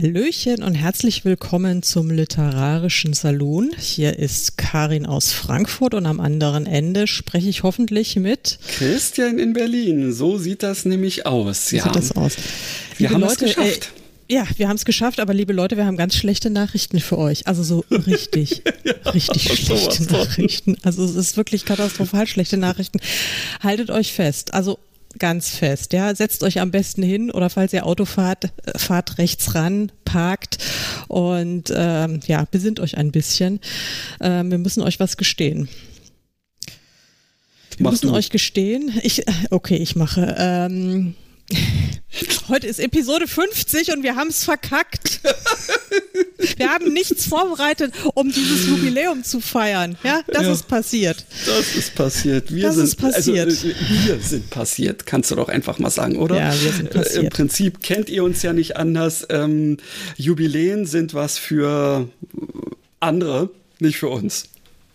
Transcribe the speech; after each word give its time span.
Hallöchen 0.00 0.62
und 0.62 0.74
herzlich 0.74 1.26
willkommen 1.26 1.82
zum 1.82 2.10
Literarischen 2.10 3.12
Salon. 3.12 3.70
Hier 3.76 4.18
ist 4.18 4.56
Karin 4.56 5.04
aus 5.04 5.32
Frankfurt 5.32 5.92
und 5.92 6.06
am 6.06 6.20
anderen 6.20 6.64
Ende 6.64 7.06
spreche 7.06 7.50
ich 7.50 7.64
hoffentlich 7.64 8.16
mit 8.16 8.58
Christian 8.78 9.38
in 9.38 9.52
Berlin. 9.52 10.10
So 10.12 10.38
sieht 10.38 10.62
das 10.62 10.86
nämlich 10.86 11.26
aus. 11.26 11.68
So 11.68 11.76
ja. 11.76 11.82
sieht 11.82 11.96
das 11.96 12.16
aus. 12.16 12.36
Wir 12.96 13.08
liebe 13.08 13.14
haben 13.14 13.20
Leute, 13.20 13.44
es 13.44 13.54
geschafft. 13.56 13.92
Äh, 14.28 14.34
ja, 14.34 14.46
wir 14.56 14.68
haben 14.70 14.76
es 14.76 14.86
geschafft, 14.86 15.20
aber 15.20 15.34
liebe 15.34 15.52
Leute, 15.52 15.76
wir 15.76 15.84
haben 15.84 15.98
ganz 15.98 16.14
schlechte 16.14 16.48
Nachrichten 16.48 16.98
für 17.00 17.18
euch. 17.18 17.46
Also 17.46 17.62
so 17.62 17.84
richtig, 17.90 18.62
ja, 18.84 19.10
richtig 19.10 19.42
schlechte 19.42 20.04
Nachrichten. 20.04 20.78
Also 20.82 21.04
es 21.04 21.14
ist 21.14 21.36
wirklich 21.36 21.66
katastrophal 21.66 22.26
schlechte 22.26 22.56
Nachrichten. 22.56 23.00
Haltet 23.62 23.90
euch 23.90 24.14
fest. 24.14 24.54
Also 24.54 24.78
ganz 25.18 25.50
fest. 25.50 25.92
Ja, 25.92 26.14
setzt 26.14 26.42
euch 26.42 26.60
am 26.60 26.70
besten 26.70 27.02
hin 27.02 27.30
oder 27.30 27.50
falls 27.50 27.72
ihr 27.72 27.86
Auto 27.86 28.04
fahrt, 28.04 28.52
fahrt 28.76 29.18
rechts 29.18 29.54
ran, 29.54 29.90
parkt 30.04 30.58
und 31.08 31.72
ähm, 31.74 32.20
ja, 32.26 32.46
besinnt 32.50 32.80
euch 32.80 32.96
ein 32.96 33.12
bisschen. 33.12 33.60
Ähm, 34.20 34.50
wir 34.50 34.58
müssen 34.58 34.82
euch 34.82 35.00
was 35.00 35.16
gestehen. 35.16 35.68
Wir 37.76 37.84
Machst 37.84 38.04
müssen 38.04 38.12
du. 38.12 38.18
euch 38.18 38.30
gestehen. 38.30 38.92
Ich, 39.02 39.24
okay, 39.50 39.76
ich 39.76 39.96
mache. 39.96 40.34
Ähm, 40.38 41.14
Heute 42.48 42.66
ist 42.66 42.80
Episode 42.80 43.28
50 43.28 43.92
und 43.92 44.02
wir 44.02 44.16
haben 44.16 44.28
es 44.28 44.44
verkackt. 44.44 45.20
Wir 46.56 46.68
haben 46.68 46.92
nichts 46.92 47.26
vorbereitet, 47.26 47.92
um 48.14 48.32
dieses 48.32 48.66
Jubiläum 48.66 49.22
zu 49.22 49.40
feiern. 49.40 49.96
Ja, 50.02 50.22
das 50.26 50.42
ja, 50.42 50.52
ist 50.52 50.68
passiert. 50.68 51.24
Das 51.46 51.76
ist 51.76 51.94
passiert. 51.94 52.52
Wir 52.52 52.64
das 52.64 52.76
sind, 52.76 52.84
ist 52.84 52.96
passiert. 52.96 53.46
Also, 53.46 53.68
wir 53.68 54.18
sind 54.20 54.50
passiert, 54.50 55.06
kannst 55.06 55.30
du 55.30 55.36
doch 55.36 55.48
einfach 55.48 55.78
mal 55.78 55.90
sagen, 55.90 56.16
oder? 56.16 56.36
Ja, 56.36 56.52
wir 56.52 56.72
sind 56.72 56.90
passiert. 56.90 57.16
Äh, 57.16 57.26
Im 57.26 57.30
Prinzip 57.30 57.82
kennt 57.82 58.08
ihr 58.08 58.24
uns 58.24 58.42
ja 58.42 58.52
nicht 58.52 58.76
anders. 58.76 59.26
Ähm, 59.28 59.76
Jubiläen 60.16 60.86
sind 60.86 61.14
was 61.14 61.38
für 61.38 62.08
andere, 63.00 63.50
nicht 63.78 63.98
für 63.98 64.08
uns. 64.08 64.44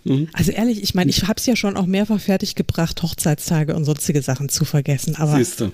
Mhm. 0.04 0.30
Also 0.34 0.52
ehrlich, 0.52 0.84
ich 0.84 0.94
meine, 0.94 1.10
ich 1.10 1.24
habe 1.24 1.40
es 1.40 1.46
ja 1.46 1.56
schon 1.56 1.78
auch 1.78 1.86
mehrfach 1.86 2.20
fertig 2.20 2.56
gebracht, 2.56 3.02
Hochzeitstage 3.02 3.76
und 3.76 3.86
sonstige 3.86 4.22
Sachen 4.22 4.50
zu 4.50 4.66
vergessen. 4.66 5.16
Aber 5.16 5.38
Siehste. 5.38 5.72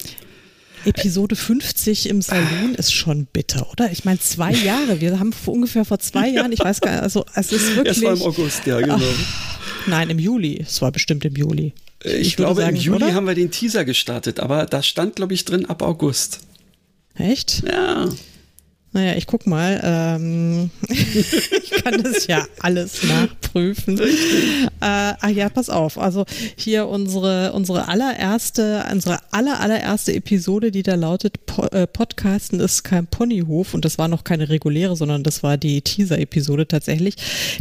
Episode 0.86 1.36
50 1.36 2.10
im 2.10 2.22
Salon 2.22 2.76
ist 2.76 2.94
schon 2.94 3.26
bitter, 3.26 3.70
oder? 3.72 3.92
Ich 3.92 4.06
meine, 4.06 4.20
zwei 4.20 4.52
Jahre. 4.52 5.02
Wir 5.02 5.20
haben 5.20 5.34
ungefähr 5.46 5.86
vor 5.86 6.00
zwei 6.00 6.30
Jahren, 6.30 6.52
ich 6.52 6.60
weiß 6.60 6.82
gar 6.82 6.92
nicht, 6.92 7.04
also 7.04 7.26
es 7.36 7.52
ist 7.52 7.76
wirklich. 7.76 7.98
Es 7.98 8.04
war 8.04 8.14
im 8.14 8.22
August, 8.22 8.66
ja, 8.66 8.80
genau. 8.80 8.96
Ach, 8.96 9.88
nein, 9.88 10.10
im 10.10 10.20
Juli. 10.20 10.60
Es 10.62 10.82
war 10.82 10.92
bestimmt 10.92 11.26
im 11.26 11.36
Juli. 11.36 11.74
Ich, 12.04 12.14
ich 12.14 12.36
glaube, 12.36 12.62
sagen, 12.62 12.76
im 12.76 12.82
Juli 12.82 13.04
oder? 13.04 13.14
haben 13.14 13.28
wir 13.28 13.36
den 13.36 13.52
Teaser 13.52 13.86
gestartet, 13.86 14.40
aber 14.40 14.66
da 14.66 14.82
stand, 14.82 15.16
glaube 15.18 15.34
ich, 15.34 15.46
drin 15.46 15.66
ab 15.66 15.82
August. 15.82 16.40
Echt? 17.16 17.64
Ja. 17.68 18.10
Naja, 18.94 19.16
ich 19.16 19.26
guck 19.26 19.48
mal. 19.48 19.80
Ähm, 19.84 20.70
ich 20.90 21.72
kann 21.84 22.04
das 22.04 22.28
ja 22.28 22.46
alles 22.60 23.04
nachprüfen. 23.04 23.98
Äh, 24.00 24.68
ah 24.82 25.30
ja, 25.30 25.48
pass 25.48 25.70
auf. 25.70 25.98
Also 25.98 26.26
hier 26.58 26.88
unsere 26.88 27.54
unsere 27.54 27.88
allererste, 27.88 28.86
unsere 28.92 29.20
aller 29.32 29.62
allererste 29.62 30.14
Episode, 30.14 30.72
die 30.72 30.84
da 30.84 30.96
lautet 30.96 31.46
po 31.46 31.68
äh, 31.68 31.88
Podcasten 31.88 32.60
ist 32.60 32.84
kein 32.84 33.08
Ponyhof 33.08 33.74
und 33.74 33.86
das 33.86 33.98
war 33.98 34.10
noch 34.10 34.26
keine 34.26 34.50
reguläre, 34.50 34.98
sondern 34.98 35.24
das 35.24 35.42
war 35.42 35.58
die 35.58 35.82
Teaser-Episode 35.82 36.68
tatsächlich. 36.68 37.16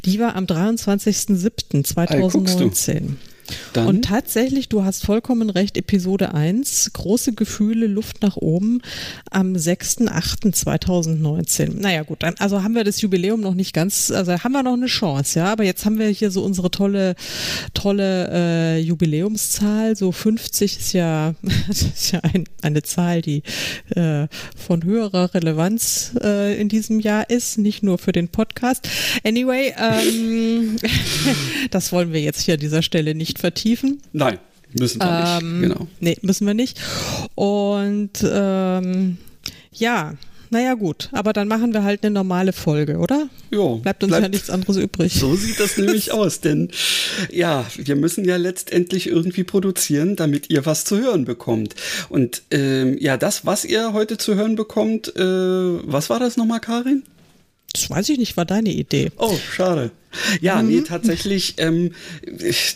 Die 0.04 0.18
war 0.18 0.34
am 0.34 0.46
23.07.2019. 0.46 3.14
Dann? 3.72 3.86
Und 3.86 4.04
tatsächlich, 4.04 4.68
du 4.68 4.84
hast 4.84 5.04
vollkommen 5.04 5.50
recht, 5.50 5.76
Episode 5.76 6.34
1, 6.34 6.92
große 6.92 7.32
Gefühle, 7.32 7.86
Luft 7.86 8.22
nach 8.22 8.36
oben 8.36 8.80
am 9.30 9.54
6.8.2019. 9.54 11.80
Naja 11.80 12.02
gut, 12.02 12.18
also 12.38 12.62
haben 12.62 12.74
wir 12.74 12.84
das 12.84 13.00
Jubiläum 13.00 13.40
noch 13.40 13.54
nicht 13.54 13.72
ganz, 13.72 14.10
also 14.10 14.32
haben 14.32 14.52
wir 14.52 14.62
noch 14.62 14.74
eine 14.74 14.86
Chance, 14.86 15.40
ja, 15.40 15.52
aber 15.52 15.64
jetzt 15.64 15.84
haben 15.84 15.98
wir 15.98 16.08
hier 16.08 16.30
so 16.30 16.44
unsere 16.44 16.70
tolle, 16.70 17.14
tolle 17.74 18.30
äh, 18.32 18.78
Jubiläumszahl, 18.80 19.96
so 19.96 20.12
50 20.12 20.78
ist 20.78 20.92
ja, 20.92 21.34
ist 21.68 22.12
ja 22.12 22.20
ein, 22.20 22.44
eine 22.62 22.82
Zahl, 22.82 23.22
die 23.22 23.42
äh, 23.94 24.28
von 24.56 24.84
höherer 24.84 25.34
Relevanz 25.34 26.12
äh, 26.22 26.60
in 26.60 26.68
diesem 26.68 27.00
Jahr 27.00 27.30
ist, 27.30 27.58
nicht 27.58 27.82
nur 27.82 27.98
für 27.98 28.12
den 28.12 28.28
Podcast. 28.28 28.88
Anyway, 29.24 29.74
ähm, 29.78 30.76
das 31.70 31.92
wollen 31.92 32.12
wir 32.12 32.20
jetzt 32.20 32.42
hier 32.42 32.54
an 32.54 32.60
dieser 32.60 32.82
Stelle 32.82 33.14
nicht 33.14 33.38
vertiefen. 33.40 34.00
Nein, 34.12 34.38
müssen 34.78 35.00
wir 35.00 35.38
ähm, 35.40 35.60
nicht. 35.60 35.72
Genau. 35.72 35.88
Nee, 36.00 36.16
müssen 36.22 36.46
wir 36.46 36.54
nicht. 36.54 36.80
Und 37.34 38.24
ähm, 38.24 39.18
ja, 39.72 40.14
naja 40.52 40.74
gut, 40.74 41.08
aber 41.12 41.32
dann 41.32 41.46
machen 41.46 41.72
wir 41.72 41.84
halt 41.84 42.02
eine 42.02 42.12
normale 42.12 42.52
Folge, 42.52 42.98
oder? 42.98 43.28
Ja. 43.52 43.76
Bleibt 43.76 44.02
uns 44.02 44.10
bleibt, 44.10 44.22
ja 44.24 44.28
nichts 44.28 44.50
anderes 44.50 44.78
übrig. 44.78 45.14
So 45.14 45.36
sieht 45.36 45.60
das 45.60 45.76
nämlich 45.76 46.10
aus, 46.12 46.40
denn 46.40 46.70
ja, 47.30 47.64
wir 47.76 47.94
müssen 47.94 48.24
ja 48.24 48.36
letztendlich 48.36 49.06
irgendwie 49.06 49.44
produzieren, 49.44 50.16
damit 50.16 50.50
ihr 50.50 50.66
was 50.66 50.84
zu 50.84 50.98
hören 50.98 51.24
bekommt. 51.24 51.76
Und 52.08 52.42
ähm, 52.50 52.98
ja, 52.98 53.16
das, 53.16 53.46
was 53.46 53.64
ihr 53.64 53.92
heute 53.92 54.18
zu 54.18 54.34
hören 54.34 54.56
bekommt, 54.56 55.14
äh, 55.14 55.22
was 55.22 56.10
war 56.10 56.18
das 56.18 56.36
nochmal, 56.36 56.60
Karin? 56.60 57.04
Das 57.72 57.88
weiß 57.88 58.08
ich 58.08 58.18
nicht, 58.18 58.36
war 58.36 58.44
deine 58.44 58.70
Idee. 58.70 59.10
Oh, 59.16 59.36
schade. 59.52 59.92
Ja, 60.40 60.60
mhm. 60.60 60.68
nee, 60.68 60.80
tatsächlich, 60.80 61.54
ähm, 61.58 61.92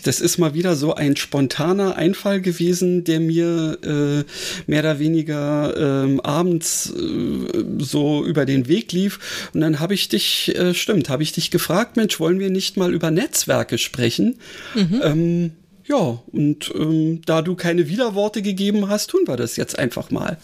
das 0.03 0.21
ist 0.21 0.37
mal 0.37 0.53
wieder 0.53 0.75
so 0.75 0.95
ein 0.95 1.17
spontaner 1.17 1.97
Einfall 1.97 2.39
gewesen, 2.39 3.03
der 3.03 3.19
mir 3.19 3.77
äh, 3.83 4.69
mehr 4.71 4.79
oder 4.79 4.99
weniger 4.99 6.03
ähm, 6.05 6.21
abends 6.21 6.93
äh, 6.95 7.63
so 7.79 8.25
über 8.25 8.45
den 8.45 8.69
Weg 8.69 8.93
lief. 8.93 9.49
Und 9.53 9.61
dann 9.61 9.81
habe 9.81 9.93
ich 9.93 10.07
dich, 10.07 10.55
äh, 10.55 10.73
stimmt, 10.73 11.09
habe 11.09 11.23
ich 11.23 11.33
dich 11.33 11.51
gefragt, 11.51 11.97
Mensch, 11.97 12.19
wollen 12.21 12.39
wir 12.39 12.49
nicht 12.49 12.77
mal 12.77 12.93
über 12.93 13.11
Netzwerke 13.11 13.77
sprechen? 13.77 14.37
Mhm. 14.73 15.01
Ähm, 15.03 15.51
ja, 15.87 16.23
und 16.31 16.71
ähm, 16.73 17.21
da 17.25 17.41
du 17.41 17.55
keine 17.55 17.89
Widerworte 17.89 18.41
gegeben 18.41 18.87
hast, 18.89 19.09
tun 19.09 19.21
wir 19.27 19.35
das 19.35 19.57
jetzt 19.57 19.77
einfach 19.77 20.09
mal. 20.09 20.37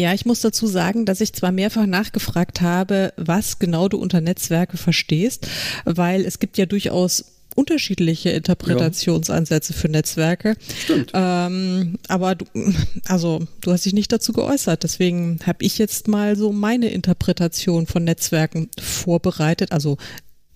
Ja, 0.00 0.14
ich 0.14 0.24
muss 0.24 0.40
dazu 0.40 0.66
sagen, 0.66 1.04
dass 1.04 1.20
ich 1.20 1.34
zwar 1.34 1.52
mehrfach 1.52 1.84
nachgefragt 1.84 2.62
habe, 2.62 3.12
was 3.18 3.58
genau 3.58 3.86
du 3.88 3.98
unter 3.98 4.22
Netzwerke 4.22 4.78
verstehst, 4.78 5.46
weil 5.84 6.24
es 6.24 6.38
gibt 6.38 6.56
ja 6.56 6.64
durchaus 6.64 7.26
unterschiedliche 7.54 8.30
Interpretationsansätze 8.30 9.74
ja. 9.74 9.78
für 9.78 9.88
Netzwerke. 9.90 10.56
Stimmt. 10.84 11.10
Ähm, 11.12 11.98
aber 12.08 12.34
du, 12.34 12.46
also 13.08 13.46
du 13.60 13.72
hast 13.72 13.84
dich 13.84 13.92
nicht 13.92 14.10
dazu 14.10 14.32
geäußert. 14.32 14.84
Deswegen 14.84 15.38
habe 15.44 15.62
ich 15.64 15.76
jetzt 15.76 16.08
mal 16.08 16.34
so 16.34 16.50
meine 16.50 16.88
Interpretation 16.88 17.86
von 17.86 18.04
Netzwerken 18.04 18.70
vorbereitet, 18.80 19.72
also 19.72 19.98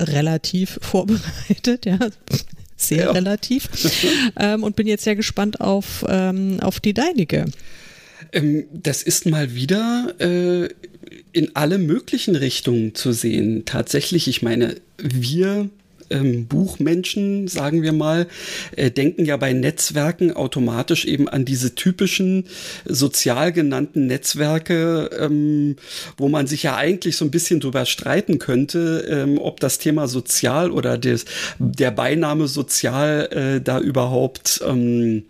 relativ 0.00 0.78
vorbereitet, 0.80 1.84
ja. 1.84 1.98
Sehr 2.76 3.04
ja. 3.04 3.10
relativ. 3.10 3.68
ähm, 4.38 4.62
und 4.62 4.74
bin 4.74 4.86
jetzt 4.86 5.04
sehr 5.04 5.16
gespannt 5.16 5.60
auf, 5.60 6.02
ähm, 6.08 6.60
auf 6.60 6.80
die 6.80 6.94
deinige. 6.94 7.44
Ähm, 8.32 8.64
das 8.72 9.02
ist 9.02 9.26
mal 9.26 9.54
wieder 9.54 10.14
äh, 10.18 10.68
in 11.32 11.54
alle 11.54 11.78
möglichen 11.78 12.36
Richtungen 12.36 12.94
zu 12.94 13.12
sehen. 13.12 13.64
Tatsächlich, 13.64 14.28
ich 14.28 14.42
meine, 14.42 14.76
wir 14.98 15.68
ähm, 16.14 16.46
Buchmenschen, 16.46 17.48
sagen 17.48 17.82
wir 17.82 17.92
mal, 17.92 18.26
äh, 18.76 18.90
denken 18.90 19.24
ja 19.24 19.36
bei 19.36 19.52
Netzwerken 19.52 20.32
automatisch 20.32 21.04
eben 21.04 21.28
an 21.28 21.44
diese 21.44 21.74
typischen 21.74 22.46
sozial 22.84 23.52
genannten 23.52 24.06
Netzwerke, 24.06 25.10
ähm, 25.18 25.76
wo 26.16 26.28
man 26.28 26.46
sich 26.46 26.62
ja 26.62 26.76
eigentlich 26.76 27.16
so 27.16 27.24
ein 27.24 27.30
bisschen 27.30 27.60
drüber 27.60 27.84
streiten 27.84 28.38
könnte, 28.38 29.06
ähm, 29.08 29.38
ob 29.38 29.60
das 29.60 29.78
Thema 29.78 30.08
sozial 30.08 30.70
oder 30.70 30.98
des, 30.98 31.24
der 31.58 31.90
Beiname 31.90 32.46
sozial 32.46 33.28
äh, 33.32 33.60
da 33.60 33.80
überhaupt 33.80 34.62
ähm, 34.66 35.24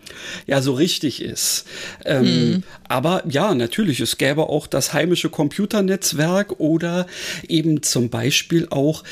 ja 0.47 0.61
so 0.61 0.75
richtig 0.75 1.23
ist. 1.23 1.65
Mhm. 2.07 2.63
Aber 2.89 3.23
ja, 3.29 3.55
natürlich, 3.55 4.01
es 4.01 4.19
gäbe 4.19 4.49
auch 4.49 4.67
das 4.67 4.93
heimische 4.93 5.31
Computernetzwerk 5.31 6.61
oder 6.61 7.07
eben 7.49 7.83
zum 7.83 8.11
Beispiel 8.11 8.67
auch 8.71 9.05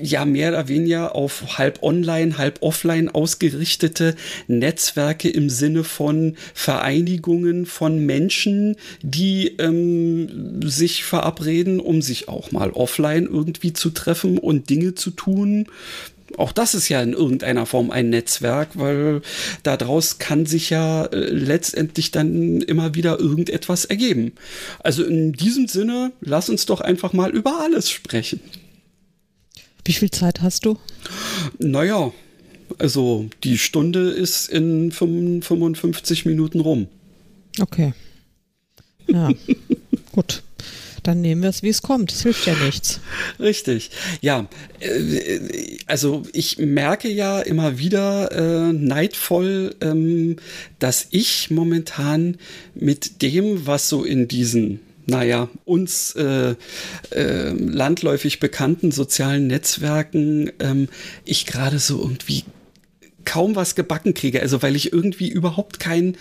ja 0.00 0.24
mehr 0.24 0.50
oder 0.50 0.68
weniger 0.68 1.14
auf 1.14 1.58
halb 1.58 1.82
online, 1.82 2.38
halb 2.38 2.58
offline 2.60 3.08
ausgerichtete 3.08 4.14
Netzwerke 4.46 5.28
im 5.28 5.50
Sinne 5.50 5.84
von 5.84 6.36
Vereinigungen 6.54 7.66
von 7.66 8.04
Menschen, 8.04 8.76
die 9.02 9.48
ähm, 9.58 10.60
sich 10.62 11.04
verabreden, 11.04 11.80
um 11.80 12.02
sich 12.02 12.28
auch 12.28 12.52
mal 12.52 12.70
offline 12.70 13.26
irgendwie 13.26 13.72
zu 13.72 13.90
treffen 13.90 14.38
und 14.38 14.70
Dinge 14.70 14.94
zu 14.94 15.10
tun. 15.10 15.66
Auch 16.38 16.52
das 16.52 16.74
ist 16.74 16.88
ja 16.88 17.02
in 17.02 17.12
irgendeiner 17.12 17.66
Form 17.66 17.90
ein 17.90 18.10
Netzwerk, 18.10 18.70
weil 18.74 19.22
daraus 19.62 20.18
kann 20.18 20.46
sich 20.46 20.70
ja 20.70 21.04
äh, 21.06 21.16
letztendlich 21.16 22.10
dann 22.10 22.62
immer 22.62 22.94
wieder 22.94 23.18
irgendetwas 23.18 23.84
ergeben. 23.84 24.32
Also 24.82 25.04
in 25.04 25.32
diesem 25.32 25.68
Sinne, 25.68 26.12
lass 26.20 26.48
uns 26.48 26.66
doch 26.66 26.80
einfach 26.80 27.12
mal 27.12 27.30
über 27.30 27.60
alles 27.60 27.90
sprechen. 27.90 28.40
Wie 29.84 29.92
viel 29.92 30.10
Zeit 30.10 30.42
hast 30.42 30.64
du? 30.64 30.78
Naja, 31.58 32.12
also 32.78 33.28
die 33.42 33.58
Stunde 33.58 34.10
ist 34.10 34.48
in 34.48 34.92
55 34.92 36.24
Minuten 36.24 36.60
rum. 36.60 36.86
Okay. 37.60 37.92
Ja, 39.08 39.30
gut. 40.12 40.42
Dann 41.02 41.20
nehmen 41.20 41.42
wir 41.42 41.50
es, 41.50 41.64
wie 41.64 41.68
es 41.68 41.82
kommt. 41.82 42.12
Es 42.12 42.22
hilft 42.22 42.46
ja 42.46 42.54
nichts. 42.64 43.00
Richtig. 43.40 43.90
Ja, 44.20 44.48
äh, 44.78 45.78
also 45.86 46.22
ich 46.32 46.58
merke 46.58 47.08
ja 47.08 47.40
immer 47.40 47.78
wieder 47.78 48.30
äh, 48.30 48.72
neidvoll, 48.72 49.74
ähm, 49.80 50.36
dass 50.78 51.08
ich 51.10 51.50
momentan 51.50 52.36
mit 52.74 53.20
dem, 53.22 53.66
was 53.66 53.88
so 53.88 54.04
in 54.04 54.28
diesen 54.28 54.78
naja, 55.06 55.48
uns 55.64 56.14
äh, 56.14 56.54
äh, 57.10 57.50
landläufig 57.50 58.40
bekannten 58.40 58.92
sozialen 58.92 59.46
Netzwerken 59.46 60.50
ähm, 60.60 60.88
ich 61.24 61.46
gerade 61.46 61.78
so 61.78 62.00
irgendwie 62.00 62.44
kaum 63.24 63.56
was 63.56 63.74
gebacken 63.74 64.14
kriege, 64.14 64.40
also 64.40 64.62
weil 64.62 64.76
ich 64.76 64.92
irgendwie 64.92 65.28
überhaupt 65.28 65.80
keinen 65.80 66.16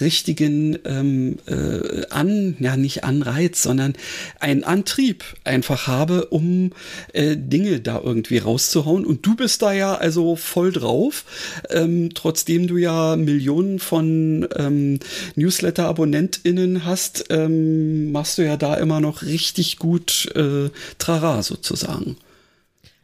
richtigen 0.00 0.78
ähm, 0.84 1.38
äh, 1.46 2.06
an, 2.10 2.56
ja 2.60 2.76
nicht 2.76 3.04
Anreiz, 3.04 3.62
sondern 3.62 3.94
einen 4.40 4.64
Antrieb 4.64 5.24
einfach 5.44 5.86
habe, 5.86 6.26
um 6.26 6.72
äh, 7.12 7.36
Dinge 7.36 7.80
da 7.80 8.00
irgendwie 8.02 8.38
rauszuhauen. 8.38 9.04
Und 9.04 9.26
du 9.26 9.36
bist 9.36 9.62
da 9.62 9.72
ja 9.72 9.94
also 9.94 10.36
voll 10.36 10.72
drauf, 10.72 11.24
ähm, 11.70 12.10
trotzdem 12.14 12.66
du 12.66 12.76
ja 12.76 13.16
Millionen 13.16 13.78
von 13.78 14.48
ähm, 14.56 15.00
Newsletter-AbonnentInnen 15.34 16.84
hast, 16.84 17.26
ähm, 17.30 18.12
machst 18.12 18.38
du 18.38 18.42
ja 18.42 18.56
da 18.56 18.74
immer 18.74 19.00
noch 19.00 19.22
richtig 19.22 19.78
gut 19.78 20.30
äh, 20.34 20.70
Trara 20.98 21.42
sozusagen. 21.42 22.16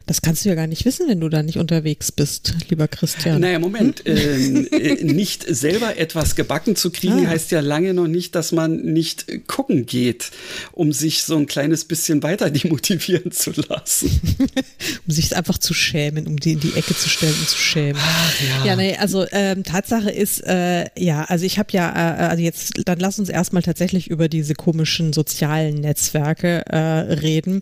Das 0.05 0.21
kannst 0.21 0.43
du 0.43 0.49
ja 0.49 0.55
gar 0.55 0.67
nicht 0.67 0.83
wissen, 0.83 1.07
wenn 1.07 1.21
du 1.21 1.29
da 1.29 1.43
nicht 1.43 1.57
unterwegs 1.57 2.11
bist, 2.11 2.53
lieber 2.69 2.89
Christian. 2.89 3.39
Naja, 3.39 3.57
Moment. 3.59 4.03
Hm? 4.05 4.67
Äh, 4.71 5.03
nicht 5.03 5.45
selber 5.47 5.97
etwas 5.97 6.35
gebacken 6.35 6.75
zu 6.75 6.91
kriegen, 6.91 7.25
ah. 7.25 7.29
heißt 7.29 7.51
ja 7.51 7.61
lange 7.61 7.93
noch 7.93 8.07
nicht, 8.07 8.35
dass 8.35 8.51
man 8.51 8.81
nicht 8.81 9.47
gucken 9.47 9.85
geht, 9.85 10.31
um 10.73 10.91
sich 10.91 11.23
so 11.23 11.37
ein 11.37 11.45
kleines 11.45 11.85
bisschen 11.85 12.21
weiter 12.21 12.49
demotivieren 12.51 13.31
zu 13.31 13.51
lassen. 13.69 14.09
um 15.07 15.13
sich 15.13 15.35
einfach 15.37 15.57
zu 15.57 15.73
schämen, 15.73 16.27
um 16.27 16.37
die 16.37 16.53
in 16.53 16.59
die 16.59 16.73
Ecke 16.73 16.95
zu 16.95 17.07
stellen 17.07 17.35
und 17.39 17.47
zu 17.47 17.57
schämen. 17.57 18.01
Ach, 18.03 18.41
ja. 18.41 18.65
ja, 18.65 18.75
nee, 18.75 18.97
also 18.97 19.25
ähm, 19.31 19.63
Tatsache 19.63 20.09
ist, 20.09 20.41
äh, 20.41 20.85
ja, 20.97 21.23
also 21.23 21.45
ich 21.45 21.59
habe 21.59 21.69
ja, 21.71 21.89
äh, 21.89 22.27
also 22.27 22.43
jetzt, 22.43 22.73
dann 22.85 22.99
lass 22.99 23.19
uns 23.19 23.29
erstmal 23.29 23.63
tatsächlich 23.63 24.09
über 24.09 24.27
diese 24.27 24.53
komischen 24.53 25.13
sozialen 25.13 25.75
Netzwerke 25.75 26.65
äh, 26.65 26.77
reden. 26.77 27.61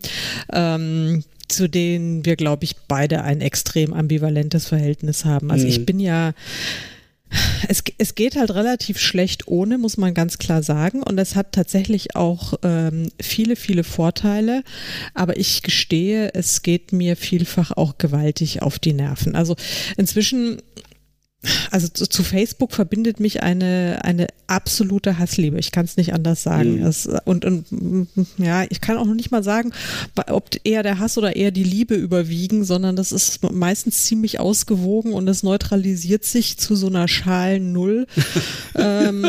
Ähm, 0.51 1.23
zu 1.51 1.69
denen 1.69 2.25
wir, 2.25 2.36
glaube 2.36 2.63
ich, 2.63 2.75
beide 2.88 3.24
ein 3.24 3.42
extrem 3.42 3.94
ambivalentes 3.94 4.68
Verhältnis 4.68 5.25
haben. 5.25 5.51
Also 5.51 5.65
mhm. 5.65 5.71
ich 5.71 5.86
bin 5.86 6.00
ja, 6.00 6.33
es, 7.68 7.83
es 7.98 8.15
geht 8.15 8.36
halt 8.36 8.51
relativ 8.51 9.00
schlecht 9.00 9.48
ohne, 9.48 9.77
muss 9.77 9.98
man 9.98 10.13
ganz 10.13 10.38
klar 10.38 10.63
sagen. 10.63 11.03
Und 11.03 11.18
es 11.18 11.36
hat 11.36 11.53
tatsächlich 11.53 12.15
auch 12.15 12.56
ähm, 12.63 13.09
viele, 13.21 13.56
viele 13.56 13.83
Vorteile. 13.83 14.63
Aber 15.13 15.38
ich 15.38 15.62
gestehe, 15.62 16.33
es 16.33 16.62
geht 16.62 16.92
mir 16.92 17.15
vielfach 17.15 17.71
auch 17.71 17.98
gewaltig 17.98 18.62
auf 18.62 18.80
die 18.80 18.94
Nerven. 18.94 19.36
Also 19.36 19.56
inzwischen 19.98 20.62
also 21.71 21.88
zu, 21.88 22.07
zu, 22.07 22.23
Facebook 22.23 22.71
verbindet 22.71 23.19
mich 23.19 23.41
eine, 23.41 23.99
eine 24.03 24.27
absolute 24.45 25.17
Hassliebe. 25.17 25.57
Ich 25.57 25.71
kann 25.71 25.85
es 25.85 25.97
nicht 25.97 26.13
anders 26.13 26.43
sagen. 26.43 26.79
Mhm. 26.79 26.85
Es, 26.85 27.09
und, 27.25 27.45
und 27.45 27.65
ja, 28.38 28.63
ich 28.69 28.79
kann 28.79 28.97
auch 28.97 29.05
noch 29.05 29.15
nicht 29.15 29.31
mal 29.31 29.41
sagen, 29.41 29.71
ob 30.27 30.49
eher 30.63 30.83
der 30.83 30.99
Hass 30.99 31.17
oder 31.17 31.35
eher 31.35 31.49
die 31.49 31.63
Liebe 31.63 31.95
überwiegen, 31.95 32.63
sondern 32.63 32.95
das 32.95 33.11
ist 33.11 33.41
meistens 33.51 34.03
ziemlich 34.03 34.39
ausgewogen 34.39 35.13
und 35.13 35.27
es 35.27 35.41
neutralisiert 35.41 36.25
sich 36.25 36.57
zu 36.57 36.75
so 36.75 36.88
einer 36.88 37.07
schalen 37.07 37.71
Null, 37.71 38.05
ähm, 38.75 39.25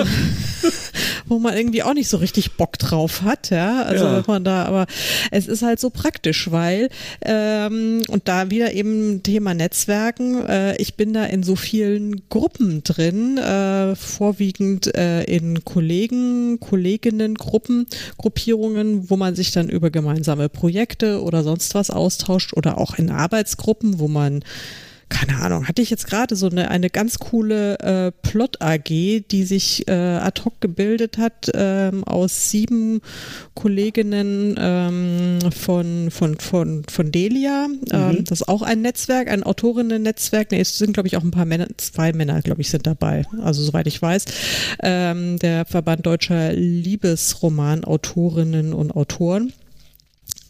wo 1.26 1.38
man 1.38 1.56
irgendwie 1.56 1.82
auch 1.82 1.94
nicht 1.94 2.08
so 2.08 2.18
richtig 2.18 2.52
Bock 2.52 2.78
drauf 2.78 3.22
hat. 3.22 3.48
Ja, 3.48 3.84
also 3.84 4.04
ja. 4.04 4.16
wenn 4.16 4.24
man 4.26 4.44
da, 4.44 4.66
aber 4.66 4.86
es 5.30 5.46
ist 5.46 5.62
halt 5.62 5.80
so 5.80 5.88
praktisch, 5.88 6.50
weil 6.50 6.90
ähm, 7.22 8.02
und 8.08 8.28
da 8.28 8.50
wieder 8.50 8.74
eben 8.74 9.22
Thema 9.22 9.54
Netzwerken. 9.54 10.44
Äh, 10.46 10.76
ich 10.76 10.94
bin 10.96 11.14
da 11.14 11.24
in 11.24 11.42
so 11.42 11.56
vielen 11.56 12.01
vielen 12.02 12.28
Gruppen 12.28 12.82
drin, 12.82 13.38
äh, 13.38 13.94
vorwiegend 13.94 14.94
äh, 14.94 15.22
in 15.25 15.64
Kollegen, 15.64 16.58
Kolleginnen, 16.60 17.34
Gruppen, 17.34 17.87
Gruppierungen, 18.19 19.10
wo 19.10 19.16
man 19.16 19.34
sich 19.34 19.52
dann 19.52 19.69
über 19.69 19.90
gemeinsame 19.90 20.49
Projekte 20.49 21.22
oder 21.22 21.43
sonst 21.43 21.75
was 21.75 21.90
austauscht 21.90 22.54
oder 22.54 22.78
auch 22.78 22.96
in 22.99 23.10
Arbeitsgruppen, 23.10 23.99
wo 23.99 24.08
man 24.08 24.44
keine 25.12 25.40
Ahnung, 25.40 25.68
hatte 25.68 25.82
ich 25.82 25.90
jetzt 25.90 26.06
gerade 26.06 26.34
so 26.36 26.48
eine, 26.48 26.70
eine 26.70 26.88
ganz 26.88 27.18
coole 27.18 27.78
äh, 27.80 28.12
Plot-AG, 28.22 29.24
die 29.30 29.44
sich 29.44 29.86
äh, 29.86 29.92
ad 29.92 30.40
hoc 30.44 30.58
gebildet 30.60 31.18
hat 31.18 31.50
ähm, 31.54 32.02
aus 32.04 32.48
sieben 32.50 33.02
Kolleginnen 33.54 34.56
ähm, 34.58 35.38
von, 35.54 36.10
von, 36.10 36.38
von, 36.38 36.84
von 36.90 37.12
Delia. 37.12 37.66
Ähm, 37.92 38.08
mhm. 38.08 38.24
das 38.24 38.40
ist 38.40 38.48
auch 38.48 38.62
ein 38.62 38.80
Netzwerk, 38.80 39.28
ein 39.28 39.42
Autorinnen-Netzwerk. 39.42 40.50
Nee, 40.50 40.60
es 40.60 40.78
sind, 40.78 40.94
glaube 40.94 41.08
ich, 41.08 41.18
auch 41.18 41.22
ein 41.22 41.30
paar 41.30 41.44
Männer, 41.44 41.66
zwei 41.76 42.14
Männer, 42.14 42.40
glaube 42.40 42.62
ich, 42.62 42.70
sind 42.70 42.86
dabei. 42.86 43.26
Also 43.42 43.62
soweit 43.62 43.86
ich 43.86 44.00
weiß. 44.00 44.24
Ähm, 44.82 45.38
der 45.38 45.66
Verband 45.66 46.06
deutscher 46.06 46.54
Liebesroman-Autorinnen 46.54 48.72
und 48.72 48.96
Autoren. 48.96 49.52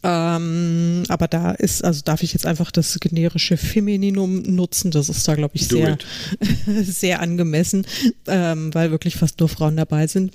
Ähm, 0.03 1.03
aber 1.07 1.27
da 1.27 1.51
ist, 1.51 1.83
also 1.83 2.01
darf 2.03 2.23
ich 2.23 2.33
jetzt 2.33 2.45
einfach 2.45 2.71
das 2.71 2.99
generische 2.99 3.55
Femininum 3.55 4.41
nutzen. 4.41 4.91
Das 4.91 5.07
ist 5.07 5.25
da, 5.27 5.35
glaube 5.35 5.55
ich, 5.55 5.67
sehr, 5.67 5.97
sehr 6.83 7.21
angemessen, 7.21 7.87
ähm, 8.27 8.73
weil 8.73 8.91
wirklich 8.91 9.15
fast 9.15 9.39
nur 9.39 9.49
Frauen 9.49 9.77
dabei 9.77 10.07
sind. 10.07 10.33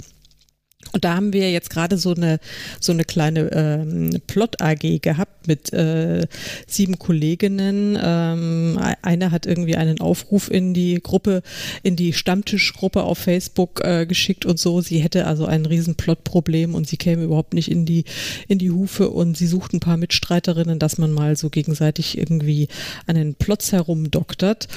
Und 0.92 1.04
da 1.04 1.14
haben 1.14 1.32
wir 1.32 1.50
jetzt 1.50 1.70
gerade 1.70 1.98
so 1.98 2.14
eine 2.14 2.40
so 2.80 2.92
eine 2.92 3.04
kleine 3.04 3.50
ähm, 3.52 4.10
Plot 4.26 4.60
AG 4.60 5.00
gehabt 5.00 5.46
mit 5.46 5.72
äh, 5.72 6.26
sieben 6.66 6.98
Kolleginnen. 6.98 7.98
Ähm, 8.00 8.78
eine 9.02 9.30
hat 9.30 9.46
irgendwie 9.46 9.76
einen 9.76 10.00
Aufruf 10.00 10.50
in 10.50 10.74
die 10.74 11.00
Gruppe, 11.02 11.42
in 11.82 11.96
die 11.96 12.12
Stammtischgruppe 12.12 13.02
auf 13.02 13.18
Facebook 13.18 13.80
äh, 13.84 14.06
geschickt 14.06 14.46
und 14.46 14.58
so. 14.58 14.80
Sie 14.80 14.98
hätte 14.98 15.26
also 15.26 15.46
ein 15.46 15.66
riesen 15.66 15.94
Plotproblem 15.94 16.74
und 16.74 16.88
sie 16.88 16.96
käme 16.96 17.24
überhaupt 17.24 17.54
nicht 17.54 17.70
in 17.70 17.84
die 17.84 18.04
in 18.48 18.58
die 18.58 18.70
Hufe 18.70 19.10
und 19.10 19.36
sie 19.36 19.46
sucht 19.46 19.74
ein 19.74 19.80
paar 19.80 19.96
Mitstreiterinnen, 19.96 20.78
dass 20.78 20.98
man 20.98 21.12
mal 21.12 21.36
so 21.36 21.50
gegenseitig 21.50 22.16
irgendwie 22.16 22.68
an 23.06 23.16
den 23.16 23.34
Plots 23.34 23.72
herumdoktert. 23.72 24.68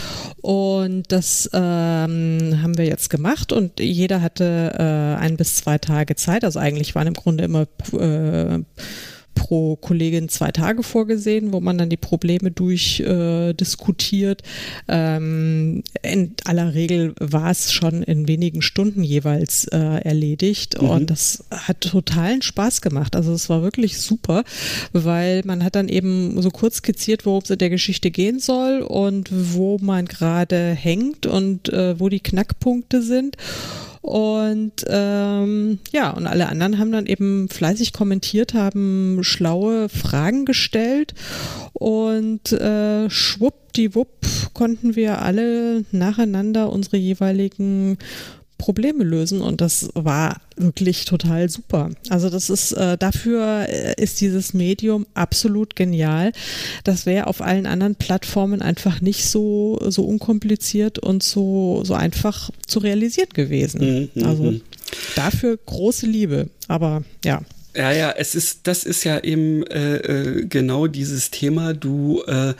Und 0.41 1.12
das 1.12 1.50
ähm, 1.53 2.60
haben 2.62 2.77
wir 2.77 2.86
jetzt 2.86 3.10
gemacht 3.10 3.51
und 3.51 3.80
jeder 3.80 4.22
hatte 4.22 4.74
äh, 4.77 5.22
ein 5.22 5.38
bis 5.38 5.56
zwei 5.56 5.77
Tage 5.77 6.00
Tage 6.01 6.15
Zeit. 6.15 6.43
Also 6.43 6.60
eigentlich 6.60 6.96
waren 6.96 7.08
im 7.08 7.13
Grunde 7.13 7.43
immer 7.43 7.67
äh, 7.93 8.60
pro 9.36 9.75
Kollegin 9.77 10.27
zwei 10.29 10.51
Tage 10.51 10.84
vorgesehen, 10.84 11.53
wo 11.53 11.62
man 11.62 11.77
dann 11.77 11.89
die 11.89 11.98
Probleme 11.98 12.51
durchdiskutiert. 12.51 14.41
Äh, 14.88 15.15
ähm, 15.15 15.84
in 16.01 16.34
aller 16.43 16.74
Regel 16.74 17.13
war 17.20 17.50
es 17.50 17.72
schon 17.72 18.03
in 18.03 18.27
wenigen 18.27 18.62
Stunden 18.62 19.03
jeweils 19.03 19.65
äh, 19.65 19.77
erledigt 19.77 20.81
mhm. 20.81 20.89
und 20.89 21.10
das 21.10 21.46
hat 21.50 21.79
totalen 21.81 22.41
Spaß 22.41 22.81
gemacht. 22.81 23.15
Also 23.15 23.31
es 23.31 23.48
war 23.50 23.62
wirklich 23.62 24.01
super, 24.01 24.43
weil 24.91 25.43
man 25.46 25.63
hat 25.63 25.75
dann 25.75 25.88
eben 25.88 26.41
so 26.41 26.50
kurz 26.50 26.77
skizziert, 26.77 27.25
worum 27.25 27.43
es 27.43 27.50
in 27.50 27.60
der 27.60 27.70
Geschichte 27.70 28.12
gehen 28.12 28.39
soll 28.39 28.81
und 28.81 29.29
wo 29.31 29.77
man 29.79 30.05
gerade 30.05 30.72
hängt 30.74 31.25
und 31.25 31.70
äh, 31.70 31.98
wo 32.00 32.10
die 32.10 32.20
Knackpunkte 32.20 33.01
sind. 33.01 33.38
Und 34.01 34.84
ähm, 34.88 35.79
ja, 35.91 36.10
und 36.10 36.25
alle 36.25 36.50
anderen 36.50 36.79
haben 36.79 36.91
dann 36.91 37.05
eben 37.05 37.50
fleißig 37.50 37.93
kommentiert, 37.93 38.55
haben 38.55 39.20
schlaue 39.22 39.89
Fragen 39.89 40.46
gestellt. 40.46 41.13
Und 41.74 42.51
äh, 42.51 43.10
schwuppdiwupp 43.10 44.25
konnten 44.53 44.96
wir 44.96 45.22
alle 45.22 45.86
nacheinander 45.91 46.72
unsere 46.72 46.98
jeweiligen 46.98 47.98
Probleme 48.62 49.03
lösen 49.03 49.41
und 49.41 49.60
das 49.60 49.89
war 49.96 50.39
wirklich 50.56 51.06
total 51.06 51.50
super. 51.50 51.89
Also 52.10 52.30
das 52.30 52.51
ist 52.51 52.74
äh, 52.74 52.96
dafür 52.96 53.68
äh, 53.68 54.00
ist 54.00 54.22
dieses 54.22 54.53
Medium 54.53 55.08
absolut 55.15 55.75
genial. 55.75 56.32
Das 56.84 57.08
wäre 57.08 57.25
auf 57.25 57.41
allen 57.41 57.65
anderen 57.65 57.96
Plattformen 57.96 58.62
einfach 58.62 59.01
nicht 59.01 59.25
so 59.25 59.80
so 59.89 60.03
unkompliziert 60.03 61.00
und 61.00 61.24
so 61.24 61.82
so 61.84 61.96
einfach 61.96 62.51
zu 62.68 62.77
realisieren 62.77 63.30
gewesen. 63.34 64.10
Mhm, 64.13 64.24
also 64.24 64.44
mhm. 64.44 64.62
dafür 65.15 65.58
große 65.58 66.06
Liebe. 66.06 66.50
Aber 66.68 67.03
ja. 67.25 67.41
Ja, 67.75 67.91
ja, 67.94 68.12
es 68.12 68.36
ist, 68.36 68.68
das 68.68 68.84
ist 68.84 69.06
ja 69.06 69.24
eben 69.24 69.65
äh, 69.68 69.96
äh 69.96 70.46
genau 70.46 70.88
dieses 70.88 71.32
Thema. 71.32 71.74
Du 71.74 72.22
äh, 72.27 72.53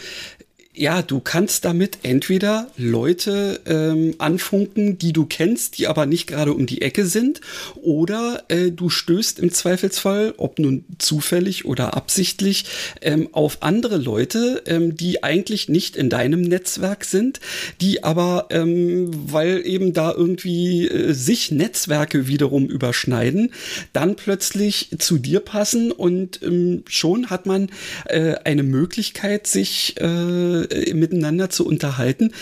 ja, 0.74 1.02
du 1.02 1.20
kannst 1.20 1.66
damit 1.66 2.00
entweder 2.04 2.68
Leute 2.78 3.60
ähm, 3.66 4.16
anfunken, 4.20 4.98
die 4.98 5.12
du 5.12 5.26
kennst, 5.26 5.78
die 5.78 5.88
aber 5.88 6.06
nicht 6.06 6.28
gerade 6.28 6.54
um 6.54 6.66
die 6.66 6.82
Ecke 6.82 7.06
sind, 7.06 7.42
oder 7.76 8.44
äh, 8.48 8.72
du 8.72 8.90
stößt 8.90 9.40
im 9.40 9.52
Zweifelsfall, 9.52 10.34
ob 10.38 10.60
nun 10.60 10.86
zufällig 10.98 11.66
oder 11.66 11.98
absichtlich, 11.98 12.66
ähm, 13.02 13.28
auf 13.34 13.58
andere 13.62 13.98
Leute, 13.98 14.64
ähm, 14.66 14.96
die 14.96 15.24
eigentlich 15.24 15.68
nicht 15.68 15.98
in 15.98 16.10
deinem 16.10 16.42
Netzwerk 16.42 17.04
sind, 17.04 17.42
die 17.82 18.06
aber, 18.06 18.48
ähm, 18.52 19.12
weil 19.30 19.66
eben 19.66 19.92
da 19.92 20.14
irgendwie 20.14 20.88
äh, 20.88 21.14
sich 21.14 21.52
Netzwerke 21.52 22.28
wiederum 22.28 22.68
überschneiden, 22.68 23.52
dann 23.92 24.16
plötzlich 24.16 24.90
zu 25.00 25.18
dir 25.18 25.42
passen 25.42 25.92
und 25.92 26.42
ähm, 26.44 26.84
schon 26.88 27.30
hat 27.30 27.46
man 27.46 27.70
äh, 28.06 28.36
eine 28.46 28.64
Möglichkeit, 28.64 29.48
sich 29.48 30.00
äh, 30.00 30.61
äh, 30.70 30.94
miteinander 30.94 31.50
zu 31.50 31.66
unterhalten, 31.66 32.34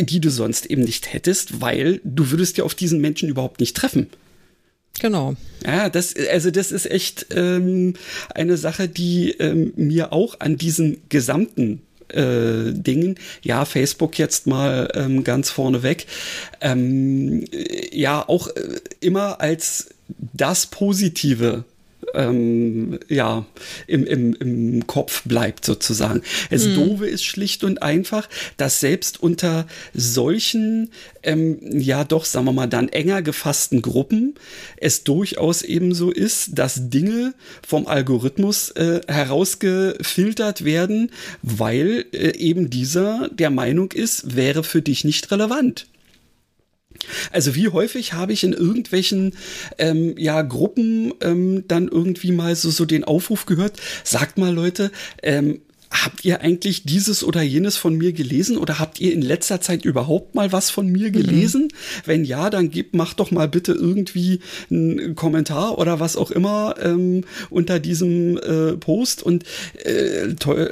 die 0.00 0.20
du 0.20 0.30
sonst 0.30 0.66
eben 0.66 0.82
nicht 0.82 1.12
hättest, 1.12 1.60
weil 1.60 2.00
du 2.04 2.30
würdest 2.30 2.56
ja 2.58 2.64
auf 2.64 2.74
diesen 2.74 3.00
Menschen 3.00 3.28
überhaupt 3.28 3.60
nicht 3.60 3.76
treffen. 3.76 4.08
Genau. 5.00 5.34
Ja, 5.64 5.90
das, 5.90 6.14
also 6.32 6.50
das 6.50 6.72
ist 6.72 6.90
echt 6.90 7.26
ähm, 7.30 7.94
eine 8.34 8.56
Sache, 8.56 8.88
die 8.88 9.30
ähm, 9.32 9.72
mir 9.76 10.12
auch 10.12 10.40
an 10.40 10.56
diesen 10.56 11.02
gesamten 11.08 11.82
äh, 12.08 12.72
Dingen, 12.72 13.16
ja, 13.42 13.64
Facebook 13.64 14.18
jetzt 14.18 14.46
mal 14.46 14.90
ähm, 14.94 15.24
ganz 15.24 15.50
vorne 15.50 15.82
weg, 15.82 16.06
ähm, 16.60 17.44
ja, 17.92 18.26
auch 18.26 18.48
äh, 18.48 18.80
immer 19.00 19.40
als 19.40 19.90
das 20.32 20.66
Positive 20.66 21.64
ähm, 22.14 22.98
ja, 23.08 23.46
im, 23.86 24.04
im, 24.06 24.34
im 24.34 24.86
Kopf 24.86 25.22
bleibt 25.24 25.64
sozusagen. 25.64 26.22
Das 26.50 26.66
mhm. 26.66 26.74
Doofe 26.74 27.06
ist 27.06 27.24
schlicht 27.24 27.64
und 27.64 27.82
einfach, 27.82 28.28
dass 28.56 28.80
selbst 28.80 29.22
unter 29.22 29.66
solchen, 29.94 30.90
ähm, 31.22 31.58
ja 31.80 32.04
doch, 32.04 32.24
sagen 32.24 32.46
wir 32.46 32.52
mal, 32.52 32.66
dann 32.66 32.88
enger 32.88 33.22
gefassten 33.22 33.82
Gruppen 33.82 34.34
es 34.76 35.04
durchaus 35.04 35.62
eben 35.62 35.94
so 35.94 36.10
ist, 36.10 36.50
dass 36.58 36.90
Dinge 36.90 37.34
vom 37.66 37.86
Algorithmus 37.86 38.70
äh, 38.70 39.00
herausgefiltert 39.08 40.64
werden, 40.64 41.10
weil 41.42 42.06
äh, 42.12 42.36
eben 42.36 42.70
dieser 42.70 43.28
der 43.30 43.50
Meinung 43.50 43.92
ist, 43.92 44.36
wäre 44.36 44.64
für 44.64 44.82
dich 44.82 45.04
nicht 45.04 45.30
relevant. 45.30 45.86
Also 47.32 47.54
wie 47.54 47.68
häufig 47.68 48.12
habe 48.12 48.32
ich 48.32 48.44
in 48.44 48.52
irgendwelchen 48.52 49.34
ähm, 49.78 50.14
ja, 50.16 50.42
Gruppen 50.42 51.12
ähm, 51.20 51.64
dann 51.68 51.88
irgendwie 51.88 52.32
mal 52.32 52.54
so, 52.56 52.70
so 52.70 52.84
den 52.84 53.04
Aufruf 53.04 53.46
gehört, 53.46 53.80
sagt 54.04 54.38
mal 54.38 54.52
Leute, 54.52 54.90
ähm, 55.22 55.60
habt 55.90 56.24
ihr 56.24 56.40
eigentlich 56.40 56.84
dieses 56.84 57.22
oder 57.22 57.42
jenes 57.42 57.76
von 57.76 57.94
mir 57.94 58.12
gelesen 58.12 58.58
oder 58.58 58.78
habt 58.78 59.00
ihr 59.00 59.12
in 59.12 59.22
letzter 59.22 59.60
Zeit 59.60 59.84
überhaupt 59.84 60.34
mal 60.34 60.52
was 60.52 60.70
von 60.70 60.86
mir 60.86 61.10
gelesen? 61.10 61.64
Mhm. 61.64 61.68
Wenn 62.04 62.24
ja, 62.24 62.50
dann 62.50 62.70
gebt, 62.70 62.94
macht 62.94 63.20
doch 63.20 63.30
mal 63.30 63.48
bitte 63.48 63.72
irgendwie 63.72 64.40
einen 64.70 65.14
Kommentar 65.14 65.78
oder 65.78 66.00
was 66.00 66.16
auch 66.16 66.30
immer 66.30 66.74
ähm, 66.82 67.24
unter 67.50 67.78
diesem 67.78 68.36
äh, 68.38 68.76
Post. 68.76 69.22
Und 69.22 69.44
äh, 69.84 70.24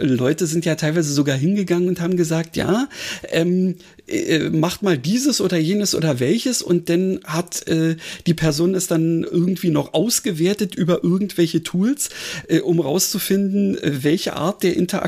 Leute 0.03 0.47
sind 0.47 0.65
ja 0.65 0.75
teilweise 0.75 1.13
sogar 1.13 1.37
hingegangen 1.37 1.89
und 1.89 2.01
haben 2.01 2.17
gesagt, 2.17 2.57
ja, 2.57 2.89
ähm, 3.31 3.77
äh, 4.07 4.51
macht 4.51 4.83
mal 4.83 4.99
dieses 4.99 5.41
oder 5.41 5.57
jenes 5.57 5.95
oder 5.95 6.21
welches 6.21 6.61
und 6.61 6.91
dann 6.91 7.21
hat 7.25 7.67
äh, 7.69 7.97
die 8.27 8.35
Person 8.35 8.75
es 8.75 8.87
dann 8.87 9.25
irgendwie 9.25 9.71
noch 9.71 9.95
ausgewertet 9.95 10.75
über 10.75 11.03
irgendwelche 11.03 11.63
Tools, 11.63 12.11
äh, 12.49 12.61
um 12.61 12.81
rauszufinden, 12.81 13.79
äh, 13.79 14.03
welche 14.03 14.37
Art 14.37 14.63
der 14.63 14.77
Interaktion 14.77 15.04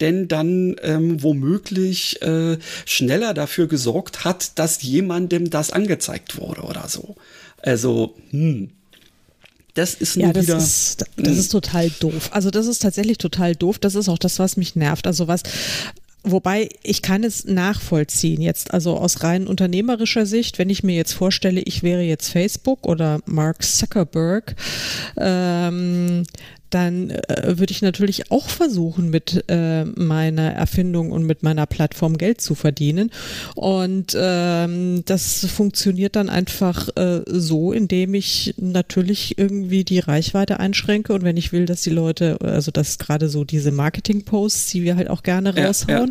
denn 0.00 0.28
dann 0.28 0.76
ähm, 0.82 1.22
womöglich 1.22 2.20
äh, 2.22 2.58
schneller 2.86 3.34
dafür 3.34 3.66
gesorgt 3.66 4.24
hat, 4.24 4.58
dass 4.58 4.82
jemandem 4.82 5.50
das 5.50 5.70
angezeigt 5.70 6.38
wurde 6.38 6.62
oder 6.62 6.88
so. 6.88 7.16
Also, 7.62 8.14
hm. 8.30 8.70
Das 9.74 9.94
ist 9.94 10.14
ja, 10.14 10.32
das 10.32 10.46
wieder. 10.46 10.56
Ist, 10.56 11.04
das 11.16 11.32
hm. 11.32 11.38
ist 11.40 11.48
total 11.48 11.90
doof. 11.98 12.30
Also 12.30 12.50
das 12.50 12.66
ist 12.66 12.80
tatsächlich 12.80 13.18
total 13.18 13.56
doof. 13.56 13.80
Das 13.80 13.96
ist 13.96 14.08
auch 14.08 14.18
das, 14.18 14.38
was 14.38 14.56
mich 14.56 14.76
nervt. 14.76 15.06
Also 15.08 15.26
was, 15.26 15.42
Wobei 16.26 16.70
ich 16.82 17.02
kann 17.02 17.22
es 17.22 17.44
nachvollziehen 17.44 18.40
jetzt, 18.40 18.72
also 18.72 18.96
aus 18.96 19.22
rein 19.22 19.46
unternehmerischer 19.46 20.24
Sicht, 20.24 20.58
wenn 20.58 20.70
ich 20.70 20.82
mir 20.82 20.96
jetzt 20.96 21.12
vorstelle, 21.12 21.60
ich 21.60 21.82
wäre 21.82 22.00
jetzt 22.00 22.30
Facebook 22.30 22.86
oder 22.86 23.20
Mark 23.26 23.62
Zuckerberg, 23.62 24.56
ähm, 25.18 26.22
dann 26.74 27.10
äh, 27.10 27.58
würde 27.58 27.70
ich 27.70 27.82
natürlich 27.82 28.32
auch 28.32 28.48
versuchen, 28.48 29.08
mit 29.08 29.44
äh, 29.48 29.84
meiner 29.84 30.52
Erfindung 30.52 31.12
und 31.12 31.24
mit 31.24 31.44
meiner 31.44 31.66
Plattform 31.66 32.18
Geld 32.18 32.40
zu 32.40 32.56
verdienen. 32.56 33.10
Und 33.54 34.16
ähm, 34.18 35.04
das 35.04 35.46
funktioniert 35.46 36.16
dann 36.16 36.28
einfach 36.28 36.88
äh, 36.96 37.22
so, 37.26 37.72
indem 37.72 38.14
ich 38.14 38.54
natürlich 38.56 39.38
irgendwie 39.38 39.84
die 39.84 40.00
Reichweite 40.00 40.58
einschränke 40.58 41.12
und 41.12 41.22
wenn 41.22 41.36
ich 41.36 41.52
will, 41.52 41.66
dass 41.66 41.82
die 41.82 41.90
Leute, 41.90 42.38
also 42.40 42.72
dass 42.72 42.98
gerade 42.98 43.28
so 43.28 43.44
diese 43.44 43.70
Marketing-Posts, 43.70 44.70
die 44.72 44.82
wir 44.82 44.96
halt 44.96 45.08
auch 45.08 45.22
gerne 45.22 45.56
raushauen, 45.56 46.10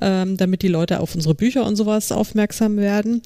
ja, 0.00 0.08
ja. 0.08 0.22
Ähm, 0.22 0.36
damit 0.38 0.62
die 0.62 0.68
Leute 0.68 1.00
auf 1.00 1.14
unsere 1.14 1.34
Bücher 1.34 1.66
und 1.66 1.76
sowas 1.76 2.10
aufmerksam 2.10 2.78
werden, 2.78 3.20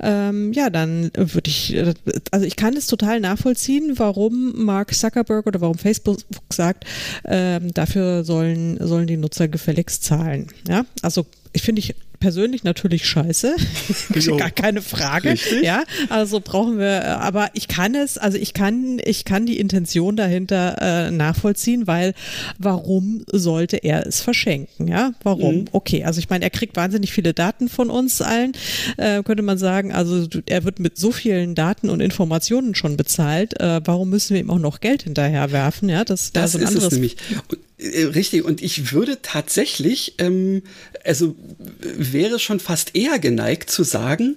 ähm, 0.00 0.52
ja, 0.52 0.70
dann 0.70 1.10
würde 1.16 1.50
ich, 1.50 1.74
äh, 1.74 1.94
also 2.30 2.46
ich 2.46 2.54
kann 2.54 2.76
es 2.76 2.86
total 2.86 3.18
nachvollziehen, 3.18 3.94
warum 3.96 4.64
Mark 4.64 4.94
Zuckerberg 4.94 5.46
oder 5.46 5.60
warum 5.60 5.76
Facebook 5.76 6.19
sagt, 6.50 6.84
ähm, 7.24 7.72
dafür 7.74 8.24
sollen, 8.24 8.78
sollen 8.86 9.06
die 9.06 9.16
Nutzer 9.16 9.48
gefälligst 9.48 10.04
zahlen. 10.04 10.48
Ja, 10.68 10.84
also 11.02 11.26
ich 11.52 11.62
finde 11.62 11.80
ich 11.80 11.94
persönlich 12.20 12.64
natürlich 12.64 13.06
scheiße, 13.06 13.56
gar 14.36 14.50
keine 14.50 14.82
Frage. 14.82 15.30
Richtig? 15.30 15.62
Ja, 15.64 15.82
also 16.10 16.40
brauchen 16.40 16.78
wir, 16.78 17.18
aber 17.20 17.48
ich 17.54 17.66
kann 17.66 17.94
es, 17.94 18.18
also 18.18 18.36
ich 18.38 18.54
kann, 18.54 19.00
ich 19.04 19.24
kann 19.24 19.46
die 19.46 19.58
Intention 19.58 20.16
dahinter 20.16 20.76
äh, 20.80 21.10
nachvollziehen, 21.10 21.86
weil 21.86 22.14
warum 22.58 23.24
sollte 23.26 23.78
er 23.78 24.06
es 24.06 24.20
verschenken? 24.20 24.86
Ja, 24.86 25.12
warum? 25.22 25.60
Mhm. 25.60 25.64
Okay, 25.72 26.04
also 26.04 26.20
ich 26.20 26.28
meine, 26.28 26.44
er 26.44 26.50
kriegt 26.50 26.76
wahnsinnig 26.76 27.12
viele 27.12 27.32
Daten 27.32 27.68
von 27.68 27.90
uns 27.90 28.20
allen, 28.20 28.52
äh, 28.98 29.22
könnte 29.22 29.42
man 29.42 29.58
sagen. 29.58 29.92
Also 29.92 30.28
er 30.46 30.64
wird 30.64 30.78
mit 30.78 30.98
so 30.98 31.12
vielen 31.12 31.54
Daten 31.54 31.88
und 31.88 32.00
Informationen 32.00 32.74
schon 32.74 32.96
bezahlt. 32.96 33.58
Äh, 33.58 33.80
warum 33.84 34.10
müssen 34.10 34.34
wir 34.34 34.40
ihm 34.40 34.50
auch 34.50 34.58
noch 34.58 34.80
Geld 34.80 35.04
hinterher 35.04 35.52
werfen? 35.52 35.88
Ja, 35.88 36.04
das, 36.04 36.32
das, 36.32 36.52
das 36.52 36.62
ist 36.74 36.82
es 36.82 36.92
nämlich. 36.92 37.16
Äh, 37.50 37.56
richtig, 37.80 38.44
und 38.44 38.62
ich 38.62 38.92
würde 38.92 39.18
tatsächlich, 39.22 40.14
ähm, 40.18 40.62
also 41.04 41.34
wäre 41.80 42.38
schon 42.38 42.60
fast 42.60 42.94
eher 42.94 43.18
geneigt 43.18 43.70
zu 43.70 43.84
sagen, 43.84 44.36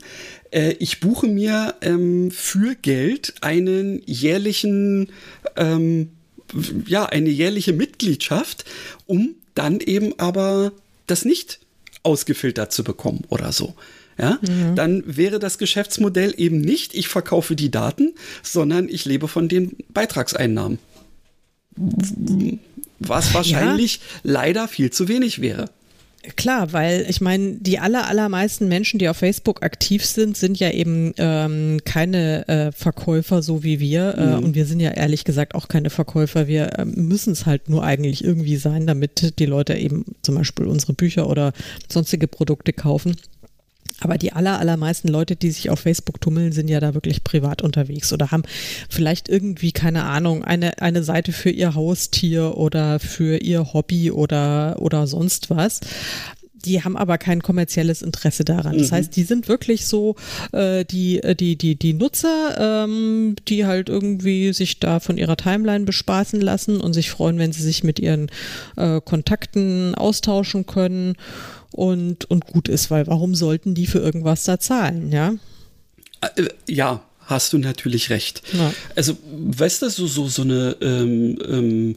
äh, 0.51 0.75
ich 0.79 1.00
buche 1.00 1.27
mir 1.27 1.75
ähm, 1.81 2.31
für 2.31 2.75
Geld 2.75 3.35
einen 3.41 4.01
jährlichen, 4.05 5.09
ähm, 5.55 6.12
ja, 6.88 7.05
eine 7.05 7.29
jährliche 7.29 7.73
Mitgliedschaft, 7.73 8.65
um 9.05 9.35
dann 9.55 9.79
eben 9.79 10.17
aber 10.19 10.71
das 11.07 11.25
nicht 11.25 11.59
ausgefiltert 12.03 12.71
zu 12.71 12.83
bekommen 12.83 13.23
oder 13.29 13.51
so. 13.51 13.73
Ja, 14.15 14.39
mhm. 14.41 14.75
dann 14.75 15.03
wäre 15.07 15.39
das 15.39 15.57
Geschäftsmodell 15.57 16.35
eben 16.38 16.62
nicht, 16.62 16.93
ich 16.93 17.07
verkaufe 17.07 17.55
die 17.55 17.71
Daten, 17.71 18.13
sondern 18.43 18.88
ich 18.88 19.05
lebe 19.05 19.27
von 19.27 19.50
den 19.50 19.75
Beitragseinnahmen 19.91 20.77
was 23.07 23.33
wahrscheinlich 23.33 23.95
ja. 23.95 24.01
leider 24.24 24.67
viel 24.67 24.91
zu 24.91 25.07
wenig 25.07 25.41
wäre. 25.41 25.69
Klar, 26.38 26.72
weil 26.72 27.05
ich 27.10 27.19
meine, 27.19 27.55
die 27.55 27.79
aller, 27.79 28.07
allermeisten 28.07 28.69
Menschen, 28.69 28.98
die 28.98 29.10
auf 29.10 29.17
Facebook 29.17 29.62
aktiv 29.62 30.05
sind, 30.05 30.38
sind 30.38 30.57
ja 30.57 30.72
eben 30.72 31.13
ähm, 31.17 31.81
keine 31.83 32.48
äh, 32.48 32.72
Verkäufer 32.72 33.41
so 33.41 33.63
wie 33.63 33.81
wir. 33.81 34.17
Äh, 34.17 34.25
mhm. 34.27 34.43
Und 34.43 34.55
wir 34.55 34.65
sind 34.65 34.79
ja 34.79 34.91
ehrlich 34.91 35.25
gesagt 35.25 35.53
auch 35.53 35.67
keine 35.67 35.89
Verkäufer. 35.89 36.48
Wir 36.48 36.79
äh, 36.79 36.86
müssen 36.86 37.33
es 37.33 37.45
halt 37.45 37.67
nur 37.67 37.83
eigentlich 37.83 38.24
irgendwie 38.24 38.55
sein, 38.55 38.88
damit 38.88 39.38
die 39.38 39.45
Leute 39.45 39.74
eben 39.74 40.05
zum 40.22 40.36
Beispiel 40.36 40.65
unsere 40.65 40.93
Bücher 40.93 41.29
oder 41.29 41.51
sonstige 41.91 42.27
Produkte 42.27 42.72
kaufen. 42.72 43.17
Aber 44.03 44.17
die 44.17 44.33
aller, 44.33 44.60
allermeisten 44.60 45.07
Leute, 45.07 45.36
die 45.36 45.51
sich 45.51 45.69
auf 45.69 45.79
Facebook 45.79 46.19
tummeln, 46.22 46.51
sind 46.51 46.69
ja 46.69 46.79
da 46.79 46.93
wirklich 46.93 47.24
privat 47.24 47.62
unterwegs 47.62 48.12
oder 48.12 48.31
haben 48.31 48.43
vielleicht 48.89 49.29
irgendwie, 49.29 49.72
keine 49.72 50.03
Ahnung, 50.03 50.43
eine, 50.43 50.81
eine 50.81 51.03
Seite 51.03 51.31
für 51.31 51.50
ihr 51.50 51.75
Haustier 51.75 52.57
oder 52.57 53.00
für 53.00 53.38
ihr 53.38 53.74
Hobby 53.74 54.12
oder, 54.12 54.75
oder 54.79 55.07
sonst 55.07 55.50
was 55.50 55.79
die 56.65 56.83
haben 56.83 56.98
aber 56.98 57.17
kein 57.17 57.41
kommerzielles 57.41 58.01
Interesse 58.01 58.45
daran. 58.45 58.77
Das 58.77 58.91
mhm. 58.91 58.95
heißt, 58.95 59.15
die 59.15 59.24
sind 59.24 59.48
wirklich 59.48 59.86
so 59.86 60.15
äh, 60.51 60.86
die, 60.86 61.22
äh, 61.22 61.36
die, 61.36 61.57
die, 61.57 61.75
die 61.75 61.93
Nutzer, 61.93 62.86
ähm, 62.86 63.36
die 63.48 63.65
halt 63.65 63.89
irgendwie 63.89 64.53
sich 64.53 64.79
da 64.79 65.00
von 65.00 65.17
ihrer 65.17 65.38
Timeline 65.38 65.86
bespaßen 65.86 66.39
lassen 66.41 66.79
und 66.79 66.93
sich 66.93 67.10
freuen, 67.10 67.38
wenn 67.38 67.51
sie 67.51 67.63
sich 67.63 67.83
mit 67.83 68.00
ihren 68.00 68.29
äh, 68.77 69.01
Kontakten 69.01 69.95
austauschen 69.95 70.65
können 70.65 71.15
und, 71.74 72.30
und 72.30 72.46
gut 72.46 72.70
ist, 72.70 72.92
weil 72.92 73.08
warum 73.08 73.36
sollten 73.36 73.75
die 73.75 73.88
für 73.88 74.00
irgendwas 74.00 74.44
da 74.44 74.60
zahlen, 74.60 75.12
ja? 75.12 75.36
Äh, 76.22 76.48
ja, 76.68 77.03
hast 77.25 77.53
du 77.53 77.58
natürlich 77.58 78.10
recht. 78.10 78.42
Ja. 78.53 78.74
Also, 78.96 79.18
weißt 79.32 79.82
du, 79.82 79.89
so, 79.89 80.08
so, 80.08 80.27
so 80.27 80.42
eine 80.44 80.77
ähm, 80.82 81.38
ähm, 81.48 81.96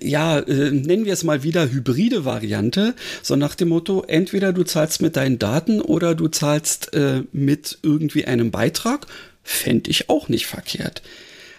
ja, 0.00 0.38
äh, 0.38 0.70
nennen 0.70 1.04
wir 1.04 1.12
es 1.12 1.24
mal 1.24 1.42
wieder 1.42 1.70
hybride 1.70 2.24
Variante, 2.24 2.94
so 3.22 3.36
nach 3.36 3.54
dem 3.54 3.68
Motto, 3.68 4.04
entweder 4.06 4.52
du 4.52 4.62
zahlst 4.62 5.02
mit 5.02 5.16
deinen 5.16 5.38
Daten 5.38 5.80
oder 5.80 6.14
du 6.14 6.28
zahlst 6.28 6.94
äh, 6.94 7.22
mit 7.32 7.78
irgendwie 7.82 8.24
einem 8.24 8.50
Beitrag, 8.50 9.06
fände 9.42 9.90
ich 9.90 10.08
auch 10.08 10.28
nicht 10.28 10.46
verkehrt. 10.46 11.02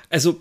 Also 0.09 0.39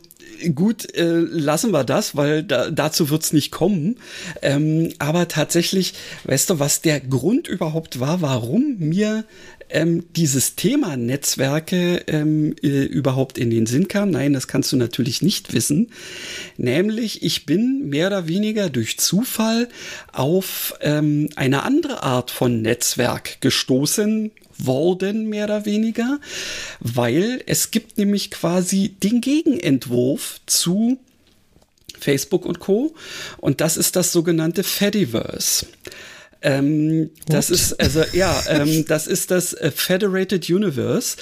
gut, 0.54 0.94
äh, 0.94 1.18
lassen 1.18 1.72
wir 1.72 1.84
das, 1.84 2.16
weil 2.16 2.42
da, 2.42 2.70
dazu 2.70 3.10
wird's 3.10 3.32
nicht 3.32 3.50
kommen. 3.50 3.96
Ähm, 4.42 4.92
aber 4.98 5.28
tatsächlich, 5.28 5.94
weißt 6.24 6.50
du, 6.50 6.58
was 6.58 6.80
der 6.80 7.00
Grund 7.00 7.48
überhaupt 7.48 8.00
war, 8.00 8.20
warum 8.20 8.76
mir 8.78 9.24
ähm, 9.70 10.04
dieses 10.14 10.54
Thema 10.54 10.96
Netzwerke 10.96 12.04
ähm, 12.06 12.54
äh, 12.62 12.84
überhaupt 12.84 13.38
in 13.38 13.50
den 13.50 13.66
Sinn 13.66 13.88
kam. 13.88 14.10
Nein, 14.10 14.32
das 14.32 14.48
kannst 14.48 14.72
du 14.72 14.76
natürlich 14.76 15.22
nicht 15.22 15.52
wissen. 15.52 15.90
Nämlich, 16.56 17.22
ich 17.22 17.46
bin 17.46 17.88
mehr 17.88 18.08
oder 18.08 18.28
weniger 18.28 18.70
durch 18.70 18.98
Zufall 18.98 19.68
auf 20.12 20.74
ähm, 20.80 21.28
eine 21.36 21.62
andere 21.62 22.02
Art 22.02 22.30
von 22.30 22.62
Netzwerk 22.62 23.40
gestoßen 23.40 24.30
worden, 24.58 25.28
mehr 25.28 25.44
oder 25.44 25.64
weniger, 25.64 26.20
weil 26.80 27.42
es 27.46 27.70
gibt 27.70 27.98
nämlich 27.98 28.30
quasi 28.30 28.94
den 29.02 29.20
Gegenentwurf 29.20 30.40
zu 30.46 30.98
Facebook 31.98 32.44
und 32.44 32.60
Co. 32.60 32.94
Und 33.38 33.60
das 33.60 33.76
ist 33.76 33.96
das 33.96 34.12
sogenannte 34.12 34.62
Fediverse. 34.62 35.66
Ähm, 36.42 37.10
das 37.26 37.48
ist 37.48 37.80
also 37.80 38.04
ja, 38.12 38.42
ähm, 38.48 38.84
das 38.88 39.06
ist 39.06 39.30
das 39.30 39.54
äh, 39.54 39.70
Federated 39.70 40.48
Universe, 40.50 41.16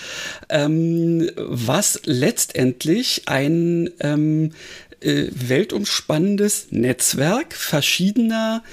ähm, 0.49 1.31
was 1.37 2.01
letztendlich 2.05 3.23
ein 3.27 3.91
ähm, 4.01 4.51
äh, 5.01 5.29
weltumspannendes 5.31 6.69
Netzwerk 6.71 7.55
verschiedener 7.55 8.65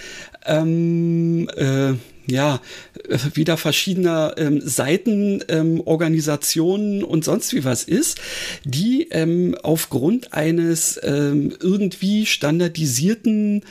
ähm, 0.45 1.47
äh, 1.55 1.93
ja, 2.29 2.61
äh, 3.07 3.17
wieder 3.33 3.57
verschiedener 3.57 4.35
ähm, 4.37 4.61
Seiten, 4.61 5.43
ähm, 5.47 5.81
Organisationen 5.85 7.03
und 7.03 7.23
sonst 7.23 7.53
wie 7.53 7.63
was 7.63 7.83
ist, 7.83 8.19
die 8.63 9.09
ähm, 9.11 9.55
aufgrund 9.63 10.33
eines 10.33 10.99
ähm, 11.03 11.53
irgendwie 11.59 12.25
standardisierten 12.25 13.63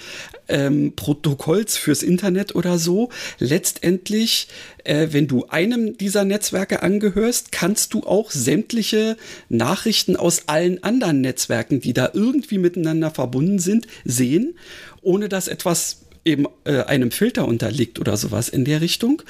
ähm, 0.49 0.95
Protokolls 0.97 1.77
fürs 1.77 2.03
Internet 2.03 2.55
oder 2.55 2.79
so 2.79 3.11
letztendlich, 3.39 4.49
äh, 4.85 5.09
wenn 5.11 5.29
du 5.29 5.47
einem 5.49 5.97
dieser 5.97 6.25
Netzwerke 6.25 6.83
angehörst, 6.83 7.53
kannst 7.53 7.95
du 7.95 8.03
auch 8.03 8.31
sämtliche 8.31 9.17
Nachrichten 9.49 10.17
aus 10.17 10.45
allen 10.47 10.83
anderen 10.83 11.21
Netzwerken, 11.21 11.81
die 11.81 11.93
da 11.93 12.11
irgendwie 12.13 12.59
miteinander 12.59 13.11
verbunden 13.11 13.59
sind, 13.59 13.87
sehen, 14.05 14.55
ohne 15.03 15.29
dass 15.29 15.49
etwas 15.49 16.08
eben 16.29 16.47
äh, 16.65 16.83
einem 16.83 17.11
Filter 17.11 17.47
unterliegt 17.47 17.99
oder 17.99 18.17
sowas 18.17 18.49
in 18.49 18.65
der 18.65 18.81
Richtung. 18.81 19.23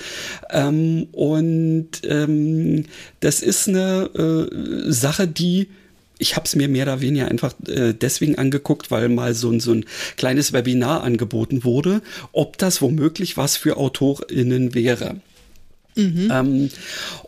Ähm, 0.51 1.09
und 1.13 1.89
ähm, 2.05 2.85
das 3.21 3.41
ist 3.41 3.69
eine 3.69 4.11
äh, 4.15 4.91
Sache, 4.91 5.27
die 5.27 5.69
ich 6.19 6.35
habe 6.35 6.47
es 6.47 6.57
mir 6.57 6.69
mehr 6.69 6.85
oder 6.85 7.01
weniger 7.01 7.29
einfach 7.29 7.55
äh, 7.69 7.93
deswegen 7.95 8.39
angeguckt, 8.39 8.91
weil 8.91 9.09
mal 9.09 9.35
so, 9.35 9.57
so 9.61 9.73
ein 9.73 9.85
kleines 10.17 10.53
Webinar 10.53 11.05
angeboten 11.05 11.65
wurde, 11.65 12.03
ob 12.33 12.59
das 12.59 12.83
womöglich 12.83 13.37
was 13.37 13.57
für 13.57 13.77
AutorInnen 13.77 14.75
wäre. 14.75 15.21
Mhm. 15.99 16.31
Ähm, 16.33 16.71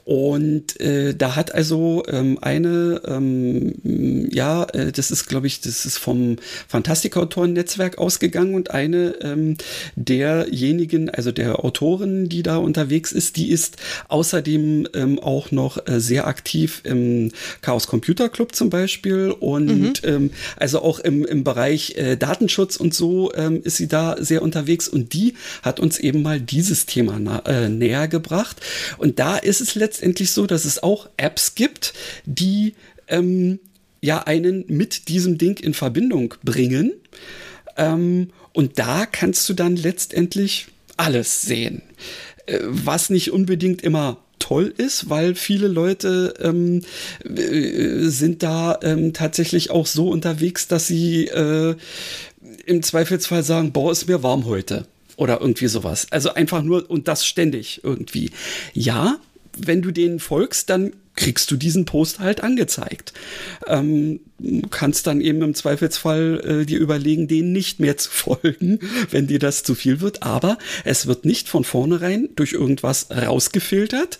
und 0.04 0.80
äh, 0.80 1.14
da 1.14 1.36
hat 1.36 1.54
also 1.54 2.04
ähm, 2.08 2.38
eine, 2.40 3.00
ähm, 3.06 3.74
ja, 4.30 4.64
äh, 4.64 4.92
das 4.92 5.10
ist, 5.10 5.26
glaube 5.26 5.46
ich, 5.46 5.60
das 5.60 5.84
ist 5.84 5.98
vom 5.98 6.36
Fantastikautoren-Netzwerk 6.68 7.98
ausgegangen 7.98 8.54
und 8.54 8.70
eine 8.70 9.16
ähm, 9.22 9.56
derjenigen, 9.96 11.10
also 11.10 11.32
der 11.32 11.64
Autorin, 11.64 12.28
die 12.28 12.42
da 12.42 12.56
unterwegs 12.56 13.12
ist, 13.12 13.36
die 13.36 13.50
ist 13.50 13.76
außerdem 14.08 14.88
ähm, 14.94 15.18
auch 15.18 15.50
noch 15.50 15.86
äh, 15.86 16.00
sehr 16.00 16.26
aktiv 16.26 16.80
im 16.84 17.32
Chaos 17.60 17.86
Computer 17.86 18.28
Club 18.28 18.54
zum 18.54 18.70
Beispiel 18.70 19.34
und 19.38 19.66
mhm. 19.66 19.92
ähm, 20.04 20.30
also 20.56 20.82
auch 20.82 21.00
im, 21.00 21.24
im 21.24 21.44
Bereich 21.44 21.96
äh, 21.96 22.16
Datenschutz 22.16 22.76
und 22.76 22.94
so 22.94 23.32
ähm, 23.34 23.60
ist 23.64 23.76
sie 23.76 23.88
da 23.88 24.16
sehr 24.18 24.42
unterwegs 24.42 24.88
und 24.88 25.12
die 25.12 25.34
hat 25.62 25.80
uns 25.80 25.98
eben 25.98 26.22
mal 26.22 26.40
dieses 26.40 26.86
Thema 26.86 27.42
äh, 27.46 27.68
näher 27.68 28.08
gebracht 28.08 28.59
und 28.98 29.18
da 29.18 29.36
ist 29.36 29.60
es 29.60 29.74
letztendlich 29.74 30.30
so, 30.30 30.46
dass 30.46 30.64
es 30.64 30.82
auch 30.82 31.08
Apps 31.16 31.54
gibt, 31.54 31.92
die 32.24 32.74
ähm, 33.08 33.58
ja 34.00 34.22
einen 34.22 34.64
mit 34.68 35.08
diesem 35.08 35.38
Ding 35.38 35.58
in 35.58 35.74
Verbindung 35.74 36.34
bringen. 36.42 36.92
Ähm, 37.76 38.30
und 38.52 38.78
da 38.78 39.06
kannst 39.06 39.48
du 39.48 39.54
dann 39.54 39.76
letztendlich 39.76 40.68
alles 40.96 41.42
sehen. 41.42 41.82
Äh, 42.46 42.58
was 42.62 43.10
nicht 43.10 43.30
unbedingt 43.32 43.82
immer 43.82 44.18
toll 44.38 44.72
ist, 44.76 45.10
weil 45.10 45.34
viele 45.34 45.68
Leute 45.68 46.34
ähm, 46.40 46.82
äh, 47.24 48.08
sind 48.08 48.42
da 48.42 48.78
ähm, 48.82 49.12
tatsächlich 49.12 49.70
auch 49.70 49.86
so 49.86 50.08
unterwegs, 50.08 50.66
dass 50.66 50.86
sie 50.86 51.26
äh, 51.26 51.76
im 52.66 52.82
Zweifelsfall 52.82 53.42
sagen, 53.42 53.72
boah, 53.72 53.92
ist 53.92 54.08
mir 54.08 54.22
warm 54.22 54.46
heute 54.46 54.86
oder 55.20 55.40
irgendwie 55.40 55.66
sowas. 55.66 56.06
Also 56.10 56.32
einfach 56.32 56.62
nur 56.62 56.88
und 56.88 57.06
das 57.06 57.26
ständig 57.26 57.82
irgendwie. 57.84 58.30
Ja, 58.72 59.18
wenn 59.56 59.82
du 59.82 59.90
denen 59.90 60.18
folgst, 60.18 60.70
dann 60.70 60.92
kriegst 61.14 61.50
du 61.50 61.56
diesen 61.56 61.84
Post 61.84 62.20
halt 62.20 62.42
angezeigt. 62.42 63.12
Ähm, 63.66 64.20
kannst 64.70 65.06
dann 65.06 65.20
eben 65.20 65.42
im 65.42 65.54
Zweifelsfall 65.54 66.62
äh, 66.62 66.64
dir 66.64 66.78
überlegen, 66.78 67.28
denen 67.28 67.52
nicht 67.52 67.80
mehr 67.80 67.98
zu 67.98 68.10
folgen, 68.12 68.78
wenn 69.10 69.26
dir 69.26 69.38
das 69.38 69.62
zu 69.62 69.74
viel 69.74 70.00
wird. 70.00 70.22
Aber 70.22 70.56
es 70.84 71.06
wird 71.06 71.26
nicht 71.26 71.50
von 71.50 71.64
vornherein 71.64 72.30
durch 72.36 72.54
irgendwas 72.54 73.08
rausgefiltert, 73.10 74.16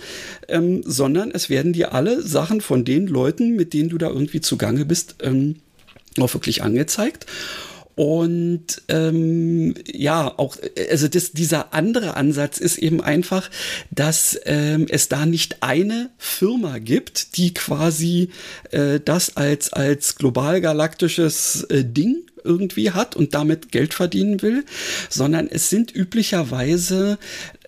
ähm, 0.49 0.83
sondern 0.85 1.31
es 1.31 1.49
werden 1.49 1.73
dir 1.73 1.95
alle 1.95 2.21
Sachen 2.23 2.61
von 2.61 2.85
den 2.85 3.07
Leuten, 3.07 3.57
mit 3.57 3.73
denen 3.73 3.89
du 3.89 3.97
da 3.97 4.09
irgendwie 4.09 4.43
zugange 4.43 4.85
bist, 4.85 5.15
ähm, 5.23 5.57
auch 6.19 6.35
wirklich 6.35 6.63
angezeigt. 6.63 7.25
Und 8.01 8.81
ähm, 8.89 9.75
ja, 9.87 10.33
auch, 10.39 10.57
also 10.91 11.07
das, 11.07 11.33
dieser 11.33 11.75
andere 11.75 12.17
Ansatz 12.17 12.57
ist 12.57 12.79
eben 12.79 13.03
einfach, 13.03 13.51
dass 13.91 14.41
ähm, 14.47 14.87
es 14.89 15.11
da 15.11 15.27
nicht 15.27 15.63
eine 15.63 16.09
Firma 16.17 16.79
gibt, 16.79 17.37
die 17.37 17.53
quasi 17.53 18.31
äh, 18.71 19.01
das 19.05 19.37
als, 19.37 19.75
als 19.75 20.15
global 20.15 20.63
galaktisches 20.63 21.65
äh, 21.65 21.85
Ding 21.85 22.25
irgendwie 22.43 22.93
hat 22.93 23.17
und 23.17 23.35
damit 23.35 23.71
Geld 23.71 23.93
verdienen 23.93 24.41
will, 24.41 24.65
sondern 25.11 25.47
es 25.47 25.69
sind 25.69 25.95
üblicherweise 25.95 27.19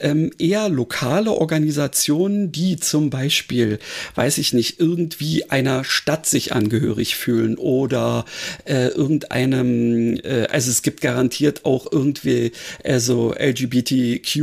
ähm, 0.02 0.30
eher 0.38 0.68
lokale 0.68 1.32
Organisationen, 1.32 2.52
die 2.52 2.76
zum 2.76 3.10
Beispiel, 3.10 3.78
weiß 4.14 4.38
ich 4.38 4.52
nicht, 4.52 4.80
irgendwie 4.80 5.50
einer 5.50 5.84
Stadt 5.84 6.26
sich 6.26 6.52
angehörig 6.52 7.16
fühlen 7.16 7.56
oder 7.56 8.24
äh, 8.64 8.88
irgendeinem, 8.88 10.16
äh, 10.22 10.46
also 10.50 10.70
es 10.70 10.82
gibt 10.82 11.00
garantiert 11.00 11.64
auch 11.64 11.90
irgendwie 11.90 12.52
äh, 12.82 12.98
so 12.98 13.32
LGBTQ 13.32 14.36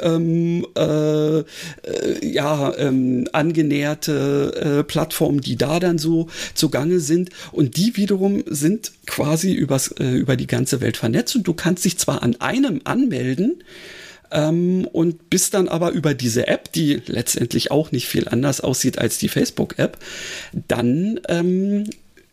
ähm, 0.00 0.66
äh, 0.76 1.38
äh, 1.38 1.44
ja 2.22 2.76
ähm, 2.76 3.28
angenäherte 3.32 4.80
äh, 4.80 4.84
Plattformen, 4.84 5.40
die 5.40 5.56
da 5.56 5.80
dann 5.80 5.98
so 5.98 6.28
zugange 6.54 7.00
sind. 7.00 7.30
Und 7.52 7.76
die 7.76 7.96
wiederum 7.96 8.44
sind 8.46 8.92
quasi 9.06 9.52
übers, 9.52 9.88
äh, 9.98 10.14
über 10.14 10.36
die 10.36 10.46
ganze 10.46 10.80
Welt 10.80 10.96
vernetzt. 10.96 11.36
Und 11.36 11.46
du 11.46 11.54
kannst 11.54 11.84
dich 11.84 11.98
zwar 11.98 12.22
an 12.22 12.36
einem 12.40 12.80
anmelden, 12.84 13.62
ähm, 14.30 14.86
und 14.92 15.30
bist 15.30 15.54
dann 15.54 15.68
aber 15.68 15.90
über 15.90 16.14
diese 16.14 16.46
App, 16.46 16.72
die 16.72 17.02
letztendlich 17.06 17.70
auch 17.70 17.92
nicht 17.92 18.06
viel 18.06 18.28
anders 18.28 18.60
aussieht 18.60 18.98
als 18.98 19.18
die 19.18 19.28
Facebook-App, 19.28 19.98
dann 20.68 21.20
ähm, 21.28 21.84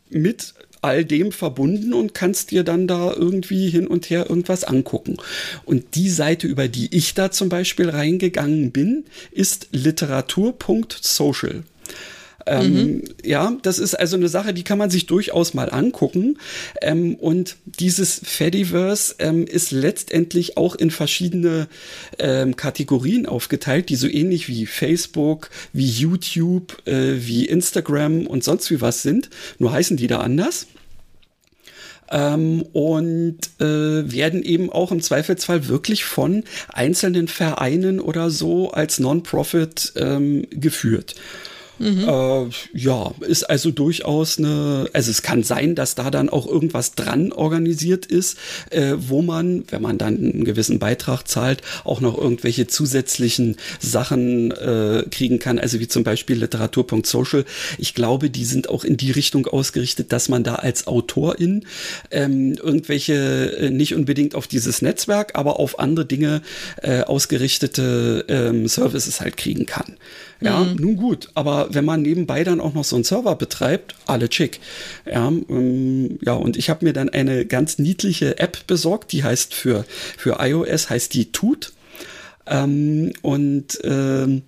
mit 0.09 0.53
all 0.83 1.05
dem 1.05 1.31
verbunden 1.31 1.93
und 1.93 2.13
kannst 2.13 2.51
dir 2.51 2.63
dann 2.63 2.87
da 2.87 3.13
irgendwie 3.13 3.69
hin 3.69 3.87
und 3.87 4.09
her 4.09 4.29
irgendwas 4.29 4.63
angucken. 4.63 5.17
Und 5.65 5.95
die 5.95 6.09
Seite, 6.09 6.45
über 6.45 6.67
die 6.67 6.95
ich 6.95 7.13
da 7.13 7.31
zum 7.31 7.49
Beispiel 7.49 7.89
reingegangen 7.89 8.71
bin, 8.71 9.05
ist 9.31 9.69
literatur.social. 9.71 11.63
Ähm, 12.45 12.73
mhm. 12.73 13.03
Ja, 13.23 13.57
das 13.61 13.79
ist 13.79 13.95
also 13.95 14.17
eine 14.17 14.27
Sache, 14.27 14.53
die 14.53 14.63
kann 14.63 14.77
man 14.77 14.89
sich 14.89 15.05
durchaus 15.05 15.53
mal 15.53 15.71
angucken. 15.71 16.37
Ähm, 16.81 17.15
und 17.15 17.55
dieses 17.65 18.21
Fediverse 18.23 19.15
ähm, 19.19 19.45
ist 19.45 19.71
letztendlich 19.71 20.57
auch 20.57 20.75
in 20.75 20.91
verschiedene 20.91 21.67
ähm, 22.19 22.55
Kategorien 22.55 23.25
aufgeteilt, 23.25 23.89
die 23.89 23.95
so 23.95 24.07
ähnlich 24.07 24.47
wie 24.47 24.65
Facebook, 24.65 25.49
wie 25.71 25.89
YouTube, 25.89 26.85
äh, 26.87 27.25
wie 27.25 27.45
Instagram 27.45 28.27
und 28.27 28.43
sonst 28.43 28.69
wie 28.71 28.81
was 28.81 29.01
sind. 29.01 29.29
Nur 29.59 29.71
heißen 29.71 29.97
die 29.97 30.07
da 30.07 30.19
anders 30.19 30.67
ähm, 32.11 32.61
und 32.73 33.39
äh, 33.59 34.11
werden 34.11 34.43
eben 34.43 34.69
auch 34.69 34.91
im 34.91 35.01
Zweifelsfall 35.01 35.67
wirklich 35.67 36.05
von 36.05 36.43
einzelnen 36.69 37.27
Vereinen 37.27 37.99
oder 37.99 38.29
so 38.29 38.71
als 38.71 38.99
Non-Profit 38.99 39.93
ähm, 39.97 40.47
geführt. 40.51 41.15
Mhm. 41.79 42.07
Äh, 42.07 42.49
ja, 42.73 43.11
ist 43.21 43.43
also 43.43 43.71
durchaus 43.71 44.37
eine, 44.37 44.89
also 44.93 45.11
es 45.11 45.21
kann 45.21 45.43
sein, 45.43 45.75
dass 45.75 45.95
da 45.95 46.11
dann 46.11 46.29
auch 46.29 46.47
irgendwas 46.47 46.93
dran 46.93 47.31
organisiert 47.31 48.05
ist, 48.05 48.37
äh, 48.69 48.93
wo 48.97 49.21
man, 49.21 49.63
wenn 49.69 49.81
man 49.81 49.97
dann 49.97 50.17
einen 50.17 50.43
gewissen 50.45 50.79
Beitrag 50.79 51.27
zahlt, 51.27 51.61
auch 51.83 51.99
noch 51.99 52.17
irgendwelche 52.17 52.67
zusätzlichen 52.67 53.57
Sachen 53.79 54.51
äh, 54.51 55.03
kriegen 55.09 55.39
kann, 55.39 55.59
also 55.59 55.79
wie 55.79 55.87
zum 55.87 56.03
Beispiel 56.03 56.37
Literatur.social. 56.37 57.45
Ich 57.77 57.95
glaube, 57.95 58.29
die 58.29 58.45
sind 58.45 58.69
auch 58.69 58.83
in 58.83 58.97
die 58.97 59.11
Richtung 59.11 59.47
ausgerichtet, 59.47 60.11
dass 60.11 60.29
man 60.29 60.43
da 60.43 60.55
als 60.55 60.87
Autorin 60.87 61.65
ähm, 62.11 62.53
irgendwelche 62.53 63.57
äh, 63.57 63.69
nicht 63.69 63.95
unbedingt 63.95 64.35
auf 64.35 64.47
dieses 64.47 64.81
Netzwerk, 64.81 65.31
aber 65.35 65.59
auf 65.59 65.79
andere 65.79 66.05
Dinge 66.05 66.41
äh, 66.81 67.01
ausgerichtete 67.01 68.25
ähm, 68.27 68.67
Services 68.67 69.21
halt 69.21 69.37
kriegen 69.37 69.65
kann. 69.65 69.97
Ja, 70.43 70.59
mhm. 70.59 70.75
nun 70.75 70.97
gut, 70.97 71.29
aber 71.35 71.67
wenn 71.71 71.85
man 71.85 72.01
nebenbei 72.01 72.43
dann 72.43 72.59
auch 72.59 72.73
noch 72.73 72.83
so 72.83 72.95
einen 72.95 73.05
Server 73.05 73.35
betreibt, 73.35 73.95
alle 74.05 74.29
chick. 74.29 74.59
Ja, 75.05 75.27
ähm, 75.27 76.19
ja 76.21 76.33
und 76.33 76.57
ich 76.57 76.69
habe 76.69 76.85
mir 76.85 76.93
dann 76.93 77.09
eine 77.09 77.45
ganz 77.45 77.79
niedliche 77.79 78.39
App 78.39 78.67
besorgt, 78.67 79.11
die 79.11 79.23
heißt 79.23 79.53
für, 79.53 79.85
für 80.17 80.37
iOS, 80.39 80.89
heißt 80.89 81.13
die 81.13 81.31
Tut. 81.31 81.73
Ähm, 82.45 83.13
und 83.21 83.79
ähm, 83.83 84.41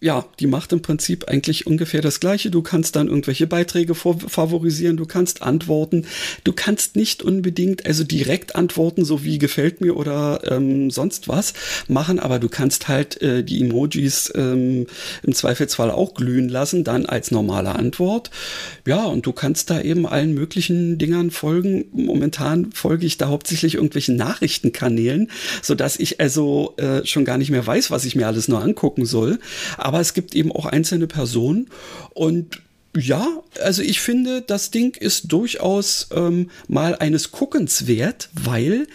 ja, 0.00 0.24
die 0.38 0.46
macht 0.46 0.72
im 0.72 0.80
Prinzip 0.80 1.28
eigentlich 1.28 1.66
ungefähr 1.66 2.00
das 2.00 2.20
Gleiche. 2.20 2.50
Du 2.50 2.62
kannst 2.62 2.96
dann 2.96 3.08
irgendwelche 3.08 3.46
Beiträge 3.46 3.94
favorisieren, 3.94 4.96
du 4.96 5.04
kannst 5.04 5.42
antworten. 5.42 6.06
Du 6.42 6.54
kannst 6.54 6.96
nicht 6.96 7.22
unbedingt, 7.22 7.84
also 7.84 8.02
direkt 8.04 8.56
antworten, 8.56 9.04
so 9.04 9.24
wie 9.24 9.38
gefällt 9.38 9.82
mir 9.82 9.96
oder 9.96 10.40
ähm, 10.50 10.90
sonst 10.90 11.28
was 11.28 11.52
machen, 11.86 12.18
aber 12.18 12.38
du 12.38 12.48
kannst 12.48 12.88
halt 12.88 13.20
äh, 13.20 13.44
die 13.44 13.60
Emojis 13.60 14.32
ähm, 14.34 14.86
im 15.22 15.34
Zweifelsfall 15.34 15.90
auch 15.90 16.14
glühen 16.14 16.48
lassen, 16.48 16.82
dann 16.82 17.04
als 17.04 17.30
normale 17.30 17.74
Antwort. 17.74 18.30
Ja, 18.86 19.04
und 19.04 19.26
du 19.26 19.32
kannst 19.32 19.68
da 19.68 19.82
eben 19.82 20.06
allen 20.06 20.32
möglichen 20.32 20.96
Dingern 20.96 21.30
folgen. 21.30 21.84
Momentan 21.92 22.72
folge 22.72 23.04
ich 23.04 23.18
da 23.18 23.28
hauptsächlich 23.28 23.74
irgendwelchen 23.74 24.16
Nachrichtenkanälen, 24.16 25.30
sodass 25.60 25.98
ich 25.98 26.20
also 26.20 26.74
äh, 26.78 27.04
schon 27.04 27.26
gar 27.26 27.36
nicht 27.36 27.50
mehr 27.50 27.66
weiß, 27.66 27.90
was 27.90 28.06
ich 28.06 28.16
mir 28.16 28.26
alles 28.26 28.48
nur 28.48 28.62
angucken 28.62 29.04
soll. 29.04 29.38
Es 29.98 30.14
gibt 30.14 30.36
eben 30.36 30.52
auch 30.52 30.66
einzelne 30.66 31.08
Personen. 31.08 31.68
Und 32.14 32.62
ja, 32.96 33.26
also 33.62 33.82
ich 33.82 34.00
finde, 34.00 34.42
das 34.42 34.70
Ding 34.70 34.96
ist 34.96 35.32
durchaus 35.32 36.08
ähm, 36.14 36.50
mal 36.68 36.96
eines 36.96 37.30
Guckens 37.30 37.86
wert, 37.86 38.28
weil 38.32 38.86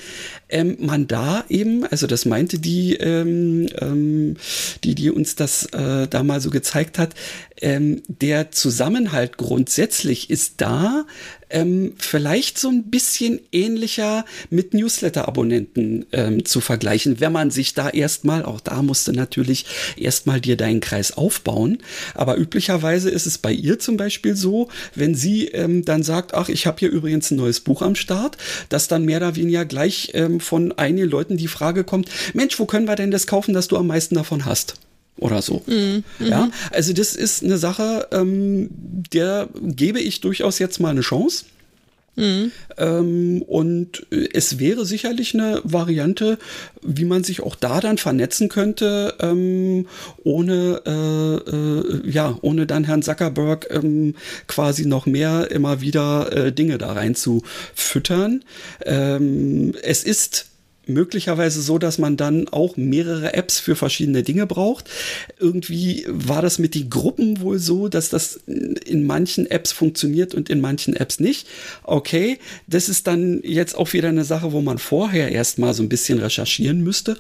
ähm, 0.50 0.78
man 0.80 1.08
da 1.08 1.44
eben, 1.50 1.86
also 1.86 2.08
das 2.08 2.26
meinte 2.26 2.60
die, 2.60 2.96
ähm, 2.96 3.68
ähm, 3.80 4.38
die, 4.84 4.96
die 4.96 5.12
uns 5.12 5.36
das 5.36 5.66
äh, 5.68 6.08
da 6.08 6.24
mal 6.24 6.42
so 6.42 6.50
gezeigt 6.50 7.00
hat, 7.00 7.16
ähm, 7.62 8.02
der 8.08 8.52
Zusammenhalt 8.52 9.38
grundsätzlich 9.38 10.30
ist 10.30 10.56
da, 10.58 11.06
ähm, 11.50 11.94
vielleicht 11.98 12.58
so 12.58 12.70
ein 12.70 12.90
bisschen 12.90 13.40
ähnlicher 13.52 14.26
mit 14.50 14.74
Newsletter-Abonnenten 14.74 16.06
ähm, 16.12 16.44
zu 16.44 16.60
vergleichen, 16.60 17.20
wenn 17.20 17.32
man 17.32 17.52
sich 17.52 17.74
da 17.74 17.90
erstmal, 17.90 18.44
auch 18.44 18.60
da 18.60 18.82
musste 18.82 19.14
natürlich 19.14 19.66
erstmal 19.96 20.42
dir 20.42 20.58
deinen 20.58 20.82
Kreis 20.82 21.16
aufbauen. 21.16 21.78
Aber 22.14 22.38
üblicherweise 22.38 23.10
ist 23.10 23.26
es 23.26 23.38
bei 23.38 23.52
ihr 23.52 23.80
zum 23.80 23.96
Beispiel 23.96 24.36
so, 24.36 24.70
wenn 24.96 25.16
sie 25.16 25.48
ähm, 25.48 25.86
dann 25.86 26.04
sagt, 26.04 26.34
ach, 26.34 26.50
ich 26.50 26.66
habe 26.68 26.80
hier 26.80 26.90
übrigens 26.90 27.32
ein 27.32 27.38
neues 27.38 27.60
Buch 27.60 27.82
am 27.82 27.96
Start, 27.96 28.38
dass 28.70 28.88
dann 28.88 29.06
mehr 29.06 29.18
oder 29.18 29.36
weniger 29.36 29.66
gleich 29.66 30.12
ähm, 30.14 30.35
von 30.40 30.72
einigen 30.78 31.10
Leuten 31.10 31.38
die 31.38 31.48
Frage 31.48 31.84
kommt, 31.84 32.10
Mensch, 32.34 32.60
wo 32.60 32.66
können 32.66 32.88
wir 32.88 32.96
denn 32.96 33.12
das 33.12 33.28
kaufen, 33.28 33.54
dass 33.54 33.68
du 33.68 33.78
am 33.78 33.88
meisten 33.88 34.16
davon 34.16 34.46
hast? 34.46 34.76
oder 35.18 35.42
so. 35.42 35.62
Mhm. 35.66 36.04
Ja, 36.20 36.50
also 36.72 36.94
das 36.94 37.16
ist 37.16 37.44
eine 37.44 37.58
Sache, 37.58 38.08
ähm, 38.12 38.70
der 39.14 39.48
gebe 39.62 40.00
ich 40.00 40.22
durchaus 40.22 40.60
jetzt 40.60 40.80
mal 40.80 40.90
eine 40.90 41.02
Chance. 41.02 41.46
Mhm. 42.16 42.52
Ähm, 42.78 43.42
und 43.42 44.06
es 44.12 44.60
wäre 44.60 44.86
sicherlich 44.86 45.34
eine 45.34 45.62
Variante, 45.64 46.38
wie 46.82 47.06
man 47.06 47.24
sich 47.24 47.42
auch 47.42 47.56
da 47.56 47.82
dann 47.82 47.98
vernetzen 47.98 48.50
könnte, 48.50 49.16
ähm, 49.20 49.88
ohne, 50.24 50.82
äh, 50.86 51.50
äh, 51.50 52.10
ja, 52.10 52.38
ohne 52.42 52.66
dann 52.66 52.86
Herrn 52.86 53.02
Zuckerberg 53.02 53.68
ähm, 53.70 54.16
quasi 54.48 54.86
noch 54.86 55.06
mehr 55.06 55.52
immer 55.52 55.82
wieder 55.82 56.32
äh, 56.32 56.52
Dinge 56.52 56.78
da 56.78 56.94
rein 56.94 57.16
zu 57.16 57.44
füttern. 57.74 58.44
Ähm, 58.86 59.74
es 59.84 60.04
ist 60.04 60.48
möglicherweise 60.88 61.62
so, 61.62 61.78
dass 61.78 61.98
man 61.98 62.18
dann 62.18 62.48
auch 62.50 62.78
mehrere 62.78 63.34
Apps 63.34 63.60
für 63.60 63.76
verschiedene 63.76 64.24
Dinge 64.24 64.46
braucht. 64.48 64.90
Irgendwie 65.40 66.06
war 66.08 66.42
das 66.42 66.60
mit 66.60 66.76
den 66.76 66.90
Gruppen 66.90 67.42
wohl 67.42 67.60
so, 67.60 67.88
dass 67.88 68.10
das 68.10 68.40
in 68.46 69.06
manchen 69.06 69.50
Apps 69.50 69.72
funktioniert 69.72 70.34
und 70.34 70.50
in 70.50 70.62
manchen 70.62 70.96
Apps 70.96 71.20
nicht. 71.20 71.48
Okay, 71.84 72.40
das 72.68 72.90
ist 72.90 73.08
dann 73.08 73.42
jetzt 73.44 73.76
auch 73.76 73.94
wieder 73.94 74.10
eine 74.10 74.24
Sache, 74.24 74.52
wo 74.52 74.62
man 74.62 74.78
vorher 74.78 75.32
erstmal 75.32 75.74
so 75.74 75.84
ein 75.84 75.90
bisschen 75.90 76.20
recherchieren 76.20 76.84
müsste. 76.84 77.18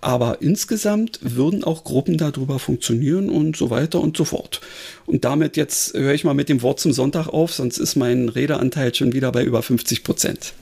Aber 0.00 0.38
insgesamt 0.40 1.18
würden 1.22 1.64
auch 1.64 1.84
Gruppen 1.84 2.18
darüber 2.18 2.58
funktionieren 2.58 3.30
und 3.30 3.56
so 3.56 3.70
weiter 3.70 4.00
und 4.00 4.16
so 4.16 4.24
fort. 4.24 4.60
Und 5.06 5.24
damit 5.24 5.56
jetzt 5.56 5.94
höre 5.94 6.14
ich 6.14 6.24
mal 6.24 6.34
mit 6.34 6.48
dem 6.48 6.62
Wort 6.62 6.80
zum 6.80 6.92
Sonntag 6.92 7.28
auf, 7.28 7.52
sonst 7.52 7.78
ist 7.78 7.96
mein 7.96 8.28
Redeanteil 8.28 8.94
schon 8.94 9.12
wieder 9.12 9.32
bei 9.32 9.44
über 9.44 9.62
50 9.62 10.02
Prozent. 10.02 10.52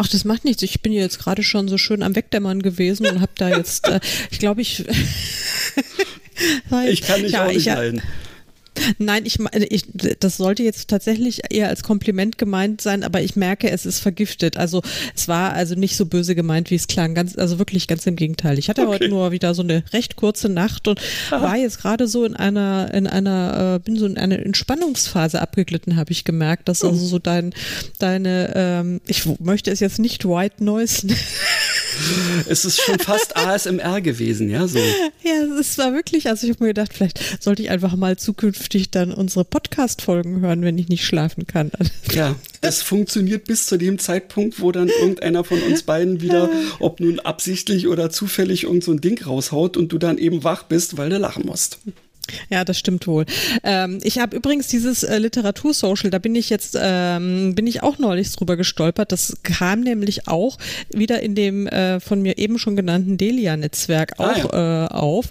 Ach, 0.00 0.06
das 0.06 0.24
macht 0.24 0.44
nichts. 0.44 0.62
Ich 0.62 0.80
bin 0.80 0.92
jetzt 0.92 1.18
gerade 1.18 1.42
schon 1.42 1.66
so 1.66 1.76
schön 1.76 2.04
am 2.04 2.14
Wegdämmern 2.14 2.62
gewesen 2.62 3.04
und 3.06 3.20
habe 3.20 3.32
da 3.36 3.48
jetzt, 3.48 3.88
äh, 3.88 3.98
ich 4.30 4.38
glaube, 4.38 4.62
ich. 4.62 4.84
ich 6.88 7.02
kann 7.02 7.22
dich 7.22 7.32
ja, 7.32 7.42
auch 7.42 7.48
nicht 7.48 7.58
ich, 7.58 7.64
leiden. 7.66 8.00
Nein, 8.98 9.24
ich, 9.24 9.38
ich, 9.70 9.84
das 10.20 10.36
sollte 10.36 10.62
jetzt 10.62 10.88
tatsächlich 10.88 11.42
eher 11.50 11.68
als 11.68 11.82
Kompliment 11.82 12.38
gemeint 12.38 12.80
sein, 12.80 13.04
aber 13.04 13.22
ich 13.22 13.36
merke, 13.36 13.70
es 13.70 13.86
ist 13.86 14.00
vergiftet. 14.00 14.56
Also 14.56 14.82
es 15.14 15.28
war 15.28 15.52
also 15.52 15.74
nicht 15.74 15.96
so 15.96 16.06
böse 16.06 16.34
gemeint, 16.34 16.70
wie 16.70 16.74
es 16.74 16.86
klang. 16.86 17.14
Ganz, 17.14 17.36
also 17.36 17.58
wirklich 17.58 17.86
ganz 17.86 18.06
im 18.06 18.16
Gegenteil. 18.16 18.58
Ich 18.58 18.68
hatte 18.68 18.82
okay. 18.82 18.90
heute 18.90 19.08
nur 19.08 19.32
wieder 19.32 19.54
so 19.54 19.62
eine 19.62 19.84
recht 19.92 20.16
kurze 20.16 20.48
Nacht 20.48 20.88
und 20.88 21.00
Aha. 21.30 21.42
war 21.42 21.56
jetzt 21.56 21.80
gerade 21.80 22.06
so 22.08 22.24
in 22.24 22.34
einer, 22.34 22.92
in 22.92 23.06
einer, 23.06 23.76
äh, 23.76 23.78
bin 23.78 23.98
so 23.98 24.06
in 24.06 24.18
eine 24.18 24.44
Entspannungsphase 24.44 25.40
abgeglitten, 25.40 25.96
habe 25.96 26.12
ich 26.12 26.24
gemerkt, 26.24 26.68
dass 26.68 26.84
also 26.84 27.04
so 27.04 27.18
dein, 27.18 27.54
deine, 27.98 28.52
ähm, 28.54 29.00
ich 29.06 29.26
möchte 29.40 29.70
es 29.70 29.80
jetzt 29.80 29.98
nicht 29.98 30.24
White 30.24 30.64
Noise 30.64 31.08
es 32.48 32.64
ist 32.64 32.80
schon 32.80 32.98
fast 32.98 33.36
ASMR 33.36 34.00
gewesen, 34.00 34.48
ja, 34.50 34.66
so. 34.66 34.78
Ja, 34.78 35.58
es 35.58 35.78
war 35.78 35.92
wirklich, 35.92 36.28
also 36.28 36.46
ich 36.46 36.52
habe 36.54 36.64
mir 36.64 36.70
gedacht, 36.70 36.92
vielleicht 36.92 37.42
sollte 37.42 37.62
ich 37.62 37.70
einfach 37.70 37.96
mal 37.96 38.16
zukünftig 38.16 38.90
dann 38.90 39.12
unsere 39.12 39.44
Podcast-Folgen 39.44 40.40
hören, 40.40 40.62
wenn 40.62 40.78
ich 40.78 40.88
nicht 40.88 41.04
schlafen 41.04 41.46
kann. 41.46 41.70
Ja, 42.12 42.36
das 42.62 42.82
funktioniert 42.82 43.44
bis 43.44 43.66
zu 43.66 43.76
dem 43.76 43.98
Zeitpunkt, 43.98 44.60
wo 44.60 44.72
dann 44.72 44.88
irgendeiner 44.88 45.44
von 45.44 45.60
uns 45.62 45.82
beiden 45.82 46.20
wieder, 46.20 46.50
ob 46.80 47.00
nun 47.00 47.20
absichtlich 47.20 47.86
oder 47.86 48.10
zufällig 48.10 48.64
irgend 48.64 48.84
so 48.84 48.92
ein 48.92 49.00
Ding 49.00 49.22
raushaut 49.22 49.76
und 49.76 49.92
du 49.92 49.98
dann 49.98 50.18
eben 50.18 50.42
wach 50.42 50.62
bist, 50.64 50.96
weil 50.96 51.10
du 51.10 51.18
lachen 51.18 51.44
musst. 51.46 51.78
Ja, 52.50 52.64
das 52.64 52.78
stimmt 52.78 53.06
wohl. 53.06 53.26
Ähm, 53.62 53.98
ich 54.02 54.18
habe 54.18 54.36
übrigens 54.36 54.68
dieses 54.68 55.02
äh, 55.02 55.18
Literatur-Social, 55.18 56.10
da 56.10 56.18
bin 56.18 56.34
ich 56.34 56.50
jetzt, 56.50 56.76
ähm, 56.80 57.54
bin 57.54 57.66
ich 57.66 57.82
auch 57.82 57.98
neulich 57.98 58.30
drüber 58.32 58.56
gestolpert. 58.56 59.12
Das 59.12 59.36
kam 59.42 59.80
nämlich 59.80 60.28
auch 60.28 60.58
wieder 60.90 61.20
in 61.20 61.34
dem 61.34 61.66
äh, 61.66 62.00
von 62.00 62.22
mir 62.22 62.38
eben 62.38 62.58
schon 62.58 62.76
genannten 62.76 63.16
Delia-Netzwerk 63.16 64.14
ah, 64.18 64.30
auch 64.30 64.52
ja. 64.52 64.84
äh, 64.84 64.88
auf. 64.88 65.26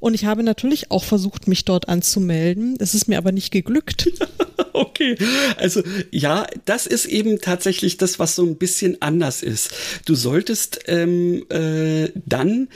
Und 0.00 0.14
ich 0.14 0.24
habe 0.24 0.42
natürlich 0.42 0.90
auch 0.90 1.04
versucht, 1.04 1.48
mich 1.48 1.64
dort 1.64 1.88
anzumelden. 1.88 2.76
Es 2.78 2.94
ist 2.94 3.08
mir 3.08 3.18
aber 3.18 3.32
nicht 3.32 3.50
geglückt. 3.50 4.08
okay, 4.72 5.16
also 5.56 5.82
ja, 6.10 6.46
das 6.64 6.86
ist 6.86 7.06
eben 7.06 7.40
tatsächlich 7.40 7.96
das, 7.96 8.18
was 8.18 8.34
so 8.34 8.44
ein 8.44 8.56
bisschen 8.56 9.00
anders 9.00 9.42
ist. 9.42 9.70
Du 10.04 10.14
solltest 10.14 10.80
ähm, 10.86 11.44
äh, 11.50 12.10
dann, 12.26 12.68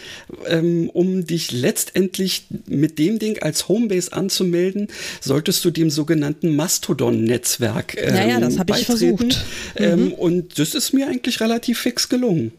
ähm, 0.46 0.90
um 0.90 1.26
dich 1.26 1.52
letztendlich 1.52 2.46
mit 2.66 2.98
dem 2.98 3.18
Ding 3.18 3.40
als 3.42 3.61
Homebase 3.68 4.12
anzumelden, 4.12 4.88
solltest 5.20 5.64
du 5.64 5.70
dem 5.70 5.90
sogenannten 5.90 6.54
Mastodon-Netzwerk 6.56 7.96
ähm, 7.96 8.14
Ja, 8.14 8.26
ja, 8.26 8.40
das 8.40 8.58
habe 8.58 8.76
ich 8.78 8.86
versucht. 8.86 9.44
Ähm, 9.76 10.06
mhm. 10.06 10.12
Und 10.12 10.58
das 10.58 10.74
ist 10.74 10.92
mir 10.92 11.08
eigentlich 11.08 11.40
relativ 11.40 11.80
fix 11.80 12.08
gelungen. 12.08 12.52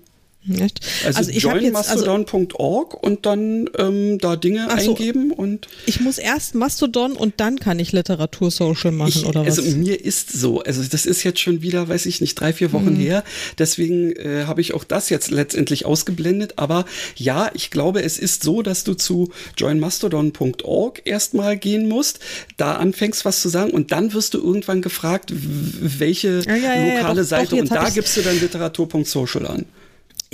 Echt? 0.60 0.82
Also, 1.06 1.19
Also 1.19 1.32
jetzt- 1.32 1.45
also- 1.45 1.58
joinmastodon.org 1.60 3.01
und 3.01 3.25
dann 3.25 3.69
ähm, 3.77 4.17
da 4.19 4.36
Dinge 4.36 4.67
so. 4.79 4.91
eingeben 4.91 5.32
und 5.32 5.67
Ich 5.86 5.99
muss 6.01 6.17
erst 6.17 6.53
Mastodon 6.56 7.13
und 7.13 7.36
dann 7.39 7.60
kann 7.60 7.79
ich 7.79 7.91
Literatur 7.93 8.51
Social 8.51 8.91
machen 8.91 9.10
ich, 9.15 9.25
oder 9.25 9.45
was? 9.45 9.58
also 9.60 9.75
mir 9.77 10.03
ist 10.03 10.32
so, 10.34 10.62
also 10.62 10.84
das 10.84 11.06
ist 11.06 11.23
jetzt 11.23 11.39
schon 11.39 11.62
wieder, 11.62 11.88
weiß 11.88 12.06
ich 12.08 12.19
nicht, 12.21 12.36
drei, 12.36 12.51
vier 12.53 12.69
Mhm. 12.69 12.73
Wochen 12.73 12.95
her. 12.95 13.23
Deswegen 13.58 14.12
äh, 14.17 14.43
habe 14.45 14.60
ich 14.62 14.73
auch 14.73 14.84
das 14.84 15.10
jetzt 15.10 15.32
letztendlich 15.32 15.86
ausgeblendet. 15.86 16.53
Aber 16.58 16.86
ja, 17.15 17.49
ich 17.53 17.71
glaube, 17.71 18.03
es 18.03 18.19
ist 18.19 18.43
so, 18.43 18.62
dass 18.62 18.84
du 18.84 18.95
zu 18.95 19.32
joinmastodon.org 19.58 21.01
erstmal 21.06 21.58
gehen 21.58 21.88
musst, 21.88 22.19
da 22.58 22.73
anfängst 22.75 23.25
was 23.25 23.41
zu 23.41 23.49
sagen 23.49 23.71
und 23.71 23.91
dann 23.91 24.13
wirst 24.13 24.34
du 24.34 24.39
irgendwann 24.39 24.82
gefragt, 24.82 25.32
welche 25.34 26.41
Ja, 26.45 26.56
ja, 26.56 26.75
ja, 26.75 26.95
lokale 26.97 27.21
doch, 27.21 27.27
Seite 27.27 27.51
doch, 27.56 27.58
und 27.62 27.71
da 27.71 27.89
gibst 27.89 28.17
du 28.17 28.21
dann 28.21 28.39
literatur.social 28.39 29.47
an. 29.47 29.65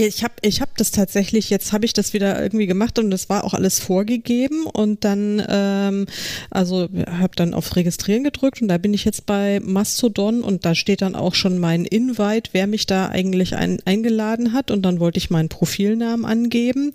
Ich 0.02 0.24
habe 0.24 0.36
ich 0.44 0.62
hab 0.62 0.78
das 0.78 0.92
tatsächlich, 0.92 1.50
jetzt 1.50 1.74
habe 1.74 1.84
ich 1.84 1.92
das 1.92 2.14
wieder 2.14 2.42
irgendwie 2.42 2.68
gemacht 2.68 2.98
und 3.00 3.12
das 3.12 3.28
war 3.28 3.44
auch 3.44 3.54
alles 3.54 3.80
vorgegeben 3.80 4.64
und 4.66 5.04
dann, 5.04 5.44
ähm, 5.46 6.06
also 6.50 6.88
habe 7.06 7.36
dann 7.36 7.54
auf 7.54 7.76
Registrieren 7.76 8.24
gedrückt 8.24 8.62
und 8.62 8.70
da 8.70 8.78
bin 8.78 8.94
ich 8.94 9.04
jetzt 9.04 9.26
bei 9.26 9.60
Mastodon 9.60 10.42
und 10.42 10.64
da 10.64 10.74
steht 10.74 11.02
dann 11.02 11.16
auch 11.16 11.36
schon 11.36 11.58
mein 11.58 11.84
Invite, 11.84 12.52
wer 12.54 12.66
mich 12.66 12.86
da 12.86 13.10
eigentlich 13.10 13.58
ein, 13.58 13.80
eingeladen 13.84 14.54
hat 14.54 14.72
und 14.72 14.84
dann 14.84 15.02
wollte 15.02 15.18
ich 15.18 15.32
meinen 15.32 15.50
Profilnamen 15.50 16.24
angeben, 16.24 16.94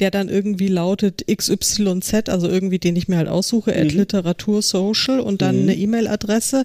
der 0.00 0.10
dann 0.10 0.30
irgendwie 0.30 0.68
lautet 0.68 1.26
XYZ, 1.26 2.30
also 2.30 2.48
irgendwie 2.48 2.78
den 2.78 2.96
ich 2.96 3.06
mir 3.06 3.18
halt 3.18 3.28
aussuche, 3.28 3.76
at 3.76 3.92
Literatur 3.92 4.62
Social 4.62 5.20
und 5.20 5.42
dann 5.42 5.60
eine 5.60 5.74
E-Mail-Adresse 5.74 6.64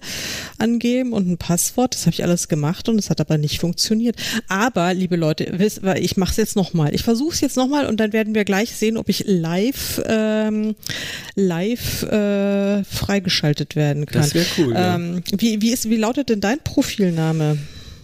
angeben 0.58 1.12
und 1.12 1.28
ein 1.28 1.38
Passwort. 1.38 1.96
Das 1.96 2.06
habe 2.06 2.14
ich 2.14 2.24
alles 2.24 2.48
gemacht 2.48 2.88
und 2.88 2.98
es 2.98 3.10
hat 3.10 3.20
aber 3.20 3.38
nicht 3.38 3.60
funktioniert. 3.60 4.16
Aber, 4.48 4.94
liebe 4.94 5.18
Leute, 5.18 5.52
wisst, 5.58 5.81
weil 5.82 6.04
ich 6.04 6.18
mache 6.18 6.32
es 6.32 6.38
jetzt 6.38 6.56
nochmal. 6.56 6.94
Ich 6.94 7.04
versuche 7.04 7.34
es 7.34 7.42
jetzt 7.42 7.58
nochmal 7.58 7.86
und 7.86 8.00
dann 8.00 8.14
werden 8.14 8.36
wir 8.36 8.46
gleich 8.46 8.72
sehen, 8.72 8.98
ob 8.98 9.10
ich 9.10 9.24
live 9.28 10.02
ähm, 10.06 10.76
live 11.36 12.04
äh, 12.04 12.84
freigeschaltet 12.84 13.76
werden 13.76 14.06
kann. 14.06 14.22
Das 14.22 14.36
wär 14.36 14.46
cool, 14.58 14.74
ja. 14.74 14.96
Ähm, 14.96 15.24
wie, 15.38 15.62
wie, 15.62 15.72
ist, 15.72 15.90
wie 15.90 15.98
lautet 15.98 16.30
denn 16.30 16.42
dein 16.42 16.60
Profilname? 16.60 17.58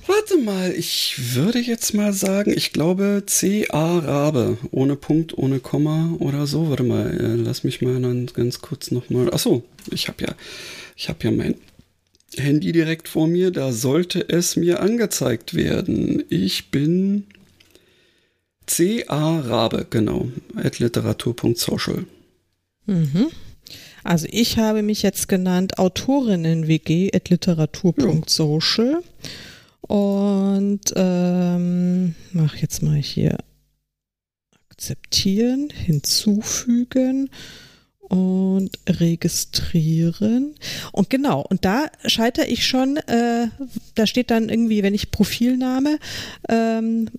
Warte 0.08 0.38
mal, 0.38 0.72
ich 0.72 1.36
würde 1.36 1.60
jetzt 1.60 1.94
mal 1.94 2.14
sagen, 2.14 2.54
ich 2.56 2.72
glaube 2.72 3.24
C.A. 3.26 4.00
Rabe, 4.00 4.58
ohne 4.72 4.96
Punkt, 4.96 5.38
ohne 5.38 5.60
Komma 5.60 6.16
oder 6.20 6.48
so. 6.48 6.70
Warte 6.70 6.84
mal, 6.84 7.12
äh, 7.12 7.36
lass 7.36 7.66
mich 7.66 7.82
mal 7.82 8.02
dann 8.02 8.28
ganz 8.28 8.62
kurz 8.62 8.90
nochmal. 8.92 9.34
Achso, 9.34 9.66
ich 9.92 10.08
habe 10.08 10.24
ja, 10.24 10.36
ich 10.96 11.10
habe 11.10 11.20
ja 11.24 11.32
mein 11.32 11.56
Handy 12.38 12.72
direkt 12.72 13.10
vor 13.10 13.28
mir, 13.28 13.52
da 13.52 13.74
sollte 13.74 14.30
es 14.30 14.56
mir 14.56 14.80
angezeigt 14.80 15.56
werden. 15.56 16.24
Ich 16.30 16.72
bin 16.72 17.26
C.A. 18.68 19.40
Rabe, 19.40 19.88
genau, 19.90 20.28
at 20.56 20.80
literatur.social. 20.80 22.06
Also 24.04 24.28
ich 24.30 24.58
habe 24.58 24.84
mich 24.84 25.02
jetzt 25.02 25.28
genannt 25.28 25.80
Autorinnen-WG 25.80 27.12
at 27.14 27.30
literatur.social 27.30 29.02
und 29.82 30.82
ähm, 30.96 32.16
mach 32.32 32.56
jetzt 32.56 32.84
mal 32.84 32.96
hier 32.96 33.38
akzeptieren, 34.70 35.70
hinzufügen 35.74 37.30
und 38.00 38.78
registrieren. 38.88 40.56
Und 40.92 41.10
genau, 41.10 41.42
und 41.42 41.66
da 41.66 41.88
scheitere 42.06 42.46
ich 42.46 42.66
schon, 42.66 42.98
äh, 42.98 43.48
da 43.96 44.08
steht 44.08 44.32
dann 44.32 44.50
irgendwie, 44.50 44.84
wenn 44.84 44.94
ich 44.94 45.12
Profilname, 45.12 46.00
ähm, 46.48 47.10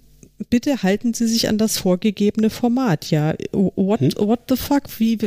bitte 0.51 0.83
halten 0.83 1.15
Sie 1.15 1.27
sich 1.27 1.49
an 1.49 1.59
das 1.59 1.79
vorgegebene 1.79 2.51
Format. 2.51 3.11
Ja, 3.11 3.35
what, 3.53 4.01
what 4.19 4.41
the 4.49 4.57
fuck? 4.57 4.83
Wie, 4.99 5.19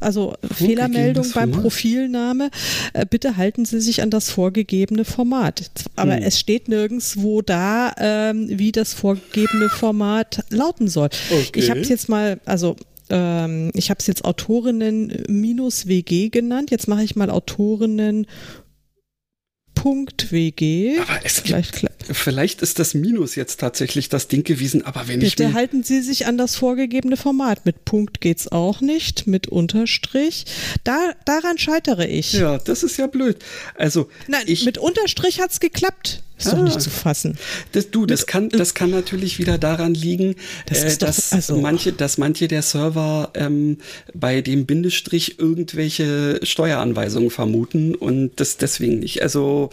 also 0.00 0.34
Fehlermeldung 0.52 1.24
beim 1.34 1.50
Format? 1.50 1.62
Profilname. 1.62 2.50
Äh, 2.92 3.06
bitte 3.08 3.36
halten 3.36 3.64
Sie 3.64 3.80
sich 3.80 4.02
an 4.02 4.10
das 4.10 4.30
vorgegebene 4.30 5.04
Format. 5.04 5.70
Aber 5.96 6.16
Hm. 6.16 6.22
es 6.22 6.38
steht 6.38 6.68
nirgendwo 6.68 7.42
da, 7.42 7.92
ähm, 7.98 8.46
wie 8.50 8.72
das 8.72 8.94
vorgegebene 8.94 9.68
Format 9.68 10.44
lauten 10.50 10.88
soll. 10.88 11.08
Okay. 11.30 11.60
Ich 11.60 11.70
habe 11.70 11.80
es 11.80 11.88
jetzt 11.88 12.08
mal, 12.08 12.40
also 12.44 12.76
ähm, 13.10 13.70
ich 13.74 13.90
habe 13.90 14.00
es 14.00 14.06
jetzt 14.06 14.24
Autorinnen-WG 14.24 16.28
genannt. 16.30 16.70
Jetzt 16.70 16.88
mache 16.88 17.04
ich 17.04 17.16
mal 17.16 17.30
Autorinnen. 17.30 18.26
.wg. 19.82 21.00
Aber 21.00 21.20
es 21.24 21.40
Vielleicht 21.40 21.72
klappt. 21.72 22.04
vielleicht 22.12 22.62
ist 22.62 22.78
das 22.78 22.94
Minus 22.94 23.34
jetzt 23.34 23.60
tatsächlich 23.60 24.08
das 24.08 24.28
Ding 24.28 24.44
gewesen, 24.44 24.84
aber 24.84 25.08
wenn 25.08 25.20
ich 25.20 25.36
Bitte 25.36 25.52
halten 25.52 25.82
Sie 25.82 26.00
sich 26.02 26.26
an 26.26 26.38
das 26.38 26.56
vorgegebene 26.56 27.16
Format. 27.16 27.64
Mit 27.66 27.84
Punkt 27.84 28.20
geht's 28.20 28.48
auch 28.48 28.80
nicht, 28.80 29.26
mit 29.26 29.48
Unterstrich. 29.48 30.44
Da, 30.84 31.12
daran 31.24 31.58
scheitere 31.58 32.06
ich. 32.06 32.32
Ja, 32.32 32.58
das 32.58 32.82
ist 32.82 32.96
ja 32.98 33.06
blöd. 33.06 33.38
Also, 33.74 34.08
Nein, 34.26 34.42
ich, 34.46 34.64
mit 34.64 34.78
Unterstrich 34.78 35.40
hat's 35.40 35.60
geklappt. 35.60 36.22
Ist 36.38 36.46
doch 36.52 36.58
Ah. 36.58 36.62
nicht 36.62 36.80
zu 36.80 36.90
fassen. 36.90 37.36
das, 37.72 37.90
du, 37.90 38.06
das 38.06 38.26
kann, 38.26 38.48
das 38.48 38.74
kann 38.74 38.90
natürlich 38.90 39.38
wieder 39.38 39.58
daran 39.58 39.94
liegen, 39.94 40.36
Das 40.66 40.82
äh, 40.84 40.90
doch- 40.98 41.06
dass 41.08 41.32
also- 41.32 41.56
manche, 41.60 41.92
dass 41.92 42.16
manche 42.18 42.48
der 42.48 42.62
Server 42.62 43.30
ähm, 43.34 43.78
bei 44.14 44.40
dem 44.40 44.64
Bindestrich 44.66 45.38
irgendwelche 45.38 46.40
Steueranweisungen 46.42 47.30
vermuten 47.30 47.94
und 47.94 48.32
das 48.36 48.56
deswegen 48.56 49.00
nicht. 49.00 49.22
Also, 49.22 49.70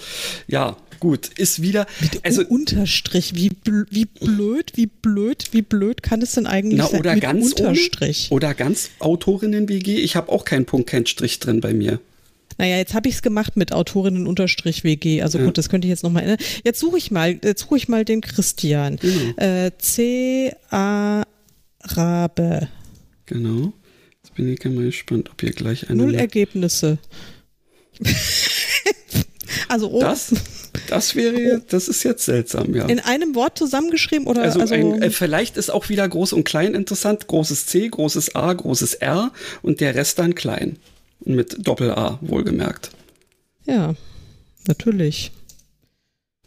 ja, 0.48 0.76
gut, 1.00 1.30
ist 1.38 1.62
wieder, 1.62 1.86
also, 2.24 2.42
Also 2.42 2.52
Unterstrich, 2.54 3.36
wie, 3.36 3.50
bl 3.50 3.86
wie 3.92 4.06
blöd, 4.06 4.72
wie 4.76 4.88
blöd, 4.88 5.50
wie 5.52 5.62
blöd 5.62 6.02
kann 6.02 6.22
es 6.22 6.32
denn 6.32 6.48
eigentlich 6.48 6.80
na, 6.80 6.88
sein? 6.88 7.00
oder 7.00 7.14
mit 7.14 7.22
ganz 7.24 7.52
Unterstrich. 7.54 8.28
Ohne, 8.32 8.38
oder 8.38 8.54
ganz 8.56 8.90
Autorinnen-WG. 9.00 9.98
Ich 9.98 10.16
habe 10.16 10.32
auch 10.32 10.46
keinen 10.46 10.66
Punkt, 10.66 10.90
keinen 10.90 11.06
Strich 11.06 11.40
drin 11.40 11.62
bei 11.62 11.74
mir. 11.74 12.00
Naja, 12.58 12.78
jetzt 12.78 12.94
habe 12.94 13.10
ich 13.10 13.16
es 13.16 13.22
gemacht 13.22 13.58
mit 13.58 13.74
Autorinnen-WG. 13.74 15.22
Also 15.22 15.40
gut, 15.40 15.58
das 15.58 15.70
könnte 15.70 15.88
ich 15.88 15.90
jetzt 15.90 16.04
nochmal 16.04 16.24
ändern. 16.24 16.38
Jetzt 16.64 16.80
suche 16.80 16.98
ich 16.98 17.12
mal, 17.12 17.40
jetzt 17.44 17.62
suche 17.62 17.78
ich 17.78 17.88
mal 17.88 18.06
den 18.06 18.22
Christian. 18.22 18.98
Äh, 19.38 19.72
C-A 19.78 21.24
Rabe. 21.84 22.68
Genau. 23.26 23.74
Jetzt 24.24 24.36
bin 24.36 24.52
ich 24.52 24.64
mal 24.64 24.86
gespannt, 24.86 25.30
ob 25.32 25.44
ihr 25.44 25.52
gleich 25.52 25.90
eine. 25.90 26.02
Null 26.02 26.16
Ergebnisse. 26.16 26.98
also 29.70 29.90
oh, 29.92 30.00
das, 30.00 30.34
das 30.88 31.16
wäre, 31.16 31.40
jetzt- 31.40 31.74
das 31.74 31.88
ist 31.88 32.04
jetzt 32.04 32.26
seltsam, 32.26 32.76
ja. 32.76 32.86
in 32.86 33.00
einem 33.00 33.36
Wort 33.36 33.58
zusammengeschrieben 33.58 34.28
oder 34.28 34.42
Also, 34.42 34.60
also, 34.60 34.74
ein, 34.74 35.02
äh, 35.02 35.10
vielleicht 35.12 35.58
ist 35.58 35.70
auch 35.70 35.90
wieder 35.90 36.08
groß 36.08 36.34
und 36.34 36.44
klein 36.44 36.74
interessant. 36.74 37.28
Großes 37.28 37.68
C, 37.68 37.88
großes 37.88 38.36
A, 38.36 38.52
großes 38.52 38.96
R 38.96 39.32
und 39.62 39.80
der 39.80 39.96
Rest 39.96 40.20
dann 40.20 40.36
klein. 40.36 40.78
Mit 41.24 41.56
Doppel-A, 41.68 42.20
wohlgemerkt. 42.22 42.92
ja, 43.66 43.96
natürlich. 44.68 45.32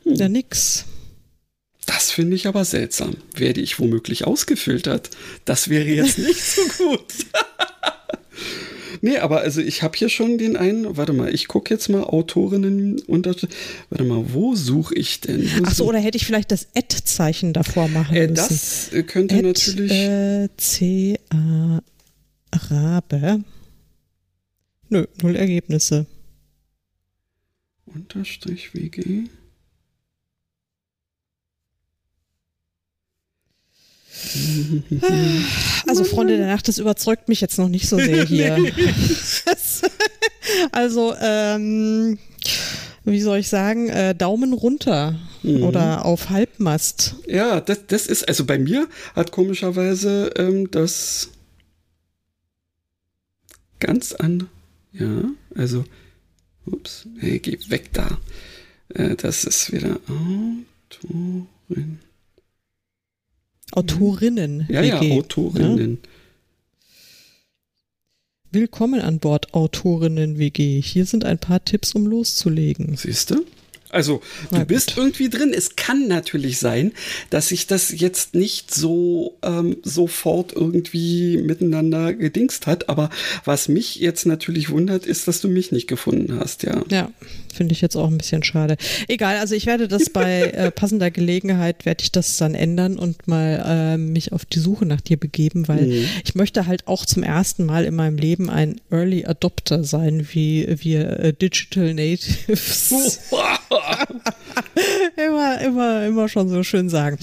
Hm. 0.05 0.15
Ja, 0.15 0.29
nix. 0.29 0.85
Das 1.87 2.11
finde 2.11 2.37
ich 2.37 2.47
aber 2.47 2.65
seltsam. 2.65 3.17
Werde 3.35 3.61
ich 3.61 3.79
womöglich 3.81 4.27
ausgefiltert? 4.27 5.11
Das 5.45 5.69
wäre 5.69 5.89
jetzt 5.89 6.19
nicht 6.19 6.43
so 6.43 6.63
gut. 6.77 7.03
nee, 9.01 9.17
aber 9.19 9.41
also 9.41 9.61
ich 9.61 9.83
habe 9.83 9.97
hier 9.97 10.09
schon 10.11 10.37
den 10.39 10.57
einen. 10.57 10.97
Warte 10.99 11.13
mal, 11.15 11.35
ich 11.35 11.49
gucke 11.49 11.73
jetzt 11.73 11.89
mal 11.89 12.03
Autorinnen 12.05 13.01
unter. 13.07 13.35
Warte 13.89 14.05
mal, 14.05 14.23
wo 14.33 14.55
suche 14.55 14.95
ich 14.95 15.21
denn? 15.23 15.45
Wo 15.59 15.65
Ach 15.67 15.75
so, 15.75 15.87
oder 15.87 15.99
hätte 15.99 16.19
ich 16.19 16.27
vielleicht 16.27 16.51
das 16.53 16.69
Ad-Zeichen 16.77 17.53
davor 17.55 17.89
machen 17.89 18.15
äh, 18.15 18.29
müssen? 18.29 18.35
das 18.35 18.93
äh, 18.93 19.03
könnte 19.03 19.37
Ad, 19.37 19.47
natürlich. 19.47 19.93
Äh, 19.93 20.49
C-A 20.57 21.81
Rabe. 22.71 23.45
Nö, 24.91 25.07
null 25.23 25.37
Ergebnisse. 25.37 26.07
Unterstrich 27.87 28.75
WG. 28.75 29.25
Also 35.87 36.05
Freunde 36.05 36.37
der 36.37 36.47
Nacht, 36.49 36.69
das 36.69 36.79
überzeugt 36.79 37.29
mich 37.29 37.41
jetzt 37.41 37.59
noch 37.59 37.69
nicht 37.69 37.89
so 37.89 37.97
sehr 37.99 38.25
hier. 38.25 38.59
Also, 40.73 41.15
ähm, 41.21 42.19
wie 43.05 43.21
soll 43.21 43.39
ich 43.39 43.49
sagen, 43.49 43.91
äh, 43.91 44.15
Daumen 44.15 44.55
runter 44.55 45.19
Mhm. 45.43 45.63
oder 45.63 46.05
auf 46.07 46.31
Halbmast. 46.31 47.17
Ja, 47.29 47.61
das, 47.61 47.87
das 47.87 48.07
ist, 48.07 48.27
also 48.27 48.45
bei 48.47 48.59
mir 48.59 48.89
hat 49.15 49.31
komischerweise 49.31 50.33
ähm, 50.37 50.71
das 50.71 51.29
ganz 53.79 54.15
an. 54.15 54.49
Ja, 54.99 55.31
also, 55.55 55.85
ups, 56.67 57.07
hey, 57.19 57.39
geh 57.39 57.57
weg 57.69 57.93
da. 57.93 58.19
Äh, 58.89 59.15
das 59.15 59.45
ist 59.45 59.73
wieder 59.73 60.01
Autorin. 60.91 62.01
Autorinnen. 63.71 64.67
Ja, 64.69 64.83
ja, 64.83 65.01
WG, 65.01 65.13
Autorinnen. 65.13 65.99
Willkommen 68.51 69.01
an 69.01 69.21
Bord 69.21 69.55
Autorinnen 69.55 70.39
WG. 70.39 70.81
Hier 70.81 71.07
sind 71.07 71.25
ein 71.25 71.39
paar 71.39 71.65
Tipps, 71.65 71.93
um 71.93 72.07
loszulegen. 72.07 72.97
Siehst 72.97 73.31
du? 73.31 73.45
Also 73.91 74.21
du 74.51 74.65
bist 74.65 74.97
irgendwie 74.97 75.31
drin. 75.31 75.53
Es 75.55 75.77
kann 75.77 76.09
natürlich 76.09 76.59
sein, 76.59 76.93
dass 77.31 77.49
sich 77.49 77.67
das 77.67 77.99
jetzt 77.99 78.35
nicht 78.35 78.75
so 78.75 79.37
ähm, 79.43 79.79
sofort 79.83 80.53
irgendwie 80.53 81.39
miteinander 81.39 82.13
gedingst 82.13 82.67
hat. 82.67 82.89
Aber 82.89 83.11
was 83.45 83.69
mich 83.69 83.97
jetzt 83.97 84.27
natürlich 84.27 84.71
wundert, 84.71 85.07
ist, 85.07 85.27
dass 85.27 85.41
du 85.41 85.49
mich 85.49 85.73
nicht 85.73 85.87
gefunden 85.87 86.39
hast, 86.39 86.65
ja. 86.65 86.83
Ja, 86.91 87.11
finde 87.53 87.73
ich 87.73 87.81
jetzt 87.81 87.97
auch 87.97 88.09
ein 88.09 88.19
bisschen 88.19 88.43
schade. 88.43 88.77
Egal, 89.09 89.39
also 89.39 89.55
ich 89.55 89.67
werde 89.67 89.89
das 89.89 90.11
bei 90.11 90.43
äh, 90.53 90.71
passender 90.71 91.11
Gelegenheit, 91.11 91.87
werde 91.87 92.03
ich 92.03 92.13
das 92.13 92.37
dann 92.37 92.55
ändern 92.55 92.99
und 92.99 93.27
mal 93.27 93.65
äh, 93.95 93.97
mich 93.97 94.33
auf 94.33 94.45
die 94.45 94.59
Suche 94.59 94.85
nach 94.87 95.01
dir 95.01 95.17
begeben, 95.17 95.67
weil 95.69 95.87
mhm. 95.87 96.05
ich 96.25 96.35
möchte 96.35 96.67
halt 96.67 96.87
auch 96.87 97.07
zum 97.07 97.23
ersten 97.23 97.65
Mal 97.65 97.85
in 97.85 97.95
meinem 97.95 98.17
Leben 98.17 98.51
ein 98.51 98.81
Early 98.91 99.25
Adopter 99.25 99.85
sein, 99.85 100.29
wie 100.33 100.67
wir 100.83 101.21
äh, 101.21 101.33
Digital 101.33 101.95
Natives. 101.95 103.21
immer, 105.17 105.61
immer, 105.61 106.07
immer 106.07 106.29
schon 106.29 106.49
so 106.49 106.63
schön 106.63 106.89
sagen. 106.89 107.19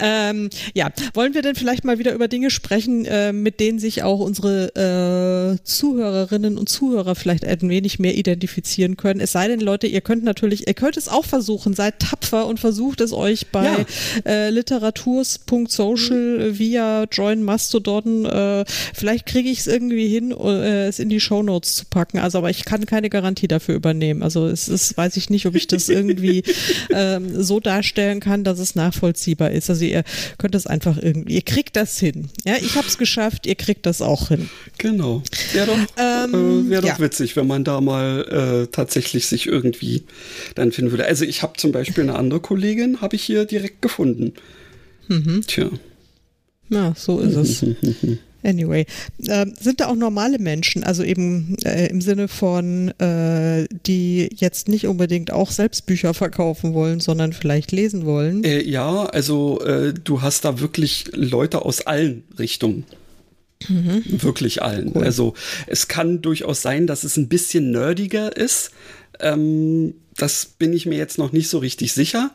Ähm, 0.00 0.50
ja, 0.74 0.90
wollen 1.14 1.34
wir 1.34 1.42
denn 1.42 1.54
vielleicht 1.54 1.84
mal 1.84 1.98
wieder 1.98 2.12
über 2.12 2.28
Dinge 2.28 2.50
sprechen, 2.50 3.04
äh, 3.04 3.32
mit 3.32 3.60
denen 3.60 3.78
sich 3.78 4.02
auch 4.02 4.20
unsere 4.20 5.58
äh, 5.58 5.64
Zuhörerinnen 5.64 6.58
und 6.58 6.68
Zuhörer 6.68 7.14
vielleicht 7.14 7.44
ein 7.44 7.68
wenig 7.68 7.98
mehr 7.98 8.16
identifizieren 8.16 8.96
können? 8.96 9.20
Es 9.20 9.32
sei 9.32 9.48
denn, 9.48 9.60
Leute, 9.60 9.86
ihr 9.86 10.00
könnt 10.00 10.24
natürlich, 10.24 10.66
ihr 10.66 10.74
könnt 10.74 10.96
es 10.96 11.08
auch 11.08 11.24
versuchen, 11.24 11.74
seid 11.74 12.00
tapfer 12.00 12.46
und 12.46 12.60
versucht 12.60 13.00
es 13.00 13.12
euch 13.12 13.48
bei 13.48 13.64
ja. 13.64 13.86
äh, 14.24 14.50
literaturs.social 14.50 16.58
via 16.58 17.04
Join 17.10 17.42
Mastodon. 17.42 18.24
Äh, 18.24 18.64
vielleicht 18.94 19.26
kriege 19.26 19.48
ich 19.48 19.60
es 19.60 19.66
irgendwie 19.66 20.08
hin, 20.08 20.32
äh, 20.32 20.88
es 20.88 20.98
in 20.98 21.08
die 21.08 21.20
Show 21.20 21.42
Notes 21.42 21.76
zu 21.76 21.84
packen. 21.86 22.18
Also, 22.18 22.38
aber 22.38 22.50
ich 22.50 22.64
kann 22.64 22.86
keine 22.86 23.10
Garantie 23.10 23.48
dafür 23.48 23.74
übernehmen. 23.74 24.22
Also 24.22 24.46
es 24.46 24.68
ist, 24.68 24.96
weiß 24.96 25.16
ich 25.16 25.30
nicht, 25.30 25.46
ob 25.46 25.54
ich 25.54 25.66
das 25.66 25.87
irgendwie 25.88 26.42
ähm, 26.90 27.42
so 27.42 27.60
darstellen 27.60 28.20
kann, 28.20 28.44
dass 28.44 28.58
es 28.58 28.74
nachvollziehbar 28.74 29.50
ist. 29.50 29.70
Also 29.70 29.84
ihr 29.84 30.04
könnt 30.38 30.54
es 30.54 30.66
einfach 30.66 30.98
irgendwie, 31.00 31.34
ihr 31.34 31.42
kriegt 31.42 31.76
das 31.76 31.98
hin. 31.98 32.28
Ja, 32.46 32.56
ich 32.60 32.76
habe 32.76 32.86
es 32.86 32.98
geschafft, 32.98 33.46
ihr 33.46 33.54
kriegt 33.54 33.86
das 33.86 34.02
auch 34.02 34.28
hin. 34.28 34.48
Genau. 34.78 35.22
Wäre 35.52 35.66
doch, 35.66 35.78
ähm, 35.96 36.66
äh, 36.66 36.70
wär 36.70 36.80
doch 36.82 36.88
ja. 36.88 36.98
witzig, 36.98 37.36
wenn 37.36 37.46
man 37.46 37.64
da 37.64 37.80
mal 37.80 38.64
äh, 38.64 38.66
tatsächlich 38.70 39.26
sich 39.26 39.46
irgendwie 39.46 40.04
dann 40.54 40.72
finden 40.72 40.90
würde. 40.90 41.06
Also 41.06 41.24
ich 41.24 41.42
habe 41.42 41.54
zum 41.56 41.72
Beispiel 41.72 42.04
eine 42.04 42.16
andere 42.16 42.40
Kollegin, 42.40 43.00
habe 43.00 43.16
ich 43.16 43.22
hier 43.22 43.44
direkt 43.44 43.82
gefunden. 43.82 44.34
Mhm. 45.08 45.42
Tja. 45.46 45.70
Ja, 46.70 46.94
so 46.96 47.18
ist 47.20 47.36
es. 47.36 47.64
Anyway, 48.44 48.86
äh, 49.26 49.46
sind 49.58 49.80
da 49.80 49.88
auch 49.88 49.96
normale 49.96 50.38
Menschen, 50.38 50.84
also 50.84 51.02
eben 51.02 51.56
äh, 51.64 51.88
im 51.88 52.00
Sinne 52.00 52.28
von, 52.28 52.88
äh, 53.00 53.66
die 53.86 54.30
jetzt 54.36 54.68
nicht 54.68 54.86
unbedingt 54.86 55.32
auch 55.32 55.50
selbst 55.50 55.86
Bücher 55.86 56.14
verkaufen 56.14 56.72
wollen, 56.72 57.00
sondern 57.00 57.32
vielleicht 57.32 57.72
lesen 57.72 58.06
wollen? 58.06 58.44
Äh, 58.44 58.62
ja, 58.62 59.06
also 59.06 59.60
äh, 59.62 59.92
du 59.92 60.22
hast 60.22 60.44
da 60.44 60.60
wirklich 60.60 61.06
Leute 61.14 61.64
aus 61.64 61.80
allen 61.80 62.22
Richtungen. 62.38 62.84
Mhm. 63.66 64.04
Wirklich 64.06 64.62
allen. 64.62 64.92
Cool. 64.94 65.04
Also 65.04 65.34
es 65.66 65.88
kann 65.88 66.22
durchaus 66.22 66.62
sein, 66.62 66.86
dass 66.86 67.02
es 67.02 67.16
ein 67.16 67.28
bisschen 67.28 67.72
nerdiger 67.72 68.36
ist. 68.36 68.70
Ähm, 69.18 69.94
das 70.16 70.46
bin 70.46 70.72
ich 70.72 70.86
mir 70.86 70.96
jetzt 70.96 71.18
noch 71.18 71.32
nicht 71.32 71.48
so 71.48 71.58
richtig 71.58 71.92
sicher. 71.92 72.30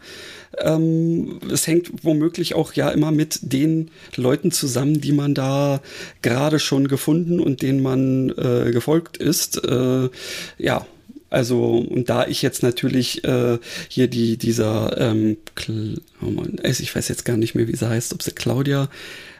Ähm, 0.59 1.39
es 1.51 1.67
hängt 1.67 2.03
womöglich 2.03 2.55
auch 2.55 2.73
ja 2.73 2.89
immer 2.89 3.11
mit 3.11 3.39
den 3.41 3.91
Leuten 4.15 4.51
zusammen, 4.51 5.01
die 5.01 5.11
man 5.11 5.33
da 5.33 5.81
gerade 6.21 6.59
schon 6.59 6.87
gefunden 6.87 7.39
und 7.39 7.61
denen 7.61 7.81
man 7.81 8.29
äh, 8.31 8.71
gefolgt 8.71 9.17
ist. 9.17 9.63
Äh, 9.63 10.09
ja, 10.57 10.85
also, 11.33 11.77
und 11.77 12.09
da 12.09 12.27
ich 12.27 12.43
jetzt 12.43 12.61
natürlich 12.61 13.23
äh, 13.23 13.57
hier 13.87 14.07
die, 14.07 14.37
dieser, 14.37 14.95
ähm, 14.99 15.37
oh 16.21 16.29
Mann, 16.29 16.59
ich 16.63 16.95
weiß 16.95 17.07
jetzt 17.07 17.25
gar 17.25 17.37
nicht 17.37 17.55
mehr, 17.55 17.67
wie 17.67 17.75
sie 17.75 17.89
heißt, 17.89 18.13
ob 18.13 18.21
sie 18.21 18.33
Claudia 18.33 18.87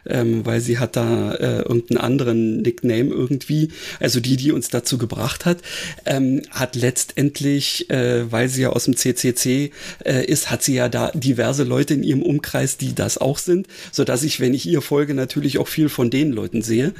ähm, 0.06 0.44
weil 0.44 0.60
sie 0.60 0.78
hat 0.78 0.96
da 0.96 1.34
äh, 1.34 1.62
irgendeinen 1.62 1.98
anderen 1.98 2.62
Nickname 2.62 3.10
irgendwie, 3.10 3.68
also 4.00 4.20
die, 4.20 4.36
die 4.36 4.52
uns 4.52 4.68
dazu 4.68 4.98
gebracht 4.98 5.44
hat, 5.44 5.58
ähm, 6.06 6.42
hat 6.50 6.76
letztendlich, 6.76 7.90
äh, 7.90 8.30
weil 8.30 8.48
sie 8.48 8.62
ja 8.62 8.70
aus 8.70 8.84
dem 8.84 8.96
CCC 8.96 9.70
äh, 10.04 10.24
ist, 10.24 10.50
hat 10.50 10.62
sie 10.62 10.74
ja 10.74 10.88
da 10.88 11.10
diverse 11.12 11.64
Leute 11.64 11.94
in 11.94 12.02
ihrem 12.02 12.22
Umkreis, 12.22 12.76
die 12.76 12.94
das 12.94 13.18
auch 13.18 13.38
sind, 13.38 13.66
so 13.92 14.04
dass 14.04 14.22
ich, 14.22 14.40
wenn 14.40 14.54
ich 14.54 14.66
ihr 14.66 14.82
folge, 14.82 15.14
natürlich 15.14 15.58
auch 15.58 15.68
viel 15.68 15.88
von 15.88 16.10
den 16.10 16.32
Leuten 16.32 16.62
sehe, 16.62 16.92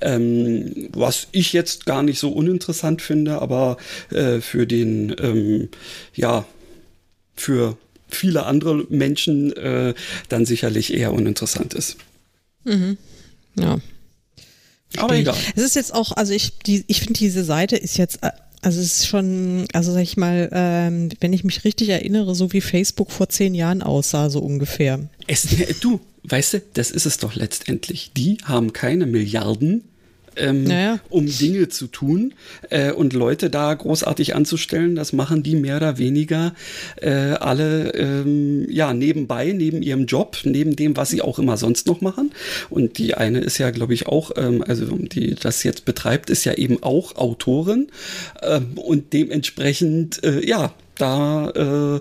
ähm, 0.00 0.88
was 0.92 1.28
ich 1.32 1.52
jetzt 1.52 1.86
gar 1.86 2.02
nicht 2.02 2.18
so 2.18 2.30
uninteressant 2.30 3.02
finde, 3.02 3.40
aber 3.40 3.76
äh, 4.10 4.40
für 4.40 4.66
den, 4.66 5.14
ähm, 5.20 5.68
ja, 6.14 6.44
für 7.36 7.76
viele 8.08 8.46
andere 8.46 8.86
Menschen 8.88 9.54
äh, 9.56 9.94
dann 10.28 10.46
sicherlich 10.46 10.94
eher 10.94 11.12
uninteressant 11.12 11.74
ist. 11.74 11.96
Mhm. 12.64 12.98
Ja. 13.58 13.78
Aber 14.96 15.16
egal. 15.16 15.36
Es 15.54 15.62
ist 15.62 15.76
jetzt 15.76 15.94
auch, 15.94 16.12
also 16.12 16.32
ich, 16.32 16.58
die, 16.58 16.84
ich 16.86 17.00
finde, 17.00 17.14
diese 17.14 17.44
Seite 17.44 17.76
ist 17.76 17.98
jetzt, 17.98 18.22
äh, 18.22 18.30
also 18.62 18.80
es 18.80 18.98
ist 18.98 19.06
schon, 19.06 19.66
also 19.72 19.92
sag 19.92 20.02
ich 20.02 20.16
mal, 20.16 20.48
ähm, 20.52 21.10
wenn 21.20 21.32
ich 21.32 21.44
mich 21.44 21.64
richtig 21.64 21.90
erinnere, 21.90 22.34
so 22.34 22.52
wie 22.52 22.60
Facebook 22.60 23.10
vor 23.12 23.28
zehn 23.28 23.54
Jahren 23.54 23.82
aussah, 23.82 24.30
so 24.30 24.40
ungefähr. 24.40 25.08
Es, 25.26 25.46
du, 25.80 26.00
weißt 26.24 26.54
du, 26.54 26.62
das 26.74 26.90
ist 26.90 27.06
es 27.06 27.18
doch 27.18 27.34
letztendlich. 27.34 28.12
Die 28.16 28.38
haben 28.44 28.72
keine 28.72 29.06
Milliarden 29.06 29.84
ähm, 30.38 30.64
naja. 30.64 31.00
um 31.08 31.26
Dinge 31.26 31.68
zu 31.68 31.86
tun 31.86 32.34
äh, 32.70 32.92
und 32.92 33.12
Leute 33.12 33.50
da 33.50 33.72
großartig 33.74 34.34
anzustellen. 34.34 34.96
Das 34.96 35.12
machen 35.12 35.42
die 35.42 35.56
mehr 35.56 35.76
oder 35.76 35.98
weniger 35.98 36.54
äh, 37.00 37.10
alle 37.10 37.94
ähm, 37.94 38.66
ja 38.70 38.92
nebenbei, 38.94 39.52
neben 39.52 39.82
ihrem 39.82 40.06
Job, 40.06 40.38
neben 40.44 40.76
dem, 40.76 40.96
was 40.96 41.10
sie 41.10 41.22
auch 41.22 41.38
immer 41.38 41.56
sonst 41.56 41.86
noch 41.86 42.00
machen. 42.00 42.32
Und 42.70 42.98
die 42.98 43.14
eine 43.14 43.40
ist 43.40 43.58
ja, 43.58 43.70
glaube 43.70 43.94
ich, 43.94 44.06
auch, 44.06 44.32
ähm, 44.36 44.64
also 44.66 44.86
die 44.86 45.34
das 45.34 45.62
jetzt 45.62 45.84
betreibt, 45.84 46.30
ist 46.30 46.44
ja 46.44 46.54
eben 46.54 46.82
auch 46.82 47.16
Autorin 47.16 47.88
ähm, 48.42 48.72
und 48.76 49.12
dementsprechend 49.12 50.22
äh, 50.24 50.46
ja 50.46 50.72
da 50.98 51.50
äh, 51.50 52.00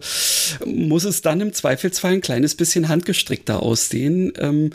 muss 0.65 1.03
es 1.03 1.21
dann 1.21 1.39
im 1.39 1.53
Zweifelsfall 1.53 2.13
ein 2.13 2.21
kleines 2.21 2.55
bisschen 2.55 2.89
handgestrickter 2.89 3.61
aussehen, 3.61 4.33
ähm, 4.39 4.71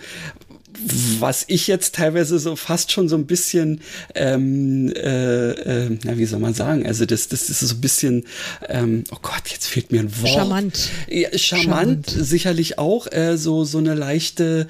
was 1.20 1.44
ich 1.48 1.66
jetzt 1.66 1.94
teilweise 1.94 2.38
so 2.38 2.56
fast 2.56 2.92
schon 2.92 3.08
so 3.08 3.16
ein 3.16 3.26
bisschen, 3.26 3.80
ähm, 4.14 4.92
äh, 4.94 5.50
äh, 5.50 5.98
na, 6.04 6.18
wie 6.18 6.26
soll 6.26 6.40
man 6.40 6.54
sagen, 6.54 6.86
also 6.86 7.06
das, 7.06 7.28
das 7.28 7.48
ist 7.48 7.60
so 7.60 7.74
ein 7.74 7.80
bisschen, 7.80 8.24
ähm, 8.68 9.04
oh 9.10 9.18
Gott, 9.22 9.48
jetzt 9.48 9.66
fehlt 9.66 9.92
mir 9.92 10.00
ein 10.00 10.22
Wort. 10.22 10.32
Charmant. 10.32 10.88
Ja, 11.08 11.28
charmant, 11.36 12.10
charmant. 12.10 12.26
sicherlich 12.26 12.78
auch, 12.78 13.10
äh, 13.10 13.36
so, 13.36 13.64
so 13.64 13.78
eine 13.78 13.94
leichte, 13.94 14.66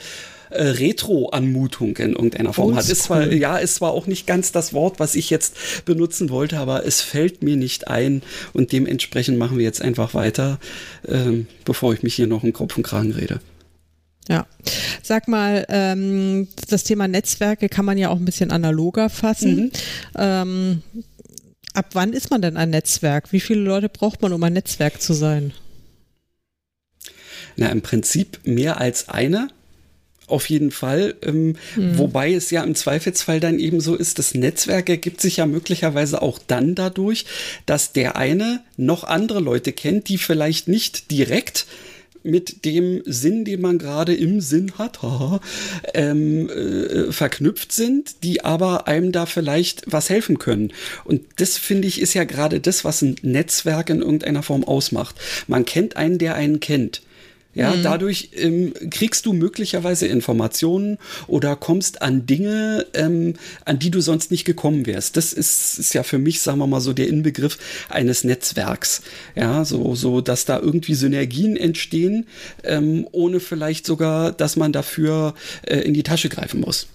äh, 0.53 0.65
Retro-Anmutung 0.65 1.97
in 1.97 2.13
irgendeiner 2.13 2.53
Form 2.53 2.77
hat. 2.77 2.89
Ist 2.89 3.05
zwar, 3.05 3.33
ja, 3.33 3.57
ist 3.57 3.77
zwar 3.77 3.93
auch 3.93 4.07
nicht 4.07 4.27
ganz 4.27 4.53
das 4.53 4.73
Wort, 4.75 5.01
was 5.01 5.15
ich 5.15 5.31
jetzt 5.31 5.85
benutzen 5.85 6.31
wollte, 6.31 6.59
aber 6.59 6.87
es 6.87 7.01
fällt 7.01 7.43
mir 7.43 7.57
nicht 7.57 7.89
ein 7.89 8.23
und 8.53 8.73
dementsprechend 8.73 9.39
machen 9.39 9.57
wir 9.57 9.65
jetzt 9.65 9.81
einfach 9.81 10.15
weiter, 10.15 10.59
ähm, 11.09 11.47
bevor 11.65 11.95
ich 11.95 12.03
mich 12.03 12.15
hier 12.15 12.27
noch 12.27 12.45
im 12.45 12.53
Kopf 12.53 12.77
und 12.77 12.83
Kragen 12.83 13.13
rede. 13.13 13.41
Ja, 14.29 14.47
sag 15.03 15.27
mal, 15.27 15.67
ähm, 15.69 16.49
das 16.69 16.85
Thema 16.85 17.09
Netzwerke 17.09 17.69
kann 17.69 17.85
man 17.85 17.99
ja 17.99 18.09
auch 18.09 18.17
ein 18.17 18.25
bisschen 18.25 18.53
analoger 18.53 19.11
fassen. 19.11 19.57
Mhm. 19.57 19.71
Ähm, 20.17 20.83
ab 21.75 21.91
wann 21.93 22.13
ist 22.13 22.31
man 22.31 22.41
denn 22.41 22.57
ein 22.57 22.71
Netzwerk? 22.71 23.33
Wie 23.33 23.41
viele 23.41 23.61
Leute 23.61 23.89
braucht 23.89 24.23
man, 24.23 24.33
um 24.33 24.43
ein 24.43 24.53
Netzwerk 24.53 25.03
zu 25.03 25.13
sein? 25.13 25.53
Na, 27.57 27.69
im 27.69 27.83
Prinzip 27.83 28.41
mehr 28.45 28.81
als 28.81 29.09
eine. 29.09 29.49
Auf 30.29 30.49
jeden 30.49 30.71
Fall. 30.71 31.17
Ähm, 31.23 31.57
mhm. 31.77 31.99
Wobei 31.99 32.33
es 32.33 32.51
ja 32.51 32.63
im 32.63 32.75
Zweifelsfall 32.75 33.41
dann 33.41 33.59
eben 33.59 33.81
so 33.81 33.97
ist, 33.97 34.19
das 34.19 34.35
Netzwerk 34.35 34.89
ergibt 34.89 35.21
sich 35.21 35.39
ja 35.39 35.47
möglicherweise 35.47 36.23
auch 36.23 36.39
dann 36.39 36.75
dadurch, 36.75 37.27
dass 37.67 37.93
der 37.93 38.17
eine 38.17 38.63
noch 38.77 39.05
andere 39.05 39.41
Leute 39.41 39.73
kennt, 39.73 40.09
die 40.09 40.19
vielleicht 40.19 40.69
nicht 40.69 41.11
direkt 41.11 41.67
mit 42.23 42.65
dem 42.65 43.03
Sinn, 43.05 43.45
den 43.45 43.61
man 43.61 43.79
gerade 43.79 44.15
im 44.15 44.41
Sinn 44.41 44.73
hat, 44.79 45.03
haha, 45.03 45.41
ähm, 45.95 46.49
äh, 46.49 47.13
verknüpft 47.13 47.73
sind, 47.73 48.23
die 48.23 48.45
aber 48.45 48.89
einem 48.89 49.13
da 49.13 49.27
vielleicht 49.27 49.85
was 49.87 50.11
helfen 50.11 50.39
können. 50.39 50.73
Und 51.05 51.23
das 51.37 51.59
finde 51.59 51.89
ich 51.89 52.01
ist 52.01 52.15
ja 52.15 52.25
gerade 52.25 52.61
das, 52.61 52.85
was 52.85 53.03
ein 53.03 53.17
Netzwerk 53.23 53.91
in 53.91 54.01
irgendeiner 54.01 54.43
Form 54.43 54.65
ausmacht. 54.65 55.17
Man 55.47 55.65
kennt 55.65 55.97
einen, 55.97 56.19
der 56.19 56.35
einen 56.35 56.61
kennt. 56.61 57.03
Ja, 57.55 57.75
mhm. 57.75 57.83
dadurch 57.83 58.31
ähm, 58.35 58.73
kriegst 58.91 59.27
du 59.27 59.35
möglicherweise 59.35 60.07
Informationen 60.07 60.99
oder 61.27 61.55
kommst 61.55 62.01
an 62.01 62.25
Dinge, 62.25 62.87
ähm, 62.95 63.35
an 63.67 63.79
die 63.79 63.91
du 63.91 64.01
sonst 64.01 64.31
nicht 64.31 64.45
gekommen 64.45 64.87
wärst. 64.87 65.17
Das 65.19 65.35
ist, 65.35 65.79
ist 65.79 65.93
ja 65.93 66.03
für 66.03 66.19
mich, 66.19 66.41
sagen 66.41 66.59
wir 66.59 66.67
mal 66.67 66.81
so, 66.81 66.95
der 66.95 67.09
Inbegriff 67.09 67.59
eines 67.91 68.25
Netzwerks. 68.25 69.03
Ja, 69.35 69.65
so, 69.65 69.95
so, 69.95 70.23
dass 70.23 70.47
da 70.47 70.59
irgendwie 70.59 70.95
Synergien 70.95 71.57
entstehen, 71.57 72.27
ähm, 72.65 73.07
ohne 73.13 73.39
vielleicht 73.39 73.85
sogar, 73.85 74.33
dass 74.33 74.57
man 74.57 74.73
dafür 74.73 75.35
äh, 75.67 75.77
in 75.81 75.93
die 75.93 76.03
Tasche 76.03 76.31
greifen 76.31 76.61
muss. 76.61 76.87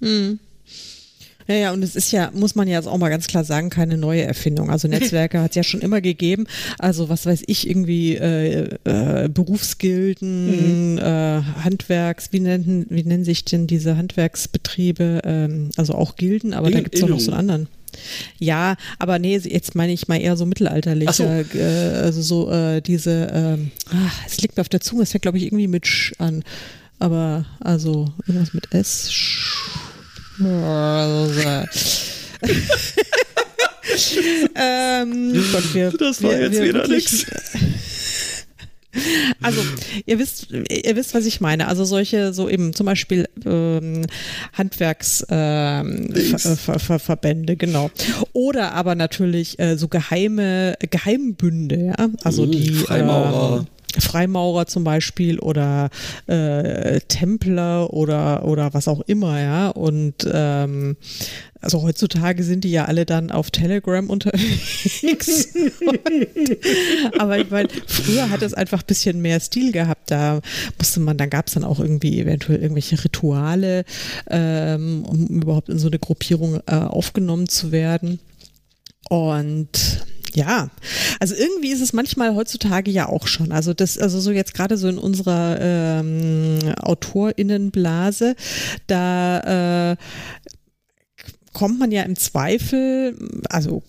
Mhm. 0.00 0.38
Ja, 1.46 1.54
ja, 1.54 1.72
und 1.72 1.82
es 1.82 1.94
ist 1.96 2.10
ja, 2.12 2.30
muss 2.34 2.54
man 2.54 2.68
ja 2.68 2.78
jetzt 2.78 2.86
auch 2.86 2.96
mal 2.96 3.10
ganz 3.10 3.26
klar 3.26 3.44
sagen, 3.44 3.70
keine 3.70 3.96
neue 3.96 4.22
Erfindung. 4.22 4.70
Also 4.70 4.88
Netzwerke 4.94 5.40
hat 5.40 5.50
es 5.50 5.56
ja 5.56 5.62
schon 5.62 5.80
immer 5.80 6.00
gegeben. 6.00 6.46
Also 6.78 7.08
was 7.08 7.26
weiß 7.26 7.42
ich, 7.46 7.68
irgendwie 7.68 8.16
äh, 8.16 8.76
äh, 8.84 9.28
Berufsgilden, 9.28 10.92
mhm. 10.94 10.98
äh, 10.98 11.42
Handwerks, 11.62 12.32
wie 12.32 12.40
nennen, 12.40 12.86
wie 12.88 13.04
nennen 13.04 13.24
sich 13.24 13.44
denn 13.44 13.66
diese 13.66 13.96
Handwerksbetriebe? 13.96 15.22
Ähm, 15.24 15.70
also 15.76 15.94
auch 15.94 16.16
Gilden, 16.16 16.54
aber 16.54 16.68
In, 16.68 16.74
da 16.74 16.80
gibt 16.80 16.94
es 16.94 17.00
doch 17.00 17.08
noch 17.08 17.20
so 17.20 17.32
einen 17.32 17.40
anderen. 17.40 17.68
Ja, 18.38 18.76
aber 18.98 19.18
nee, 19.18 19.38
jetzt 19.38 19.74
meine 19.74 19.92
ich 19.92 20.08
mal 20.08 20.20
eher 20.20 20.36
so 20.36 20.46
mittelalterliche, 20.46 21.12
so. 21.12 21.58
Äh, 21.58 22.02
also 22.02 22.22
so 22.22 22.50
äh, 22.50 22.80
diese, 22.80 23.28
ähm, 23.32 23.70
ach, 23.90 24.20
es 24.26 24.40
liegt 24.40 24.56
mir 24.56 24.62
auf 24.62 24.68
der 24.68 24.80
Zunge, 24.80 25.02
es 25.02 25.12
fängt 25.12 25.22
glaube 25.22 25.38
ich 25.38 25.44
irgendwie 25.44 25.68
mit 25.68 25.86
Sch 25.86 26.12
an, 26.18 26.42
aber 26.98 27.44
also 27.60 28.12
irgendwas 28.26 28.52
mit 28.52 28.72
S. 28.74 29.10
ähm, 34.56 35.44
Gott, 35.52 35.74
wir, 35.74 35.92
das 35.92 36.22
war 36.22 36.32
wir, 36.32 36.40
jetzt 36.40 36.52
wir 36.52 36.68
wieder 36.68 36.88
nichts. 36.88 37.26
Also, 39.42 39.60
ihr 40.06 40.18
wisst, 40.18 40.48
ihr 40.50 40.96
wisst, 40.96 41.14
was 41.14 41.26
ich 41.26 41.40
meine. 41.40 41.68
Also 41.68 41.84
solche, 41.84 42.32
so 42.32 42.48
eben 42.48 42.72
zum 42.74 42.86
Beispiel 42.86 43.28
ähm, 43.44 44.06
Handwerksverbände, 44.52 47.52
ähm, 47.52 47.58
genau. 47.58 47.90
Oder 48.32 48.72
aber 48.72 48.94
natürlich 48.94 49.58
äh, 49.58 49.76
so 49.76 49.88
geheime 49.88 50.76
Geheimbünde, 50.78 51.86
ja. 51.86 51.96
Also 52.22 52.46
die 52.46 52.70
Freimaurer. 52.70 53.58
Ähm, 53.58 53.66
Freimaurer 54.00 54.66
zum 54.66 54.84
Beispiel 54.84 55.38
oder 55.38 55.90
äh, 56.26 57.00
Templer 57.08 57.92
oder 57.92 58.44
oder 58.44 58.74
was 58.74 58.88
auch 58.88 59.00
immer, 59.02 59.40
ja. 59.40 59.68
Und 59.68 60.28
ähm, 60.30 60.96
also 61.64 61.82
heutzutage 61.82 62.42
sind 62.44 62.64
die 62.64 62.70
ja 62.70 62.84
alle 62.84 63.06
dann 63.06 63.30
auf 63.30 63.50
Telegram 63.50 64.10
unterwegs. 64.10 65.48
aber 67.18 67.38
ich 67.38 67.50
meine, 67.50 67.70
früher 67.86 68.28
hat 68.28 68.42
es 68.42 68.52
einfach 68.52 68.82
ein 68.82 68.86
bisschen 68.86 69.22
mehr 69.22 69.40
Stil 69.40 69.72
gehabt. 69.72 70.10
Da 70.10 70.40
musste 70.78 71.00
man, 71.00 71.16
dann 71.16 71.30
gab 71.30 71.46
es 71.46 71.54
dann 71.54 71.64
auch 71.64 71.80
irgendwie 71.80 72.20
eventuell 72.20 72.60
irgendwelche 72.60 73.02
Rituale, 73.02 73.86
ähm, 74.28 75.06
um 75.06 75.26
überhaupt 75.26 75.70
in 75.70 75.78
so 75.78 75.88
eine 75.88 75.98
Gruppierung 75.98 76.60
äh, 76.66 76.74
aufgenommen 76.74 77.48
zu 77.48 77.72
werden. 77.72 78.20
Und 79.08 80.04
ja, 80.34 80.70
also 81.20 81.34
irgendwie 81.34 81.70
ist 81.70 81.80
es 81.80 81.92
manchmal 81.92 82.34
heutzutage 82.34 82.90
ja 82.90 83.08
auch 83.08 83.26
schon. 83.26 83.52
Also 83.52 83.72
das, 83.72 83.98
also 83.98 84.20
so 84.20 84.32
jetzt 84.32 84.54
gerade 84.54 84.76
so 84.76 84.88
in 84.88 84.98
unserer 84.98 85.58
ähm, 85.60 86.58
AutorInnenblase, 86.80 88.34
da 88.86 89.92
äh, 89.92 89.96
kommt 91.52 91.78
man 91.78 91.92
ja 91.92 92.02
im 92.02 92.16
Zweifel, 92.16 93.16
also 93.48 93.82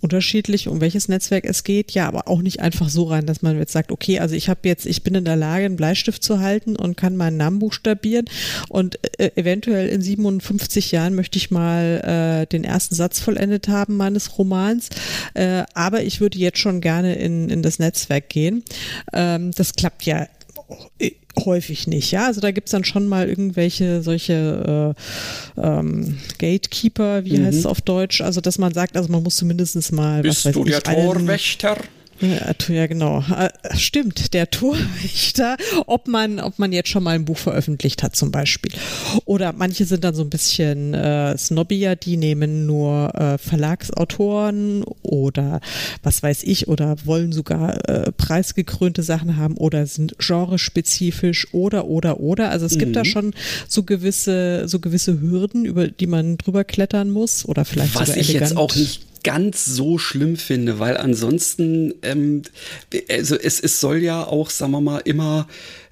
unterschiedlich, 0.00 0.68
um 0.68 0.80
welches 0.80 1.08
Netzwerk 1.08 1.44
es 1.44 1.64
geht, 1.64 1.92
ja, 1.92 2.06
aber 2.08 2.28
auch 2.28 2.42
nicht 2.42 2.60
einfach 2.60 2.88
so 2.88 3.04
rein, 3.04 3.26
dass 3.26 3.42
man 3.42 3.58
jetzt 3.58 3.72
sagt, 3.72 3.92
okay, 3.92 4.18
also 4.18 4.34
ich 4.34 4.48
habe 4.48 4.60
jetzt, 4.64 4.86
ich 4.86 5.02
bin 5.02 5.14
in 5.14 5.24
der 5.24 5.36
Lage, 5.36 5.64
einen 5.64 5.76
Bleistift 5.76 6.22
zu 6.22 6.40
halten 6.40 6.76
und 6.76 6.96
kann 6.96 7.16
meinen 7.16 7.36
Namen 7.36 7.58
buchstabieren. 7.58 8.26
Und 8.68 8.98
äh, 9.18 9.30
eventuell 9.34 9.88
in 9.88 10.02
57 10.02 10.92
Jahren 10.92 11.14
möchte 11.14 11.38
ich 11.38 11.50
mal 11.50 12.42
äh, 12.42 12.46
den 12.46 12.64
ersten 12.64 12.94
Satz 12.94 13.20
vollendet 13.20 13.68
haben 13.68 13.96
meines 13.96 14.38
Romans, 14.38 14.88
äh, 15.34 15.64
aber 15.74 16.02
ich 16.02 16.20
würde 16.20 16.38
jetzt 16.38 16.58
schon 16.58 16.80
gerne 16.80 17.14
in, 17.16 17.50
in 17.50 17.62
das 17.62 17.78
Netzwerk 17.78 18.28
gehen. 18.28 18.64
Ähm, 19.12 19.50
das 19.52 19.74
klappt 19.74 20.04
ja 20.04 20.26
häufig 21.44 21.86
nicht, 21.86 22.10
ja. 22.10 22.26
Also 22.26 22.40
da 22.40 22.50
gibt 22.50 22.68
es 22.68 22.72
dann 22.72 22.84
schon 22.84 23.06
mal 23.06 23.28
irgendwelche 23.28 24.02
solche 24.02 24.94
äh, 25.56 25.60
ähm, 25.60 26.18
Gatekeeper, 26.38 27.24
wie 27.24 27.38
mhm. 27.38 27.46
heißt 27.46 27.58
es 27.58 27.66
auf 27.66 27.80
Deutsch? 27.80 28.20
Also 28.20 28.40
dass 28.40 28.58
man 28.58 28.74
sagt, 28.74 28.96
also 28.96 29.10
man 29.10 29.22
muss 29.22 29.36
zumindest 29.36 29.92
mal. 29.92 30.22
Bist 30.22 30.44
was 30.44 30.46
weiß 30.46 30.54
du 30.54 30.64
ich, 30.64 30.70
der 30.70 30.82
Torwächter? 30.82 31.76
Ja, 31.76 31.99
ja, 32.20 32.86
genau. 32.86 33.24
Äh, 33.36 33.50
stimmt, 33.76 34.34
der 34.34 34.50
Torwächter, 34.50 35.56
ob 35.86 36.06
man, 36.06 36.38
ob 36.40 36.58
man 36.58 36.72
jetzt 36.72 36.88
schon 36.88 37.02
mal 37.02 37.14
ein 37.14 37.24
Buch 37.24 37.38
veröffentlicht 37.38 38.02
hat 38.02 38.14
zum 38.14 38.30
Beispiel. 38.30 38.72
Oder 39.24 39.52
manche 39.52 39.84
sind 39.84 40.04
dann 40.04 40.14
so 40.14 40.22
ein 40.22 40.30
bisschen 40.30 40.94
äh, 40.94 41.36
snobbier, 41.36 41.96
die 41.96 42.16
nehmen 42.16 42.66
nur 42.66 43.14
äh, 43.14 43.38
Verlagsautoren 43.38 44.84
oder 45.02 45.60
was 46.02 46.22
weiß 46.22 46.42
ich, 46.44 46.68
oder 46.68 46.96
wollen 47.04 47.32
sogar 47.32 47.88
äh, 47.88 48.12
preisgekrönte 48.12 49.02
Sachen 49.02 49.36
haben 49.36 49.56
oder 49.56 49.86
sind 49.86 50.16
genrespezifisch 50.18 51.48
oder 51.52 51.86
oder 51.86 52.20
oder. 52.20 52.50
Also 52.50 52.66
es 52.66 52.74
mhm. 52.74 52.78
gibt 52.78 52.96
da 52.96 53.00
mhm. 53.00 53.06
schon 53.06 53.34
so 53.68 53.82
gewisse, 53.82 54.68
so 54.68 54.78
gewisse 54.78 55.20
Hürden, 55.20 55.64
über 55.64 55.88
die 55.88 56.06
man 56.06 56.36
drüber 56.36 56.64
klettern 56.64 57.10
muss 57.10 57.46
oder 57.46 57.64
vielleicht 57.64 57.94
was 57.94 58.08
sogar 58.08 58.20
ich 58.20 58.30
elegant. 58.30 58.50
jetzt 58.50 58.58
auch 58.58 58.74
nicht 58.76 59.09
ganz 59.22 59.64
so 59.64 59.98
schlimm 59.98 60.36
finde, 60.36 60.78
weil 60.78 60.96
ansonsten, 60.96 61.94
ähm, 62.02 62.42
also 63.08 63.36
es, 63.36 63.60
es 63.60 63.80
soll 63.80 63.98
ja 63.98 64.24
auch, 64.24 64.50
sagen 64.50 64.72
wir 64.72 64.80
mal, 64.80 64.98
immer 64.98 65.48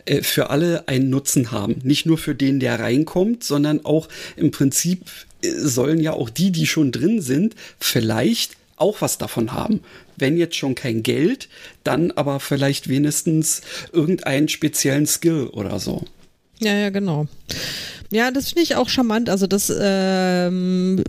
äh, 0.08 0.22
für 0.22 0.50
alle 0.50 0.88
einen 0.88 1.10
Nutzen 1.10 1.52
haben. 1.52 1.76
Nicht 1.82 2.06
nur 2.06 2.18
für 2.18 2.34
den, 2.34 2.60
der 2.60 2.80
reinkommt, 2.80 3.44
sondern 3.44 3.84
auch 3.84 4.08
im 4.36 4.50
Prinzip 4.50 5.02
äh, 5.42 5.50
sollen 5.50 6.00
ja 6.00 6.12
auch 6.12 6.30
die, 6.30 6.50
die 6.50 6.66
schon 6.66 6.92
drin 6.92 7.20
sind, 7.20 7.54
vielleicht 7.78 8.56
auch 8.76 9.00
was 9.00 9.18
davon 9.18 9.52
haben. 9.52 9.80
Wenn 10.16 10.36
jetzt 10.36 10.56
schon 10.56 10.74
kein 10.74 11.02
Geld, 11.02 11.48
dann 11.84 12.10
aber 12.12 12.40
vielleicht 12.40 12.88
wenigstens 12.88 13.60
irgendeinen 13.92 14.48
speziellen 14.48 15.06
Skill 15.06 15.48
oder 15.48 15.78
so. 15.78 16.04
Ja, 16.61 16.74
ja, 16.74 16.90
genau. 16.90 17.26
Ja, 18.11 18.30
das 18.30 18.48
finde 18.48 18.62
ich 18.62 18.76
auch 18.76 18.88
charmant. 18.88 19.28
Also 19.28 19.46
das 19.46 19.72
ähm, 19.78 21.04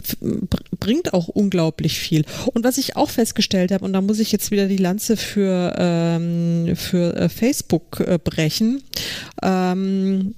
bringt 0.80 1.14
auch 1.14 1.30
unglaublich 1.30 1.97
viel. 1.97 2.26
Und 2.54 2.66
was 2.66 2.78
ich 2.78 2.97
auch 2.97 3.10
festgestellt 3.10 3.72
habe, 3.72 3.86
und 3.86 3.93
da 3.93 4.02
muss 4.02 4.20
ich 4.20 4.32
jetzt 4.32 4.52
wieder 4.52 4.68
die 4.68 4.78
Lanze 4.78 5.16
für, 5.16 5.76
ähm, 5.78 6.76
für 6.76 7.16
äh, 7.16 7.30
Facebook 7.30 8.02
äh, 8.02 8.20
brechen. 8.22 8.84
Ähm, 9.41 10.36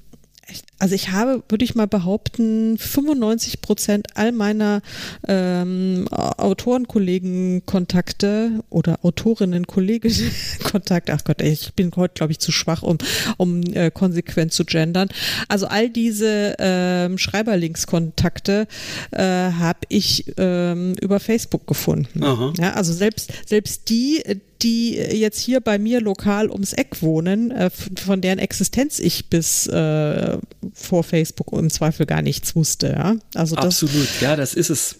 also 0.82 0.95
ich 0.95 1.11
habe, 1.11 1.43
würde 1.47 1.63
ich 1.63 1.75
mal 1.75 1.86
behaupten, 1.86 2.75
95 2.79 3.61
Prozent 3.61 4.07
all 4.15 4.32
meiner 4.32 4.82
ähm, 5.27 6.07
Autorenkollegen-Kontakte 6.09 8.63
oder 8.71 8.97
Autorinnen-Kollegen-Kontakte, 9.03 11.13
ach 11.15 11.23
Gott, 11.23 11.43
ich 11.43 11.75
bin 11.75 11.91
heute, 11.95 12.15
glaube 12.15 12.32
ich, 12.32 12.39
zu 12.39 12.51
schwach, 12.51 12.82
um, 12.82 12.97
um 13.38 13.61
äh, 13.61 13.91
konsequent 13.91 14.53
zu 14.53 14.65
gendern. 14.65 15.09
Also 15.49 15.67
all 15.67 15.88
diese 15.88 16.55
ähm, 16.57 17.19
Schreiberlinks-Kontakte 17.19 18.67
äh, 19.11 19.21
habe 19.21 19.82
ich 19.88 20.34
ähm, 20.38 20.95
über 20.99 21.19
Facebook 21.19 21.67
gefunden. 21.67 22.23
Aha. 22.23 22.53
Ja, 22.57 22.73
also 22.73 22.91
selbst, 22.91 23.32
selbst 23.45 23.88
die, 23.89 24.23
die 24.63 24.95
jetzt 24.95 25.39
hier 25.39 25.61
bei 25.61 25.77
mir 25.77 26.01
lokal 26.01 26.49
ums 26.49 26.73
Eck 26.73 27.01
wohnen, 27.01 27.51
äh, 27.51 27.69
von 27.69 28.21
deren 28.21 28.39
Existenz 28.39 28.97
ich 28.99 29.29
bis 29.29 29.67
äh, 29.67 30.39
vor 30.74 31.03
Facebook 31.03 31.51
im 31.53 31.69
Zweifel 31.69 32.05
gar 32.05 32.22
nichts 32.22 32.55
wusste. 32.55 32.88
Ja? 32.88 33.15
Also 33.36 33.55
das, 33.55 33.65
Absolut, 33.65 34.07
ja, 34.22 34.36
das 34.36 34.53
ist 34.53 34.69
es. 34.69 34.95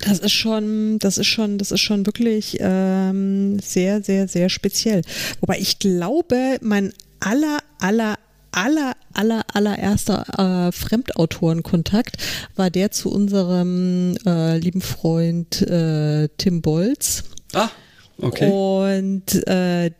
Das 0.00 0.18
ist 0.18 0.32
schon, 0.32 0.98
das 0.98 1.18
ist 1.18 1.26
schon, 1.26 1.58
das 1.58 1.70
ist 1.70 1.80
schon 1.80 2.06
wirklich 2.06 2.56
ähm, 2.60 3.58
sehr, 3.60 4.02
sehr, 4.02 4.26
sehr 4.26 4.48
speziell. 4.48 5.02
Wobei 5.40 5.58
ich 5.58 5.78
glaube, 5.78 6.58
mein 6.60 6.92
aller, 7.20 7.58
aller, 7.78 8.18
aller, 8.50 8.94
aller, 9.12 9.44
allererster 9.52 10.68
äh, 10.68 10.72
Fremdautorenkontakt 10.72 12.16
war 12.56 12.70
der 12.70 12.90
zu 12.90 13.10
unserem 13.12 14.16
äh, 14.26 14.58
lieben 14.58 14.80
Freund 14.80 15.62
äh, 15.62 16.28
Tim 16.36 16.62
Bolz. 16.62 17.24
Ah, 17.52 17.70
okay. 18.18 18.50
Und 18.50 19.46
äh, 19.46 19.90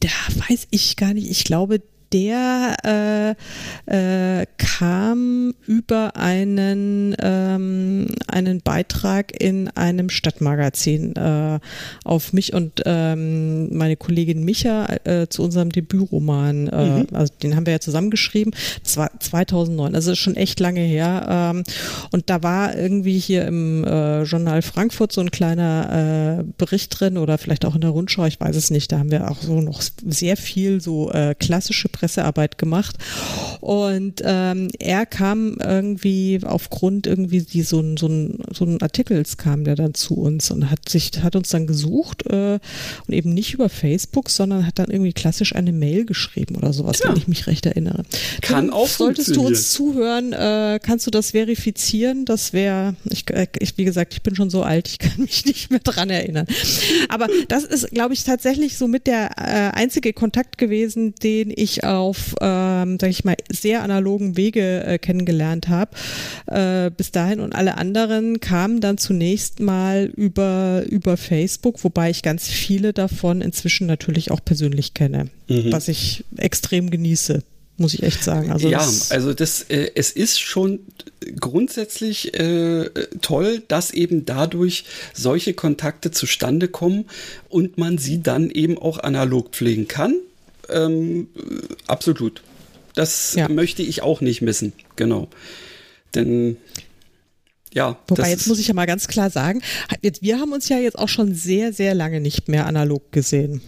da 0.00 0.08
weiß 0.48 0.68
ich 0.70 0.96
gar 0.96 1.14
nicht, 1.14 1.30
ich 1.30 1.44
glaube, 1.44 1.80
der 2.12 2.76
äh, 3.86 4.40
äh, 4.40 4.46
kam 4.58 5.54
über 5.66 6.16
einen, 6.16 7.14
ähm, 7.20 8.06
einen 8.26 8.60
Beitrag 8.60 9.40
in 9.40 9.68
einem 9.68 10.10
Stadtmagazin 10.10 11.16
äh, 11.16 11.58
auf 12.04 12.32
mich 12.32 12.52
und 12.52 12.82
ähm, 12.84 13.76
meine 13.76 13.96
Kollegin 13.96 14.44
Micha 14.44 14.86
äh, 15.04 15.28
zu 15.28 15.42
unserem 15.42 15.70
Debütroman. 15.70 16.68
Äh, 16.68 16.84
mhm. 16.84 17.06
Also 17.12 17.32
den 17.42 17.56
haben 17.56 17.66
wir 17.66 17.74
ja 17.74 17.80
zusammengeschrieben. 17.80 18.54
Das 18.82 18.96
war 18.96 19.10
2009, 19.18 19.94
also 19.94 20.14
schon 20.14 20.36
echt 20.36 20.60
lange 20.60 20.80
her. 20.80 21.26
Ähm, 21.28 21.64
und 22.10 22.28
da 22.30 22.42
war 22.42 22.76
irgendwie 22.76 23.18
hier 23.18 23.46
im 23.46 23.84
äh, 23.84 24.22
Journal 24.22 24.62
Frankfurt 24.62 25.12
so 25.12 25.20
ein 25.20 25.30
kleiner 25.30 26.40
äh, 26.40 26.44
Bericht 26.58 26.98
drin 26.98 27.18
oder 27.18 27.38
vielleicht 27.38 27.64
auch 27.64 27.74
in 27.74 27.80
der 27.80 27.90
Rundschau, 27.90 28.24
ich 28.26 28.40
weiß 28.40 28.56
es 28.56 28.70
nicht. 28.70 28.92
Da 28.92 28.98
haben 28.98 29.10
wir 29.10 29.30
auch 29.30 29.40
so 29.40 29.60
noch 29.60 29.82
sehr 30.04 30.36
viel 30.36 30.80
so 30.80 31.10
äh, 31.12 31.34
klassische 31.38 31.88
Pressearbeit 32.02 32.58
gemacht. 32.58 32.96
Und 33.60 34.22
ähm, 34.24 34.70
er 34.80 35.06
kam 35.06 35.56
irgendwie 35.62 36.40
aufgrund 36.42 37.06
irgendwie 37.06 37.42
die 37.42 37.62
so 37.62 37.78
ein 37.78 37.96
so 37.96 38.08
so 38.52 38.64
ein 38.64 38.82
Artikels 38.82 39.36
kam 39.36 39.62
der 39.62 39.76
dann 39.76 39.94
zu 39.94 40.14
uns 40.14 40.50
und 40.50 40.68
hat 40.68 40.88
sich 40.88 41.12
hat 41.22 41.36
uns 41.36 41.50
dann 41.50 41.68
gesucht 41.68 42.26
äh, 42.26 42.58
und 43.06 43.14
eben 43.14 43.32
nicht 43.32 43.54
über 43.54 43.68
Facebook, 43.68 44.30
sondern 44.30 44.66
hat 44.66 44.80
dann 44.80 44.90
irgendwie 44.90 45.12
klassisch 45.12 45.54
eine 45.54 45.70
Mail 45.70 46.04
geschrieben 46.04 46.56
oder 46.56 46.72
sowas, 46.72 46.98
ja. 46.98 47.08
wenn 47.08 47.16
ich 47.16 47.28
mich 47.28 47.46
recht 47.46 47.66
erinnere. 47.66 48.02
Kann 48.40 48.66
dann 48.66 48.70
auch 48.74 48.88
Solltest 48.88 49.36
du 49.36 49.46
uns 49.46 49.70
zuhören, 49.70 50.32
äh, 50.32 50.80
kannst 50.82 51.06
du 51.06 51.12
das 51.12 51.30
verifizieren? 51.30 52.24
Das 52.24 52.52
wäre, 52.52 52.96
ich, 53.08 53.30
äh, 53.30 53.46
ich, 53.60 53.78
wie 53.78 53.84
gesagt, 53.84 54.12
ich 54.12 54.22
bin 54.22 54.34
schon 54.34 54.50
so 54.50 54.64
alt, 54.64 54.88
ich 54.88 54.98
kann 54.98 55.20
mich 55.20 55.44
nicht 55.46 55.70
mehr 55.70 55.78
dran 55.78 56.10
erinnern. 56.10 56.46
Aber 57.08 57.28
das 57.46 57.62
ist, 57.62 57.90
glaube 57.90 58.14
ich, 58.14 58.24
tatsächlich 58.24 58.76
so 58.76 58.88
mit 58.88 59.06
der 59.06 59.30
äh, 59.38 59.76
einzige 59.76 60.12
Kontakt 60.12 60.58
gewesen, 60.58 61.14
den 61.22 61.52
ich 61.54 61.84
auf, 61.92 62.34
ähm, 62.40 62.98
sag 63.00 63.10
ich 63.10 63.24
mal, 63.24 63.36
sehr 63.50 63.82
analogen 63.82 64.36
Wege 64.36 64.84
äh, 64.84 64.98
kennengelernt 64.98 65.68
habe. 65.68 65.90
Äh, 66.46 66.90
bis 66.90 67.12
dahin 67.12 67.40
und 67.40 67.54
alle 67.54 67.76
anderen 67.76 68.40
kamen 68.40 68.80
dann 68.80 68.98
zunächst 68.98 69.60
mal 69.60 70.10
über, 70.16 70.84
über 70.88 71.16
Facebook, 71.16 71.84
wobei 71.84 72.10
ich 72.10 72.22
ganz 72.22 72.48
viele 72.48 72.92
davon 72.92 73.40
inzwischen 73.42 73.86
natürlich 73.86 74.30
auch 74.30 74.40
persönlich 74.44 74.94
kenne, 74.94 75.28
mhm. 75.48 75.70
was 75.72 75.88
ich 75.88 76.24
extrem 76.36 76.90
genieße 76.90 77.42
muss 77.78 77.94
ich 77.94 78.02
echt 78.02 78.22
sagen. 78.22 78.52
Also 78.52 78.68
ja, 78.68 78.86
also 79.10 79.32
das, 79.32 79.62
äh, 79.62 79.90
es 79.94 80.12
ist 80.12 80.38
schon 80.38 80.80
grundsätzlich 81.40 82.38
äh, 82.38 82.88
toll, 83.22 83.62
dass 83.66 83.92
eben 83.92 84.24
dadurch 84.24 84.84
solche 85.14 85.54
Kontakte 85.54 86.10
zustande 86.10 86.68
kommen 86.68 87.06
und 87.48 87.78
man 87.78 87.98
sie 87.98 88.22
dann 88.22 88.50
eben 88.50 88.78
auch 88.78 88.98
analog 88.98 89.50
pflegen 89.50 89.88
kann. 89.88 90.14
Ähm, 90.68 91.28
absolut. 91.86 92.42
Das 92.94 93.34
ja. 93.34 93.48
möchte 93.48 93.82
ich 93.82 94.02
auch 94.02 94.20
nicht 94.20 94.42
missen, 94.42 94.72
genau. 94.96 95.28
Denn 96.14 96.58
ja. 97.72 97.98
Wobei, 98.08 98.30
jetzt 98.30 98.46
muss 98.46 98.58
ich 98.58 98.68
ja 98.68 98.74
mal 98.74 98.86
ganz 98.86 99.08
klar 99.08 99.30
sagen, 99.30 99.62
jetzt, 100.02 100.22
wir 100.22 100.38
haben 100.38 100.52
uns 100.52 100.68
ja 100.68 100.78
jetzt 100.78 100.98
auch 100.98 101.08
schon 101.08 101.34
sehr, 101.34 101.72
sehr 101.72 101.94
lange 101.94 102.20
nicht 102.20 102.48
mehr 102.48 102.66
analog 102.66 103.12
gesehen. 103.12 103.62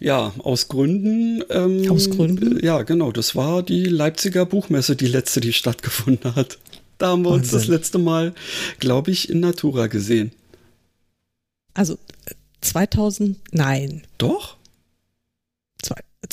Ja, 0.00 0.32
aus 0.38 0.68
Gründen. 0.68 1.44
Ähm, 1.50 1.90
aus 1.90 2.10
Gründen? 2.10 2.64
Ja, 2.64 2.82
genau. 2.82 3.12
Das 3.12 3.36
war 3.36 3.62
die 3.62 3.84
Leipziger 3.84 4.44
Buchmesse, 4.46 4.96
die 4.96 5.06
letzte, 5.06 5.40
die 5.40 5.52
stattgefunden 5.52 6.34
hat. 6.34 6.58
Da 6.98 7.08
haben 7.08 7.22
wir 7.22 7.30
Wahnsinn. 7.30 7.42
uns 7.42 7.52
das 7.52 7.66
letzte 7.68 7.98
Mal, 7.98 8.34
glaube 8.80 9.10
ich, 9.10 9.28
in 9.28 9.40
Natura 9.40 9.86
gesehen. 9.86 10.32
Also 11.74 11.98
2000, 12.60 13.38
nein. 13.52 14.02
Doch? 14.18 14.56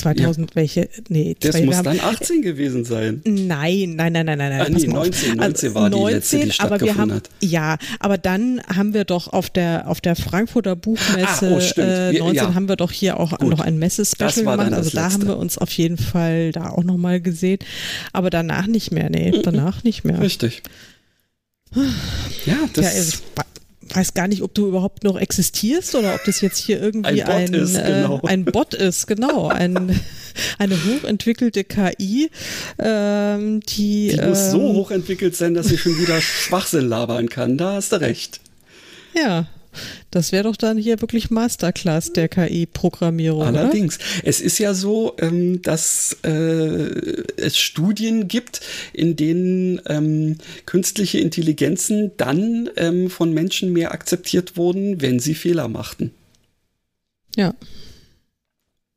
2000 0.02 0.50
ja. 0.50 0.56
welche? 0.56 0.90
Nee, 1.10 1.36
das 1.40 1.52
zwei, 1.52 1.66
muss 1.66 1.78
haben, 1.78 1.86
dann 1.86 2.00
18 2.00 2.42
gewesen 2.42 2.86
sein. 2.86 3.22
Nein, 3.26 3.96
nein, 3.96 4.14
nein, 4.14 4.26
nein, 4.26 4.38
nein. 4.38 4.62
Ah, 4.62 4.70
nee, 4.70 4.88
19, 4.88 5.38
19 5.38 5.40
also 5.40 5.76
war 5.76 5.90
19, 5.90 6.08
die 6.08 6.14
letzte, 6.14 6.38
die 6.40 6.60
aber 6.60 6.82
wir 6.82 6.98
haben, 6.98 7.14
hat. 7.14 7.30
Ja, 7.42 7.78
aber 8.00 8.18
dann 8.18 8.62
haben 8.68 8.94
wir 8.94 9.06
doch 9.06 9.28
auf 9.28 9.50
der 9.50 9.88
auf 9.88 10.02
der 10.02 10.16
Frankfurter 10.16 10.76
Buchmesse 10.76 11.48
ah, 11.48 11.78
oh, 11.78 11.82
äh, 11.82 12.20
19 12.20 12.36
ja. 12.36 12.54
haben 12.54 12.68
wir 12.68 12.76
doch 12.76 12.92
hier 12.92 13.20
auch 13.20 13.38
Gut. 13.38 13.50
noch 13.50 13.60
ein 13.60 13.78
Messespecial 13.78 14.58
gemacht. 14.58 14.74
Also 14.74 14.90
da 14.92 15.12
haben 15.12 15.28
wir 15.28 15.38
uns 15.38 15.58
auf 15.58 15.72
jeden 15.72 15.98
Fall 15.98 16.52
da 16.52 16.70
auch 16.70 16.84
nochmal 16.84 17.22
gesehen. 17.22 17.60
Aber 18.14 18.30
danach 18.30 18.68
nicht 18.68 18.92
mehr, 18.92 19.10
nee, 19.10 19.32
danach 19.44 19.84
nicht 19.84 20.04
mehr. 20.04 20.20
Richtig. 20.22 20.64
Ja, 22.46 22.58
das 22.74 22.86
ja, 22.86 22.92
also 22.92 23.18
weiß 23.96 24.14
gar 24.14 24.28
nicht, 24.28 24.42
ob 24.42 24.54
du 24.54 24.68
überhaupt 24.68 25.04
noch 25.04 25.18
existierst 25.20 25.96
oder 25.96 26.16
ob 26.16 26.24
das 26.26 26.42
jetzt 26.42 26.58
hier 26.58 26.82
irgendwie 26.82 27.24
ein 27.24 27.26
Bot, 27.26 27.36
ein, 27.36 27.54
ist, 27.54 27.76
äh, 27.76 27.84
genau. 27.84 28.22
äh, 28.24 28.28
ein 28.28 28.46
Bot 28.46 28.74
ist, 28.74 29.08
genau, 29.08 29.48
ein, 29.48 30.00
eine 30.58 30.76
hochentwickelte 30.76 31.64
KI, 31.64 32.30
ähm, 32.80 33.60
die. 33.62 34.10
Die 34.10 34.22
muss 34.22 34.46
ähm, 34.46 34.52
so 34.52 34.60
hochentwickelt 34.74 35.36
sein, 35.36 35.54
dass 35.54 35.68
sie 35.68 35.78
schon 35.78 35.98
wieder 35.98 36.22
Schwachsinn 36.22 36.88
labern 36.88 37.30
kann. 37.30 37.58
Da 37.58 37.74
hast 37.74 37.92
du 37.92 38.02
recht. 38.02 38.40
Ja, 39.14 39.48
das 40.12 40.32
wäre 40.32 40.44
doch 40.44 40.56
dann 40.56 40.78
hier 40.78 41.02
wirklich 41.02 41.30
Masterclass 41.30 42.14
der 42.14 42.28
KI-Programmierung. 42.30 43.44
Allerdings. 43.44 43.98
Oder? 43.98 44.28
Es 44.28 44.42
ist 44.42 44.58
ja 44.60 44.74
so, 44.74 45.16
ähm, 45.20 45.62
dass 45.62 46.18
äh, 46.24 46.30
es 47.38 47.58
Studien 47.58 48.28
gibt, 48.28 48.62
in 48.94 49.16
denen 49.16 49.82
ähm, 49.88 50.38
künstliche 50.66 51.20
Intelligenzen 51.20 52.12
dann 52.18 52.70
ähm, 52.76 53.10
von 53.10 53.34
Menschen 53.34 53.74
mehr 53.74 53.92
akzeptiert 53.92 54.58
wurden, 54.58 55.02
wenn 55.02 55.20
sie 55.20 55.36
Fehler 55.36 55.68
machten. 55.68 56.12
Ja. 57.36 57.54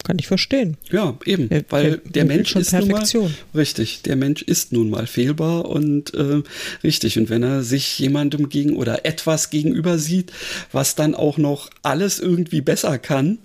Kann 0.05 0.19
ich 0.19 0.27
verstehen. 0.27 0.77
Ja, 0.93 1.19
eben, 1.25 1.49
der, 1.49 1.65
weil 1.71 1.91
der, 1.91 1.97
der 2.11 2.25
Mensch 2.27 2.51
schon 2.51 2.61
ist 2.61 2.71
Perfektion. 2.71 3.25
nun 3.25 3.35
mal 3.53 3.59
richtig. 3.59 4.03
Der 4.03 4.17
Mensch 4.17 4.43
ist 4.43 4.71
nun 4.71 4.91
mal 4.91 5.07
fehlbar 5.07 5.65
und 5.65 6.13
äh, 6.13 6.43
richtig. 6.85 7.19
Und 7.19 7.31
wenn 7.31 7.43
er 7.43 7.63
sich 7.63 7.99
jemandem 7.99 8.51
gegen 8.51 8.77
oder 8.77 9.07
etwas 9.07 9.49
gegenüber 9.49 9.99
sieht, 9.99 10.31
was 10.73 10.95
dann 10.95 11.15
auch 11.15 11.39
noch 11.39 11.71
alles 11.83 12.21
irgendwie 12.21 12.61
besser 12.61 12.99
kann, 12.99 13.39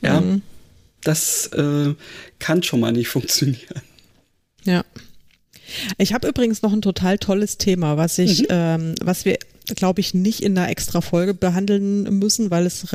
ja, 0.00 0.20
mhm. 0.20 0.42
das 1.02 1.48
äh, 1.48 1.94
kann 2.38 2.62
schon 2.62 2.78
mal 2.78 2.92
nicht 2.92 3.08
funktionieren. 3.08 3.82
Ja. 4.64 4.84
Ich 5.98 6.12
habe 6.14 6.28
übrigens 6.28 6.62
noch 6.62 6.72
ein 6.72 6.82
total 6.82 7.18
tolles 7.18 7.58
Thema, 7.58 7.96
was 7.96 8.18
ich, 8.18 8.42
mhm. 8.42 8.46
ähm, 8.50 8.94
was 9.02 9.24
wir 9.24 9.38
glaube 9.74 10.00
ich, 10.00 10.12
nicht 10.12 10.42
in 10.42 10.56
einer 10.58 10.68
extra 10.68 11.00
Folge 11.00 11.32
behandeln 11.32 12.18
müssen, 12.18 12.50
weil 12.50 12.66
es 12.66 12.86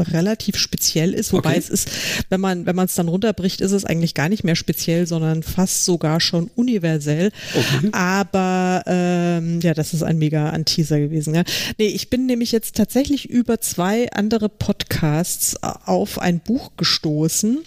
relativ 0.00 0.56
speziell 0.56 1.12
ist, 1.14 1.32
wobei 1.32 1.50
okay. 1.50 1.58
es 1.58 1.70
ist, 1.70 1.90
wenn 2.28 2.40
man 2.40 2.66
wenn 2.66 2.76
man 2.76 2.86
es 2.86 2.94
dann 2.94 3.08
runterbricht, 3.08 3.60
ist 3.60 3.72
es 3.72 3.84
eigentlich 3.84 4.14
gar 4.14 4.28
nicht 4.28 4.44
mehr 4.44 4.56
speziell, 4.56 5.06
sondern 5.06 5.42
fast 5.42 5.84
sogar 5.84 6.20
schon 6.20 6.50
universell. 6.54 7.30
Okay. 7.54 7.88
Aber 7.92 8.82
ähm, 8.86 9.60
ja, 9.60 9.74
das 9.74 9.94
ist 9.94 10.02
ein 10.02 10.18
mega 10.18 10.50
Anteaser 10.50 11.00
gewesen. 11.00 11.34
Ja. 11.34 11.44
Nee, 11.78 11.86
ich 11.86 12.10
bin 12.10 12.26
nämlich 12.26 12.52
jetzt 12.52 12.76
tatsächlich 12.76 13.28
über 13.28 13.60
zwei 13.60 14.10
andere 14.12 14.48
Podcasts 14.48 15.56
auf 15.62 16.18
ein 16.18 16.40
Buch 16.40 16.72
gestoßen. 16.76 17.58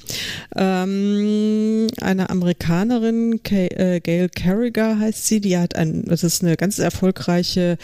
Ähm, 0.56 1.88
eine 2.00 2.30
Amerikanerin, 2.30 3.42
Kay, 3.44 3.68
äh, 3.68 4.00
Gail 4.00 4.30
Carriger 4.30 5.00
heißt 5.00 5.26
sie, 5.26 5.42
die 5.42 5.58
hat 5.58 5.76
ein, 5.76 6.04
das 6.06 6.24
ist 6.24 6.44
eine 6.44 6.58
ganz 6.58 6.80
erfolgreiche 6.80 7.78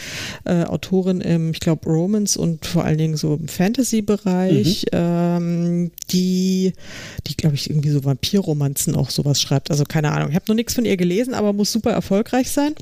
äh, 0.45 0.63
Autorin 0.63 1.21
im, 1.21 1.51
ich 1.51 1.59
glaube, 1.59 1.89
Romans 1.89 2.37
und 2.37 2.65
vor 2.65 2.83
allen 2.83 2.97
Dingen 2.97 3.17
so 3.17 3.35
im 3.35 3.47
Fantasy-Bereich 3.47 4.36
Bereich, 4.45 4.85
mhm. 4.91 4.97
ähm, 4.97 5.91
die, 6.11 6.73
die 7.27 7.37
glaube 7.37 7.55
ich 7.55 7.69
irgendwie 7.69 7.89
so 7.89 8.03
Vampirromanzen 8.03 8.95
auch 8.95 9.09
sowas 9.09 9.41
schreibt. 9.41 9.71
Also 9.71 9.83
keine 9.83 10.11
Ahnung. 10.11 10.29
Ich 10.29 10.35
habe 10.35 10.45
noch 10.47 10.55
nichts 10.55 10.73
von 10.73 10.85
ihr 10.85 10.97
gelesen, 10.97 11.33
aber 11.33 11.53
muss 11.53 11.71
super 11.71 11.91
erfolgreich 11.91 12.51
sein. 12.51 12.75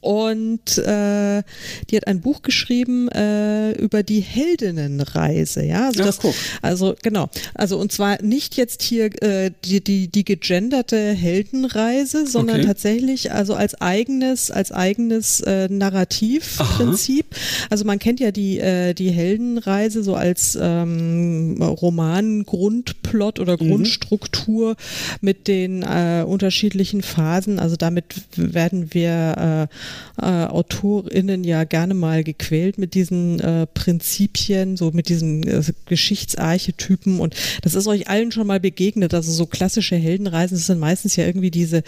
Und 0.00 0.78
äh, 0.78 1.42
die 1.90 1.96
hat 1.96 2.06
ein 2.06 2.20
Buch 2.20 2.42
geschrieben 2.42 3.08
äh, 3.08 3.72
über 3.72 4.02
die 4.02 4.20
Heldinnenreise, 4.20 5.62
ja. 5.64 5.86
Also, 5.88 6.04
das, 6.04 6.18
guck. 6.18 6.34
also 6.62 6.94
genau. 7.02 7.28
Also 7.54 7.78
und 7.78 7.92
zwar 7.92 8.22
nicht 8.22 8.56
jetzt 8.56 8.82
hier 8.82 9.10
äh, 9.22 9.50
die, 9.64 9.82
die, 9.84 10.08
die 10.08 10.24
gegenderte 10.24 11.12
Heldenreise, 11.12 12.26
sondern 12.26 12.58
okay. 12.58 12.66
tatsächlich 12.66 13.32
also 13.32 13.54
als 13.54 13.80
eigenes, 13.80 14.50
als 14.50 14.72
eigenes 14.72 15.40
äh, 15.40 15.68
Narrativprinzip. 15.68 17.26
Also 17.68 17.84
man 17.84 17.98
kennt 17.98 18.20
ja 18.20 18.30
die, 18.30 18.58
äh, 18.58 18.94
die 18.94 19.10
Heldenreise 19.10 20.02
so 20.02 20.14
als 20.14 20.58
ähm, 20.60 21.60
Roman-Grundplot 21.60 23.38
oder 23.38 23.54
mhm. 23.54 23.68
Grundstruktur 23.68 24.76
mit 25.20 25.46
den 25.46 25.82
äh, 25.82 26.24
unterschiedlichen 26.26 27.02
Phasen. 27.02 27.58
Also 27.58 27.76
damit 27.76 28.14
werden 28.36 28.94
wir 28.94 29.68
äh, 29.70 29.74
äh, 30.20 30.24
AutorInnen 30.24 31.44
ja 31.44 31.64
gerne 31.64 31.94
mal 31.94 32.24
gequält 32.24 32.78
mit 32.78 32.94
diesen 32.94 33.40
äh, 33.40 33.66
Prinzipien, 33.66 34.76
so 34.76 34.90
mit 34.92 35.08
diesen 35.08 35.46
äh, 35.46 35.62
Geschichtsarchetypen 35.86 37.20
und 37.20 37.34
das 37.62 37.74
ist 37.74 37.86
euch 37.86 38.08
allen 38.08 38.32
schon 38.32 38.46
mal 38.46 38.60
begegnet. 38.60 39.14
Also 39.14 39.32
so 39.32 39.46
klassische 39.46 39.96
Heldenreisen, 39.96 40.56
das 40.56 40.66
sind 40.66 40.78
meistens 40.78 41.16
ja 41.16 41.26
irgendwie 41.26 41.50
diese 41.50 41.82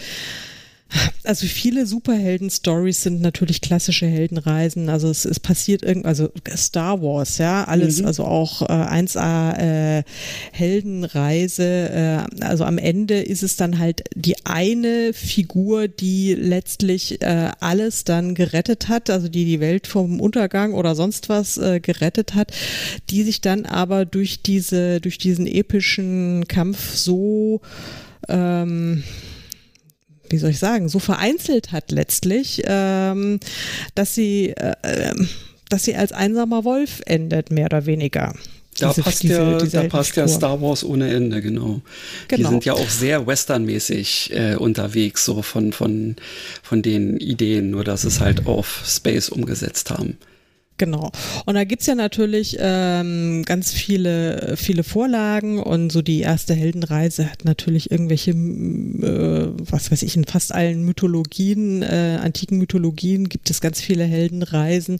also 1.23 1.45
viele 1.47 1.85
Superhelden-Stories 1.85 3.03
sind 3.03 3.21
natürlich 3.21 3.61
klassische 3.61 4.05
Heldenreisen. 4.05 4.89
Also 4.89 5.09
es, 5.09 5.25
es 5.25 5.39
passiert 5.39 5.83
irgend, 5.83 6.05
also 6.05 6.29
Star 6.55 7.01
Wars, 7.01 7.37
ja, 7.37 7.63
alles, 7.63 8.01
mhm. 8.01 8.07
also 8.07 8.25
auch 8.25 8.61
äh, 8.63 8.65
1A 8.65 9.99
äh, 9.99 10.03
Heldenreise. 10.51 11.63
Äh, 11.63 12.43
also 12.43 12.65
am 12.65 12.77
Ende 12.77 13.21
ist 13.21 13.43
es 13.43 13.55
dann 13.55 13.79
halt 13.79 14.03
die 14.15 14.45
eine 14.45 15.13
Figur, 15.13 15.87
die 15.87 16.33
letztlich 16.35 17.21
äh, 17.21 17.51
alles 17.59 18.03
dann 18.03 18.35
gerettet 18.35 18.89
hat, 18.89 19.09
also 19.09 19.27
die 19.29 19.45
die 19.45 19.59
Welt 19.59 19.87
vom 19.87 20.19
Untergang 20.19 20.73
oder 20.73 20.95
sonst 20.95 21.29
was 21.29 21.57
äh, 21.57 21.79
gerettet 21.79 22.35
hat, 22.35 22.51
die 23.09 23.23
sich 23.23 23.41
dann 23.41 23.65
aber 23.65 24.05
durch 24.05 24.41
diese, 24.41 24.99
durch 25.01 25.17
diesen 25.17 25.47
epischen 25.47 26.47
Kampf 26.47 26.95
so 26.95 27.61
ähm, 28.27 29.03
wie 30.33 30.39
soll 30.39 30.49
ich 30.49 30.59
sagen, 30.59 30.89
so 30.89 30.97
vereinzelt 30.97 31.71
hat 31.71 31.91
letztlich, 31.91 32.63
ähm, 32.65 33.39
dass 33.93 34.15
sie, 34.15 34.49
äh, 34.49 34.73
ähm, 34.83 35.29
dass 35.69 35.85
sie 35.85 35.95
als 35.95 36.11
einsamer 36.11 36.65
Wolf 36.65 37.01
endet, 37.05 37.51
mehr 37.51 37.67
oder 37.67 37.85
weniger. 37.85 38.33
Da 38.79 38.89
diese, 38.89 39.03
passt, 39.03 39.21
diese, 39.21 39.33
ja, 39.35 39.57
diese 39.59 39.77
da 39.77 39.83
passt 39.83 40.15
ja 40.15 40.27
Star 40.27 40.59
Wars 40.59 40.83
ohne 40.83 41.13
Ende, 41.13 41.43
genau. 41.43 41.81
genau. 42.27 42.49
Die 42.49 42.53
sind 42.53 42.65
ja 42.65 42.73
auch 42.73 42.89
sehr 42.89 43.27
westernmäßig 43.27 44.31
äh, 44.33 44.55
unterwegs, 44.55 45.23
so 45.25 45.43
von, 45.43 45.71
von, 45.71 46.15
von 46.63 46.81
den 46.81 47.17
Ideen, 47.17 47.69
nur 47.69 47.83
dass 47.83 48.03
es 48.03 48.19
halt 48.19 48.47
auf 48.47 48.83
Space 48.87 49.29
umgesetzt 49.29 49.91
haben. 49.91 50.17
Genau. 50.77 51.11
Und 51.45 51.53
da 51.53 51.63
gibt's 51.65 51.85
ja 51.85 51.95
natürlich 51.95 52.57
ähm, 52.59 53.43
ganz 53.45 53.71
viele, 53.71 54.55
viele 54.57 54.83
Vorlagen 54.83 55.59
und 55.59 55.91
so 55.91 56.01
die 56.01 56.21
erste 56.21 56.55
Heldenreise 56.55 57.29
hat 57.29 57.45
natürlich 57.45 57.91
irgendwelche, 57.91 58.31
äh, 58.31 59.51
was 59.69 59.91
weiß 59.91 60.01
ich, 60.01 60.15
in 60.15 60.25
fast 60.25 60.53
allen 60.53 60.83
Mythologien, 60.83 61.83
äh, 61.83 62.17
antiken 62.21 62.57
Mythologien 62.57 63.29
gibt 63.29 63.49
es 63.49 63.61
ganz 63.61 63.81
viele 63.81 64.03
Heldenreisen. 64.03 64.97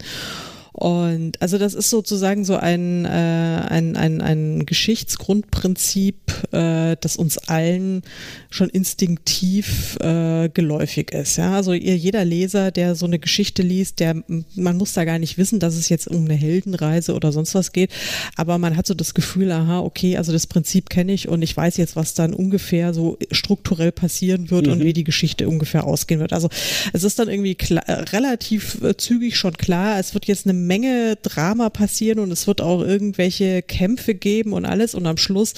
Und 0.73 1.39
also 1.39 1.59
das 1.59 1.75
ist 1.75 1.91
sozusagen 1.91 2.45
so 2.45 2.55
ein, 2.55 3.05
äh, 3.05 3.07
ein, 3.07 3.95
ein, 3.95 4.21
ein 4.21 4.65
Geschichtsgrundprinzip, 4.65 6.15
äh, 6.51 6.97
das 6.99 7.15
uns 7.15 7.37
allen 7.37 8.01
schon 8.49 8.69
instinktiv 8.69 9.97
äh, 10.01 10.49
geläufig 10.49 11.11
ist. 11.11 11.37
Ja? 11.37 11.55
Also 11.55 11.73
ihr, 11.73 11.95
jeder 11.95 12.25
Leser, 12.25 12.71
der 12.71 12.95
so 12.95 13.05
eine 13.05 13.19
Geschichte 13.19 13.61
liest, 13.61 13.99
der 13.99 14.23
man 14.55 14.77
muss 14.77 14.93
da 14.93 15.05
gar 15.05 15.19
nicht 15.19 15.37
wissen, 15.37 15.59
dass 15.59 15.75
es 15.75 15.89
jetzt 15.89 16.07
um 16.07 16.25
eine 16.25 16.33
Heldenreise 16.33 17.13
oder 17.13 17.31
sonst 17.31 17.53
was 17.53 17.71
geht, 17.71 17.91
aber 18.35 18.57
man 18.57 18.75
hat 18.75 18.87
so 18.87 18.95
das 18.95 19.13
Gefühl, 19.13 19.51
aha, 19.51 19.79
okay, 19.79 20.17
also 20.17 20.31
das 20.31 20.47
Prinzip 20.47 20.89
kenne 20.89 21.13
ich 21.13 21.27
und 21.27 21.43
ich 21.43 21.55
weiß 21.55 21.77
jetzt, 21.77 21.95
was 21.95 22.15
dann 22.15 22.33
ungefähr 22.33 22.95
so 22.95 23.19
strukturell 23.31 23.91
passieren 23.91 24.49
wird 24.49 24.65
mhm. 24.65 24.73
und 24.73 24.83
wie 24.83 24.93
die 24.93 25.03
Geschichte 25.03 25.47
ungefähr 25.47 25.85
ausgehen 25.85 26.19
wird. 26.19 26.33
Also 26.33 26.49
es 26.93 27.03
ist 27.03 27.19
dann 27.19 27.29
irgendwie 27.29 27.55
klar, 27.55 27.83
relativ 28.11 28.81
äh, 28.81 28.97
zügig 28.97 29.37
schon 29.37 29.53
klar, 29.53 29.99
es 29.99 30.15
wird 30.15 30.25
jetzt 30.25 30.47
eine 30.47 30.62
Menge 30.67 31.17
Drama 31.21 31.69
passieren 31.69 32.19
und 32.19 32.31
es 32.31 32.47
wird 32.47 32.61
auch 32.61 32.81
irgendwelche 32.81 33.61
Kämpfe 33.61 34.15
geben 34.15 34.53
und 34.53 34.65
alles 34.65 34.95
und 34.95 35.05
am 35.05 35.17
Schluss 35.17 35.53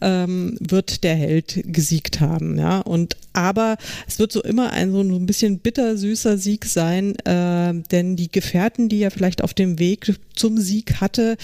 ähm, 0.00 0.56
wird 0.60 1.04
der 1.04 1.14
Held 1.14 1.62
gesiegt 1.66 2.20
haben, 2.20 2.58
ja. 2.58 2.80
Und 2.80 3.16
aber 3.32 3.78
es 4.06 4.18
wird 4.18 4.32
so 4.32 4.42
immer 4.42 4.72
ein 4.72 4.92
so 4.92 5.00
ein 5.00 5.26
bisschen 5.26 5.58
bittersüßer 5.58 6.36
Sieg 6.36 6.66
sein, 6.66 7.16
äh, 7.24 7.72
denn 7.90 8.16
die 8.16 8.30
Gefährten, 8.30 8.88
die 8.88 9.00
er 9.00 9.10
vielleicht 9.10 9.42
auf 9.42 9.54
dem 9.54 9.78
Weg 9.78 10.14
zum 10.34 10.58
Sieg 10.58 11.00
hatte, 11.00 11.36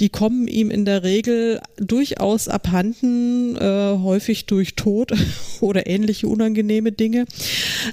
die 0.00 0.08
kommen 0.08 0.48
ihm 0.48 0.70
in 0.70 0.84
der 0.84 1.02
Regel 1.02 1.60
durchaus 1.76 2.48
abhanden, 2.48 3.56
äh, 3.56 3.98
häufig 3.98 4.46
durch 4.46 4.74
Tod 4.74 5.12
oder 5.60 5.86
ähnliche 5.86 6.28
unangenehme 6.28 6.92
Dinge. 6.92 7.26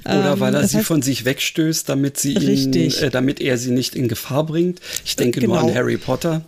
Oder 0.04 0.32
ähm, 0.32 0.40
weil 0.40 0.54
er 0.54 0.66
sie 0.66 0.78
heißt, 0.78 0.86
von 0.86 1.02
sich 1.02 1.24
wegstößt, 1.24 1.88
damit 1.88 2.18
sie 2.18 2.34
ihn, 2.34 2.72
äh, 2.74 3.10
damit 3.10 3.40
er 3.40 3.58
sie 3.58 3.70
nicht 3.70 3.94
in 3.94 4.08
Gefahr 4.08 4.44
bringt. 4.44 4.80
Ich 5.04 5.16
denke 5.16 5.40
genau. 5.40 5.54
nur 5.54 5.60
an 5.60 5.66
genau. 5.68 5.78
Harry 5.78 5.96
Potter. 5.96 6.42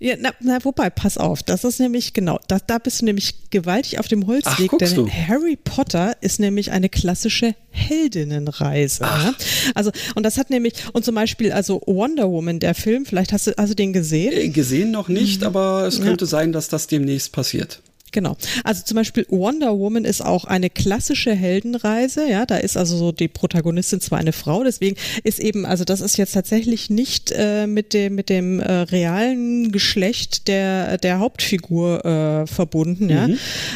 Ja, 0.00 0.14
na, 0.18 0.30
na, 0.40 0.64
wobei, 0.64 0.90
pass 0.90 1.18
auf, 1.18 1.42
das 1.42 1.64
ist 1.64 1.80
nämlich, 1.80 2.12
genau, 2.12 2.38
da, 2.46 2.58
da 2.64 2.78
bist 2.78 3.00
du 3.00 3.04
nämlich 3.04 3.50
gewaltig 3.50 3.98
auf 3.98 4.06
dem 4.06 4.26
Holzweg, 4.26 4.70
Ach, 4.72 4.78
denn 4.78 4.94
du? 4.94 5.08
Harry 5.08 5.56
Potter 5.56 6.16
ist 6.20 6.38
nämlich 6.38 6.70
eine 6.70 6.88
klassische 6.88 7.54
Heldinnenreise. 7.70 9.02
Ja? 9.02 9.34
Also, 9.74 9.90
und 10.14 10.22
das 10.24 10.38
hat 10.38 10.50
nämlich, 10.50 10.74
und 10.92 11.04
zum 11.04 11.16
Beispiel, 11.16 11.50
also 11.50 11.82
Wonder 11.86 12.30
Woman, 12.30 12.60
der 12.60 12.74
Film, 12.74 13.06
vielleicht 13.06 13.32
hast 13.32 13.48
du, 13.48 13.52
hast 13.56 13.70
du 13.70 13.74
den 13.74 13.92
gesehen? 13.92 14.32
Äh, 14.32 14.48
gesehen 14.50 14.92
noch 14.92 15.08
nicht, 15.08 15.40
mhm. 15.40 15.48
aber 15.48 15.86
es 15.86 16.00
könnte 16.00 16.26
ja. 16.26 16.30
sein, 16.30 16.52
dass 16.52 16.68
das 16.68 16.86
demnächst 16.86 17.32
passiert. 17.32 17.80
Genau. 18.12 18.36
Also 18.64 18.82
zum 18.84 18.96
Beispiel 18.96 19.26
Wonder 19.28 19.78
Woman 19.78 20.04
ist 20.04 20.24
auch 20.24 20.44
eine 20.44 20.70
klassische 20.70 21.34
Heldenreise. 21.34 22.28
Ja, 22.28 22.46
da 22.46 22.56
ist 22.56 22.76
also 22.76 22.96
so 22.96 23.12
die 23.12 23.28
Protagonistin 23.28 24.00
zwar 24.00 24.18
eine 24.18 24.32
Frau, 24.32 24.64
deswegen 24.64 24.96
ist 25.24 25.38
eben, 25.38 25.66
also 25.66 25.84
das 25.84 26.00
ist 26.00 26.16
jetzt 26.16 26.32
tatsächlich 26.32 26.90
nicht 26.90 27.32
äh, 27.32 27.66
mit 27.66 27.92
dem 27.94 28.14
mit 28.14 28.30
dem 28.30 28.60
äh, 28.60 28.72
realen 28.72 29.72
Geschlecht 29.72 30.48
der 30.48 30.98
der 30.98 31.18
Hauptfigur 31.18 32.04
äh, 32.04 32.46
verbunden, 32.46 33.04
mhm. 33.04 33.10
ja, 33.10 33.28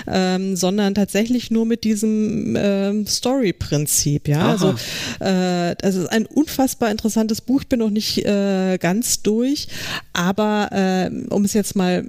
ähm, 0.07 0.57
sondern 0.57 0.95
tatsächlich 0.95 1.51
nur 1.51 1.67
mit 1.67 1.85
diesem 1.85 2.57
äh, 2.57 3.05
Story-Prinzip. 3.07 4.29
Ja, 4.29 4.41
Aha. 4.41 4.51
also 4.51 4.69
äh, 5.21 5.77
das 5.79 5.97
ist 5.97 6.07
ein 6.07 6.27
unfassbar 6.27 6.91
interessantes 6.91 7.41
Buch. 7.41 7.63
Ich 7.63 7.69
bin 7.69 7.81
noch 7.81 7.91
nicht 7.91 8.25
äh, 8.25 8.79
ganz 8.79 9.23
durch, 9.23 9.69
aber 10.13 10.69
äh, 10.73 11.11
um 11.31 11.45
es 11.45 11.53
jetzt 11.53 11.77
mal 11.77 12.07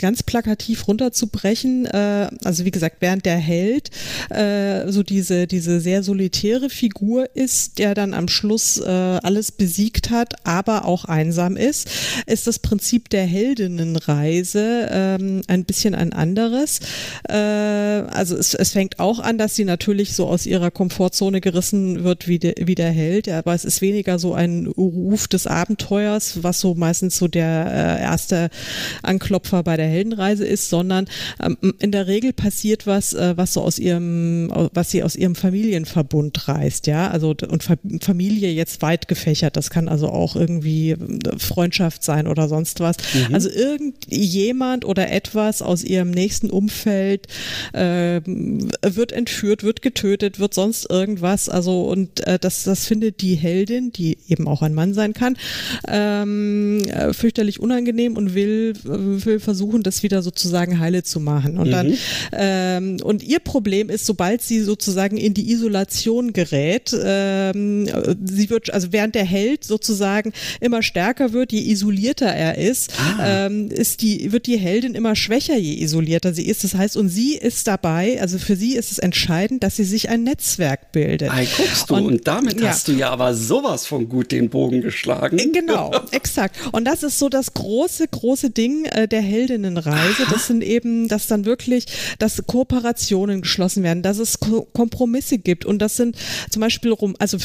ganz 0.00 0.22
plakativ 0.22 0.88
runterzubrechen, 0.88 1.86
äh, 1.86 2.28
also 2.44 2.64
wie 2.64 2.70
gesagt, 2.70 2.96
während 3.00 3.26
der 3.26 3.36
Held 3.36 3.90
äh, 4.30 4.90
so 4.90 5.02
diese, 5.02 5.46
diese 5.46 5.80
sehr 5.80 6.02
solitäre 6.02 6.70
Figur 6.70 7.28
ist, 7.34 7.78
der 7.78 7.94
dann 7.94 8.14
am 8.14 8.28
Schluss 8.28 8.78
äh, 8.78 8.88
alles 8.88 9.52
besiegt 9.52 10.10
hat, 10.10 10.34
aber 10.46 10.86
auch 10.86 11.04
einsam 11.04 11.56
ist, 11.56 11.88
ist 12.26 12.46
das 12.46 12.58
Prinzip 12.58 13.10
der 13.10 13.24
Heldinnenreise 13.24 14.88
ähm, 14.90 15.42
ein 15.46 15.64
bisschen 15.64 15.94
ein 15.94 16.12
anderes. 16.12 16.80
Äh, 17.28 17.34
also 17.34 18.36
es, 18.36 18.54
es 18.54 18.72
fängt 18.72 18.98
auch 18.98 19.18
an, 19.18 19.38
dass 19.38 19.54
sie 19.54 19.64
natürlich 19.64 20.14
so 20.14 20.26
aus 20.26 20.46
ihrer 20.46 20.70
Komfortzone 20.70 21.40
gerissen 21.40 22.02
wird 22.02 22.28
wie, 22.28 22.38
de, 22.38 22.66
wie 22.66 22.74
der 22.74 22.90
Held, 22.90 23.28
aber 23.28 23.54
es 23.54 23.64
ist 23.64 23.80
weniger 23.80 24.18
so 24.18 24.34
ein 24.34 24.66
Ruf 24.66 25.28
des 25.28 25.46
Abenteuers, 25.46 26.42
was 26.42 26.60
so 26.60 26.74
meistens 26.74 27.18
so 27.18 27.28
der 27.28 27.98
äh, 28.00 28.02
erste 28.02 28.50
Anklopfer 29.02 29.62
bei 29.62 29.76
der 29.76 29.81
Heldenreise 29.86 30.46
ist, 30.46 30.68
sondern 30.68 31.06
ähm, 31.42 31.56
in 31.78 31.92
der 31.92 32.06
Regel 32.06 32.32
passiert 32.32 32.86
was, 32.86 33.12
äh, 33.12 33.36
was 33.36 33.54
so 33.54 33.62
aus 33.62 33.78
ihrem, 33.78 34.50
was 34.72 34.90
sie 34.90 35.02
aus 35.02 35.16
ihrem 35.16 35.34
Familienverbund 35.34 36.48
reißt, 36.48 36.86
ja, 36.86 37.08
also 37.08 37.34
und 37.48 37.62
Fa 37.62 37.76
Familie 38.00 38.50
jetzt 38.50 38.82
weit 38.82 39.08
gefächert, 39.08 39.56
das 39.56 39.70
kann 39.70 39.88
also 39.88 40.08
auch 40.08 40.36
irgendwie 40.36 40.90
äh, 40.90 40.98
Freundschaft 41.38 42.04
sein 42.04 42.26
oder 42.26 42.48
sonst 42.48 42.80
was. 42.80 42.96
Mhm. 43.14 43.34
Also 43.34 43.48
irgendjemand 43.50 44.84
oder 44.84 45.10
etwas 45.10 45.62
aus 45.62 45.82
ihrem 45.84 46.10
nächsten 46.10 46.50
Umfeld 46.50 47.26
äh, 47.72 48.20
wird 48.24 49.12
entführt, 49.12 49.62
wird 49.62 49.82
getötet, 49.82 50.38
wird 50.38 50.54
sonst 50.54 50.90
irgendwas, 50.90 51.48
also 51.48 51.82
und 51.84 52.26
äh, 52.26 52.38
das, 52.38 52.64
das 52.64 52.86
findet 52.86 53.20
die 53.20 53.34
Heldin, 53.34 53.92
die 53.92 54.18
eben 54.28 54.46
auch 54.46 54.62
ein 54.62 54.74
Mann 54.74 54.94
sein 54.94 55.12
kann, 55.12 55.36
ähm, 55.88 56.82
äh, 56.88 57.12
fürchterlich 57.12 57.60
unangenehm 57.60 58.16
und 58.16 58.34
will, 58.34 58.74
äh, 58.84 59.24
will 59.24 59.40
versuchen, 59.40 59.71
versuchen, 59.72 59.82
das 59.82 60.02
wieder 60.02 60.22
sozusagen 60.22 60.78
heile 60.78 61.02
zu 61.02 61.20
machen. 61.20 61.58
Und 61.58 61.68
mhm. 61.68 61.72
dann 61.72 61.98
ähm, 62.32 62.96
und 63.02 63.22
ihr 63.22 63.40
Problem 63.40 63.88
ist, 63.88 64.06
sobald 64.06 64.42
sie 64.42 64.60
sozusagen 64.60 65.16
in 65.16 65.34
die 65.34 65.50
Isolation 65.50 66.32
gerät, 66.32 66.94
ähm, 67.02 67.88
sie 68.24 68.50
wird, 68.50 68.72
also 68.72 68.88
während 68.92 69.14
der 69.14 69.24
Held 69.24 69.64
sozusagen 69.64 70.32
immer 70.60 70.82
stärker 70.82 71.32
wird, 71.32 71.52
je 71.52 71.60
isolierter 71.60 72.26
er 72.26 72.58
ist, 72.58 72.92
ah. 72.98 73.46
ähm, 73.46 73.68
ist 73.70 74.02
die, 74.02 74.32
wird 74.32 74.46
die 74.46 74.58
Heldin 74.58 74.94
immer 74.94 75.16
schwächer, 75.16 75.56
je 75.56 75.82
isolierter 75.82 76.34
sie 76.34 76.46
ist. 76.46 76.64
Das 76.64 76.74
heißt, 76.74 76.96
und 76.96 77.08
sie 77.08 77.34
ist 77.34 77.66
dabei, 77.66 78.20
also 78.20 78.38
für 78.38 78.56
sie 78.56 78.76
ist 78.76 78.92
es 78.92 78.98
entscheidend, 78.98 79.62
dass 79.62 79.76
sie 79.76 79.84
sich 79.84 80.08
ein 80.08 80.24
Netzwerk 80.24 80.92
bildet. 80.92 81.30
Ei, 81.30 81.46
guckst 81.56 81.90
du, 81.90 81.94
und, 81.94 82.06
und 82.06 82.26
damit 82.26 82.60
ja. 82.60 82.68
hast 82.68 82.88
du 82.88 82.92
ja 82.92 83.10
aber 83.10 83.34
sowas 83.34 83.86
von 83.86 84.08
gut 84.08 84.32
den 84.32 84.50
Bogen 84.50 84.82
geschlagen. 84.82 85.38
Genau, 85.52 85.92
exakt. 86.10 86.56
Und 86.72 86.84
das 86.84 87.02
ist 87.02 87.18
so 87.18 87.28
das 87.28 87.54
große, 87.54 88.08
große 88.08 88.50
Ding 88.50 88.84
äh, 88.86 89.08
der 89.08 89.22
Heldinnen 89.22 89.61
Reise. 89.64 90.26
Das 90.30 90.46
sind 90.46 90.62
eben, 90.62 91.08
dass 91.08 91.26
dann 91.26 91.44
wirklich, 91.44 91.86
dass 92.18 92.42
Kooperationen 92.46 93.42
geschlossen 93.42 93.82
werden, 93.82 94.02
dass 94.02 94.18
es 94.18 94.40
Ko 94.40 94.68
Kompromisse 94.72 95.38
gibt 95.38 95.64
und 95.64 95.80
das 95.80 95.96
sind 95.96 96.16
zum 96.50 96.60
Beispiel, 96.60 96.94
also 97.18 97.38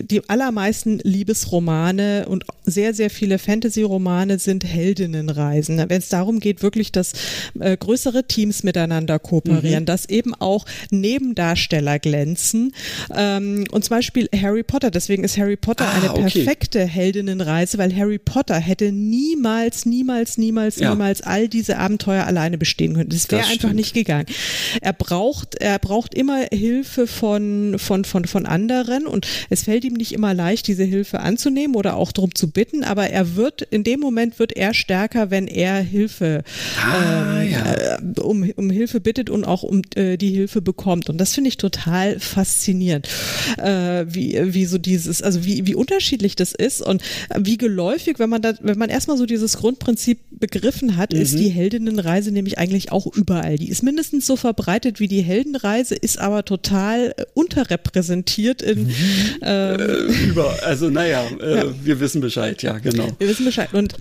die 0.00 0.28
allermeisten 0.28 0.98
Liebesromane 1.02 2.26
und 2.28 2.44
sehr, 2.64 2.94
sehr 2.94 3.10
viele 3.10 3.38
Fantasy-Romane 3.38 4.38
sind 4.38 4.64
Heldinnenreisen. 4.64 5.78
Wenn 5.88 5.98
es 5.98 6.08
darum 6.08 6.40
geht, 6.40 6.62
wirklich, 6.62 6.92
dass 6.92 7.12
äh, 7.58 7.76
größere 7.76 8.26
Teams 8.26 8.62
miteinander 8.62 9.18
kooperieren, 9.18 9.84
mhm. 9.84 9.86
dass 9.86 10.08
eben 10.08 10.34
auch 10.34 10.64
Nebendarsteller 10.90 11.98
glänzen 11.98 12.72
ähm, 13.14 13.64
und 13.70 13.84
zum 13.84 13.96
Beispiel 13.96 14.28
Harry 14.34 14.62
Potter. 14.62 14.90
Deswegen 14.90 15.24
ist 15.24 15.38
Harry 15.38 15.56
Potter 15.56 15.86
ah, 15.86 15.96
eine 15.96 16.28
perfekte 16.28 16.82
okay. 16.82 16.88
Heldinnenreise, 16.88 17.78
weil 17.78 17.94
Harry 17.94 18.18
Potter 18.18 18.56
hätte 18.56 18.92
niemals, 18.92 19.86
niemals, 19.86 20.38
niemals, 20.38 20.78
ja. 20.78 20.90
niemals 20.90 21.22
all 21.22 21.45
die 21.48 21.66
diese 21.66 21.78
Abenteuer 21.78 22.24
alleine 22.24 22.58
bestehen 22.58 22.94
können. 22.94 23.08
Das 23.08 23.30
wäre 23.30 23.46
einfach 23.46 23.72
nicht 23.72 23.94
gegangen. 23.94 24.26
Er 24.82 24.92
braucht, 24.92 25.56
er 25.56 25.78
braucht 25.78 26.14
immer 26.14 26.46
Hilfe 26.52 27.06
von, 27.06 27.76
von, 27.78 28.04
von, 28.04 28.24
von 28.26 28.46
anderen 28.46 29.06
und 29.06 29.26
es 29.50 29.64
fällt 29.64 29.84
ihm 29.84 29.94
nicht 29.94 30.12
immer 30.12 30.34
leicht, 30.34 30.68
diese 30.68 30.84
Hilfe 30.84 31.20
anzunehmen 31.20 31.74
oder 31.74 31.96
auch 31.96 32.12
darum 32.12 32.34
zu 32.34 32.50
bitten, 32.50 32.84
aber 32.84 33.08
er 33.08 33.36
wird, 33.36 33.62
in 33.62 33.84
dem 33.84 34.00
Moment 34.00 34.38
wird 34.38 34.52
er 34.52 34.74
stärker, 34.74 35.30
wenn 35.30 35.48
er 35.48 35.80
Hilfe, 35.80 36.44
ah, 36.80 37.40
ähm, 37.40 37.50
ja. 37.50 37.74
äh, 37.74 38.20
um, 38.20 38.48
um 38.56 38.70
Hilfe 38.70 39.00
bittet 39.00 39.30
und 39.30 39.44
auch 39.44 39.62
um 39.62 39.82
äh, 39.94 40.16
die 40.16 40.30
Hilfe 40.30 40.62
bekommt. 40.62 41.08
Und 41.08 41.18
das 41.18 41.34
finde 41.34 41.48
ich 41.48 41.56
total 41.56 42.20
faszinierend, 42.20 43.08
äh, 43.58 44.04
wie, 44.08 44.38
wie 44.54 44.66
so 44.66 44.78
dieses, 44.78 45.22
also 45.22 45.44
wie, 45.44 45.66
wie 45.66 45.74
unterschiedlich 45.74 46.36
das 46.36 46.52
ist 46.52 46.82
und 46.82 47.02
wie 47.36 47.56
geläufig, 47.56 48.18
wenn 48.18 48.30
man 48.30 48.42
da, 48.42 48.54
wenn 48.60 48.78
man 48.78 48.90
erstmal 48.90 49.16
so 49.16 49.26
dieses 49.26 49.56
Grundprinzip 49.56 50.18
begriffen 50.30 50.96
hat, 50.96 51.12
mhm. 51.12 51.20
ist 51.20 51.35
die 51.36 51.46
die 51.46 51.52
Heldinnenreise 51.52 52.32
nämlich 52.32 52.58
eigentlich 52.58 52.90
auch 52.90 53.06
überall. 53.06 53.56
Die 53.56 53.68
ist 53.68 53.84
mindestens 53.84 54.26
so 54.26 54.34
verbreitet 54.34 54.98
wie 54.98 55.06
die 55.06 55.22
Heldenreise, 55.22 55.94
ist 55.94 56.18
aber 56.18 56.44
total 56.44 57.14
äh, 57.16 57.24
unterrepräsentiert 57.34 58.62
in 58.62 58.90
ähm, 59.42 59.80
äh, 59.80 59.84
über. 60.24 60.56
Also 60.64 60.90
naja, 60.90 61.24
äh, 61.40 61.56
ja. 61.56 61.64
wir 61.84 62.00
wissen 62.00 62.20
Bescheid, 62.20 62.62
ja 62.62 62.78
genau. 62.78 63.08
Wir 63.18 63.28
wissen 63.28 63.44
Bescheid 63.44 63.72
und 63.74 63.94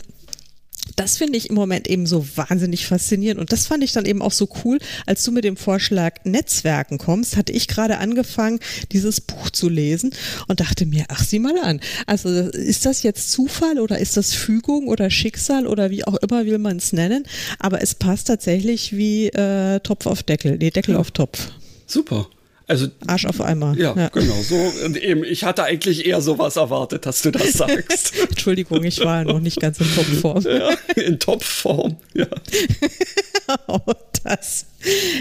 das 0.95 1.17
finde 1.17 1.37
ich 1.37 1.49
im 1.49 1.55
Moment 1.55 1.87
eben 1.87 2.05
so 2.05 2.25
wahnsinnig 2.35 2.87
faszinierend. 2.87 3.39
Und 3.39 3.51
das 3.51 3.67
fand 3.67 3.83
ich 3.83 3.91
dann 3.91 4.05
eben 4.05 4.21
auch 4.21 4.31
so 4.31 4.47
cool, 4.63 4.79
als 5.05 5.23
du 5.23 5.31
mit 5.31 5.43
dem 5.43 5.57
Vorschlag 5.57 6.15
Netzwerken 6.23 6.97
kommst, 6.97 7.37
hatte 7.37 7.51
ich 7.51 7.67
gerade 7.67 7.97
angefangen, 7.97 8.59
dieses 8.91 9.21
Buch 9.21 9.49
zu 9.49 9.69
lesen 9.69 10.13
und 10.47 10.59
dachte 10.59 10.85
mir, 10.85 11.05
ach, 11.09 11.23
sieh 11.23 11.39
mal 11.39 11.57
an. 11.59 11.81
Also 12.05 12.29
ist 12.29 12.85
das 12.85 13.03
jetzt 13.03 13.31
Zufall 13.31 13.79
oder 13.79 13.99
ist 13.99 14.17
das 14.17 14.33
Fügung 14.33 14.87
oder 14.87 15.09
Schicksal 15.09 15.67
oder 15.67 15.89
wie 15.89 16.05
auch 16.05 16.15
immer 16.15 16.45
will 16.45 16.59
man 16.59 16.77
es 16.77 16.93
nennen? 16.93 17.25
Aber 17.59 17.81
es 17.81 17.95
passt 17.95 18.27
tatsächlich 18.27 18.95
wie 18.95 19.27
äh, 19.27 19.79
Topf 19.81 20.05
auf 20.05 20.23
Deckel, 20.23 20.57
nee, 20.57 20.71
Deckel 20.71 20.93
ja. 20.93 20.99
auf 20.99 21.11
Topf. 21.11 21.51
Super. 21.87 22.27
Also, 22.67 22.87
Arsch 23.05 23.25
auf 23.25 23.41
einmal. 23.41 23.77
Ja, 23.77 23.93
ja, 23.95 24.09
genau. 24.09 24.41
So, 24.41 24.55
und 24.85 24.97
eben, 24.97 25.23
ich 25.23 25.43
hatte 25.43 25.63
eigentlich 25.63 26.05
eher 26.05 26.21
sowas 26.21 26.55
erwartet, 26.55 27.05
dass 27.05 27.21
du 27.21 27.31
das 27.31 27.53
sagst. 27.53 28.13
Entschuldigung, 28.29 28.83
ich 28.83 28.99
war 29.01 29.23
noch 29.23 29.39
nicht 29.39 29.59
ganz 29.59 29.79
in 29.79 29.87
Topform. 29.93 30.43
Ja, 30.43 30.69
in 30.95 31.19
Topform, 31.19 31.97
ja. 32.13 32.25
das. 34.25 34.65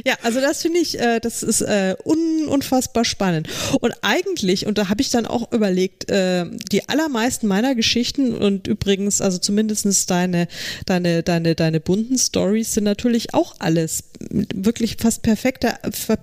Ja, 0.04 0.14
also 0.22 0.40
das 0.40 0.60
finde 0.60 0.78
ich, 0.80 0.98
äh, 0.98 1.20
das 1.20 1.42
ist 1.42 1.62
äh, 1.62 1.96
un, 2.04 2.48
unfassbar 2.48 3.04
spannend. 3.04 3.48
Und 3.80 3.94
eigentlich, 4.02 4.66
und 4.66 4.76
da 4.76 4.88
habe 4.88 5.00
ich 5.00 5.10
dann 5.10 5.26
auch 5.26 5.52
überlegt, 5.52 6.10
äh, 6.10 6.44
die 6.70 6.88
allermeisten 6.88 7.46
meiner 7.46 7.74
Geschichten 7.74 8.34
und 8.34 8.66
übrigens, 8.66 9.20
also 9.20 9.38
zumindestens 9.38 10.06
deine, 10.06 10.48
deine, 10.86 11.22
deine, 11.22 11.54
deine 11.54 11.80
bunten 11.80 12.18
Stories 12.18 12.74
sind 12.74 12.84
natürlich 12.84 13.32
auch 13.32 13.54
alles 13.58 14.04
wirklich 14.30 14.96
fast 15.00 15.22
perfekte, 15.22 15.74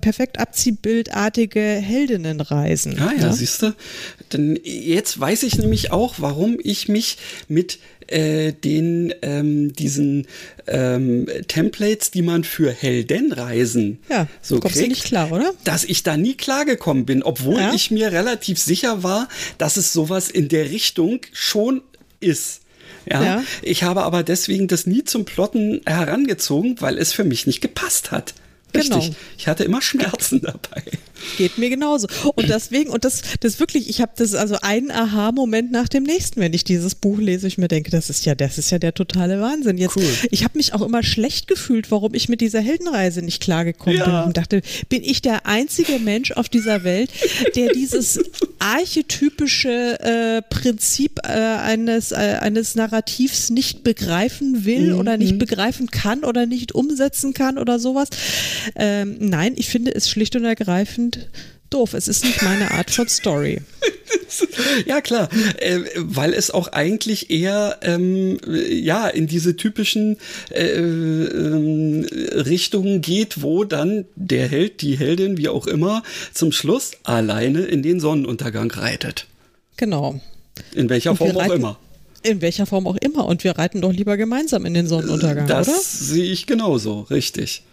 perfekt 0.02 0.40
abziehbildartige 0.40 1.62
Heldinnenreisen. 1.62 3.00
Ah 3.00 3.14
ja, 3.16 3.24
ja? 3.24 3.34
siehst 3.34 3.64
du. 3.64 3.74
Denn 4.34 4.60
jetzt 4.64 5.20
weiß 5.20 5.44
ich 5.44 5.58
nämlich 5.58 5.92
auch, 5.92 6.16
warum 6.18 6.58
ich 6.62 6.88
mich 6.88 7.18
mit 7.48 7.80
äh, 8.12 8.54
den 8.54 9.14
ähm, 9.22 9.74
diesen 9.74 10.28
ähm, 10.68 11.28
Templates, 11.48 12.12
die 12.12 12.22
man 12.22 12.44
für 12.44 12.72
Heldenreisen 12.72 14.00
ja, 14.10 14.28
so 14.42 14.60
kommst 14.60 14.78
kriegt, 14.78 14.86
du 14.86 14.90
nicht 14.90 15.04
klar, 15.06 15.32
oder? 15.32 15.54
Dass 15.64 15.84
ich 15.84 16.04
da 16.04 16.18
nie 16.18 16.36
klargekommen 16.36 17.06
bin, 17.06 17.24
obwohl 17.24 17.60
ja. 17.60 17.74
ich 17.74 17.92
mir 17.92 18.12
relativ 18.12 18.60
sicher 18.60 19.04
war, 19.04 19.28
dass 19.58 19.78
es 19.78 19.94
sowas 19.94 20.30
in 20.30 20.50
der 20.50 20.70
Richtung 20.70 21.22
schon 21.32 21.82
ist. 22.20 22.62
Ja? 23.06 23.24
ja? 23.24 23.44
Ich 23.62 23.84
habe 23.84 24.04
aber 24.04 24.24
deswegen 24.24 24.68
das 24.68 24.86
nie 24.86 25.04
zum 25.04 25.26
Plotten 25.26 25.82
herangezogen, 25.86 26.76
weil 26.80 26.98
es 26.98 27.14
für 27.14 27.24
mich 27.24 27.48
nicht 27.48 27.62
gepasst 27.62 28.12
hat. 28.12 28.34
Richtig. 28.74 29.00
Genau. 29.06 29.16
Ich 29.38 29.48
hatte 29.48 29.64
immer 29.64 29.82
Schmerzen 29.82 30.42
dabei. 30.44 30.84
Geht 31.38 31.58
mir 31.58 31.70
genauso. 31.70 32.08
Und 32.36 32.50
deswegen, 32.50 32.90
und 32.90 33.06
das, 33.06 33.22
das 33.40 33.60
wirklich, 33.60 33.90
ich 33.90 34.02
habe 34.02 34.12
das 34.16 34.34
also 34.34 34.58
einen 34.62 34.92
Aha-Moment 34.92 35.72
nach 35.72 35.88
dem 35.88 36.04
nächsten, 36.04 36.42
wenn 36.42 36.54
ich 36.54 36.64
dieses 36.64 36.96
Buch 36.96 37.20
lese, 37.20 37.48
ich 37.48 37.58
mir 37.58 37.68
denke, 37.68 37.92
das 37.92 38.10
ist 38.10 38.26
ja, 38.26 38.36
das 38.36 38.58
ist 38.58 38.72
ja 38.72 38.80
der 38.80 38.94
totale 38.94 39.40
Wahnsinn. 39.40 39.78
Jetzt, 39.78 39.98
cool. 39.98 40.04
ich 40.32 40.44
habe 40.44 40.58
mich 40.58 40.74
auch 40.74 40.82
immer 40.82 41.04
schlecht 41.04 41.48
gefühlt, 41.48 41.92
warum 41.92 42.14
ich 42.14 42.30
mit 42.30 42.42
dieser 42.42 42.60
Heldenreise 42.60 43.22
nicht 43.22 43.42
klargekommen 43.42 44.00
ja. 44.00 44.06
bin 44.06 44.28
und 44.28 44.38
dachte, 44.38 44.62
bin 44.90 45.04
ich 45.04 45.22
der 45.22 45.46
einzige 45.46 46.00
Mensch 46.00 46.32
auf 46.32 46.50
dieser 46.50 46.84
Welt, 46.84 47.12
der 47.56 47.70
dieses 47.70 48.20
archetypische 48.60 50.00
äh, 50.00 50.42
Prinzip 50.44 51.20
äh, 51.24 51.30
eines, 51.30 52.12
äh, 52.12 52.38
eines 52.42 52.76
Narrativs 52.76 53.50
nicht 53.50 53.84
begreifen 53.84 54.66
will 54.66 54.94
mhm. 54.94 55.00
oder 55.00 55.18
nicht 55.18 55.40
begreifen 55.40 55.90
kann 55.90 56.24
oder 56.24 56.46
nicht 56.46 56.74
umsetzen 56.74 57.34
kann 57.34 57.58
oder 57.58 57.80
sowas. 57.80 58.10
Ähm, 58.76 59.18
nein, 59.20 59.54
ich 59.56 59.70
finde 59.70 59.94
es 59.94 60.10
schlicht 60.10 60.36
und 60.36 60.46
ergreifend 60.46 61.30
doof. 61.72 61.94
Es 61.94 62.08
ist 62.08 62.24
nicht 62.24 62.44
meine 62.44 62.72
Art 62.72 62.92
von 62.92 63.08
Story. 63.08 63.62
ja, 64.86 65.02
klar, 65.02 65.30
äh, 65.58 65.80
weil 65.96 66.34
es 66.34 66.52
auch 66.52 66.68
eigentlich 66.68 67.32
eher 67.32 67.80
ähm, 67.82 68.38
ja 68.70 69.08
in 69.08 69.28
diese 69.28 69.56
typischen 69.56 70.18
äh, 70.52 70.64
äh, 70.64 72.40
Richtungen 72.42 73.02
geht, 73.02 73.42
wo 73.42 73.64
dann 73.64 74.06
der 74.16 74.48
Held, 74.48 74.82
die 74.82 74.98
Heldin, 74.98 75.38
wie 75.38 75.50
auch 75.50 75.68
immer, 75.68 76.04
zum 76.34 76.52
Schluss 76.52 76.92
alleine 77.04 77.62
in 77.62 77.82
den 77.82 78.00
Sonnenuntergang 78.00 78.70
reitet. 78.72 79.28
Genau. 79.78 80.20
In 80.74 80.90
welcher 80.90 81.16
Form 81.16 81.38
auch 81.38 81.52
immer. 81.52 81.80
In 82.24 82.42
welcher 82.42 82.68
Form 82.68 82.86
auch 82.86 82.98
immer. 82.98 83.26
Und 83.26 83.44
wir 83.44 83.58
reiten 83.58 83.82
doch 83.82 83.92
lieber 83.92 84.16
gemeinsam 84.16 84.66
in 84.66 84.74
den 84.76 84.88
Sonnenuntergang, 84.88 85.48
das 85.48 85.68
oder? 85.68 85.78
Das 85.78 86.00
sehe 86.00 86.32
ich 86.32 86.46
genauso, 86.46 87.02
richtig. 87.10 87.64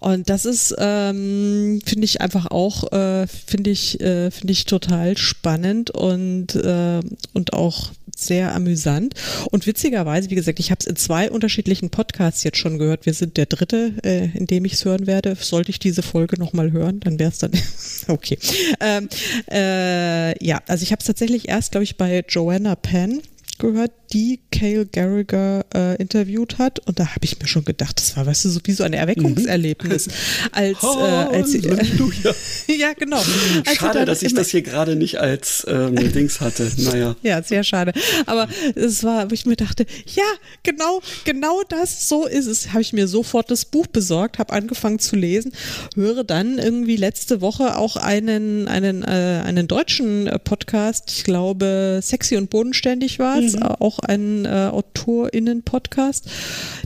Und 0.00 0.30
das 0.30 0.46
ist, 0.46 0.74
ähm, 0.78 1.80
finde 1.84 2.06
ich 2.06 2.22
einfach 2.22 2.46
auch, 2.50 2.90
äh, 2.90 3.26
finde 3.26 3.68
ich, 3.68 4.00
äh, 4.00 4.30
finde 4.30 4.52
ich 4.52 4.64
total 4.64 5.18
spannend 5.18 5.90
und, 5.90 6.54
äh, 6.54 7.00
und 7.34 7.52
auch 7.52 7.90
sehr 8.16 8.54
amüsant. 8.54 9.14
Und 9.50 9.66
witzigerweise, 9.66 10.30
wie 10.30 10.36
gesagt, 10.36 10.58
ich 10.58 10.70
habe 10.70 10.78
es 10.80 10.86
in 10.86 10.96
zwei 10.96 11.30
unterschiedlichen 11.30 11.90
Podcasts 11.90 12.42
jetzt 12.44 12.56
schon 12.56 12.78
gehört. 12.78 13.04
Wir 13.04 13.12
sind 13.12 13.36
der 13.36 13.44
dritte, 13.44 13.92
äh, 14.02 14.30
in 14.36 14.46
dem 14.46 14.64
ich 14.64 14.72
es 14.72 14.86
hören 14.86 15.06
werde. 15.06 15.36
Sollte 15.38 15.68
ich 15.68 15.78
diese 15.78 16.02
Folge 16.02 16.38
nochmal 16.38 16.72
hören, 16.72 17.00
dann 17.00 17.18
wäre 17.18 17.30
es 17.30 17.38
dann 17.38 17.52
okay. 18.08 18.38
Ähm, 18.80 19.10
äh, 19.50 20.42
ja, 20.42 20.62
also 20.66 20.82
ich 20.82 20.92
habe 20.92 21.00
es 21.00 21.06
tatsächlich 21.06 21.48
erst, 21.50 21.72
glaube 21.72 21.84
ich, 21.84 21.98
bei 21.98 22.24
Joanna 22.26 22.74
Penn 22.74 23.20
gehört, 23.58 23.92
die 24.12 24.40
Cale 24.50 24.86
Garriger 24.86 25.64
äh, 25.74 25.96
interviewt 25.96 26.58
hat. 26.58 26.80
Und 26.80 26.98
da 26.98 27.06
habe 27.08 27.24
ich 27.24 27.38
mir 27.38 27.46
schon 27.46 27.64
gedacht, 27.64 27.98
das 27.98 28.16
war, 28.16 28.26
weißt 28.26 28.44
du, 28.44 28.48
so 28.48 28.60
wie 28.64 28.72
so 28.72 28.84
ein 28.84 28.92
Erweckungserlebnis. 28.92 30.08
Mhm. 30.08 30.12
Als, 30.52 30.82
äh, 30.82 30.86
als 30.86 31.54
äh, 31.54 31.60
ja, 32.76 32.92
genau. 32.92 33.22
Als 33.66 33.76
schade, 33.76 34.04
dass 34.04 34.22
ich 34.22 34.34
das 34.34 34.50
hier 34.50 34.62
gerade 34.62 34.96
nicht 34.96 35.20
als 35.20 35.64
ähm, 35.68 35.94
Dings 36.12 36.40
hatte. 36.40 36.70
Naja. 36.80 37.14
Ja, 37.22 37.42
sehr 37.42 37.62
schade. 37.62 37.92
Aber 38.26 38.48
es 38.74 39.04
war, 39.04 39.30
wo 39.30 39.34
ich 39.34 39.44
mir 39.44 39.56
dachte, 39.56 39.84
ja, 40.14 40.24
genau, 40.62 41.02
genau 41.24 41.62
das, 41.68 42.08
so 42.08 42.26
ist 42.26 42.46
es. 42.46 42.72
Habe 42.72 42.80
ich 42.80 42.92
mir 42.92 43.06
sofort 43.06 43.50
das 43.50 43.64
Buch 43.64 43.86
besorgt, 43.86 44.38
habe 44.38 44.52
angefangen 44.52 44.98
zu 44.98 45.14
lesen, 45.14 45.52
höre 45.94 46.24
dann 46.24 46.58
irgendwie 46.58 46.96
letzte 46.96 47.40
Woche 47.40 47.76
auch 47.76 47.96
einen, 47.96 48.66
einen, 48.66 49.02
äh, 49.02 49.42
einen 49.44 49.68
deutschen 49.68 50.26
äh, 50.26 50.38
Podcast, 50.38 51.12
ich 51.14 51.24
glaube, 51.24 52.00
Sexy 52.02 52.36
und 52.36 52.50
Bodenständig 52.50 53.18
war 53.18 53.38
es, 53.38 53.54
mhm. 53.56 53.62
auch 53.62 53.99
ein 54.00 54.44
äh, 54.44 54.70
AutorInnen-Podcast. 54.72 56.26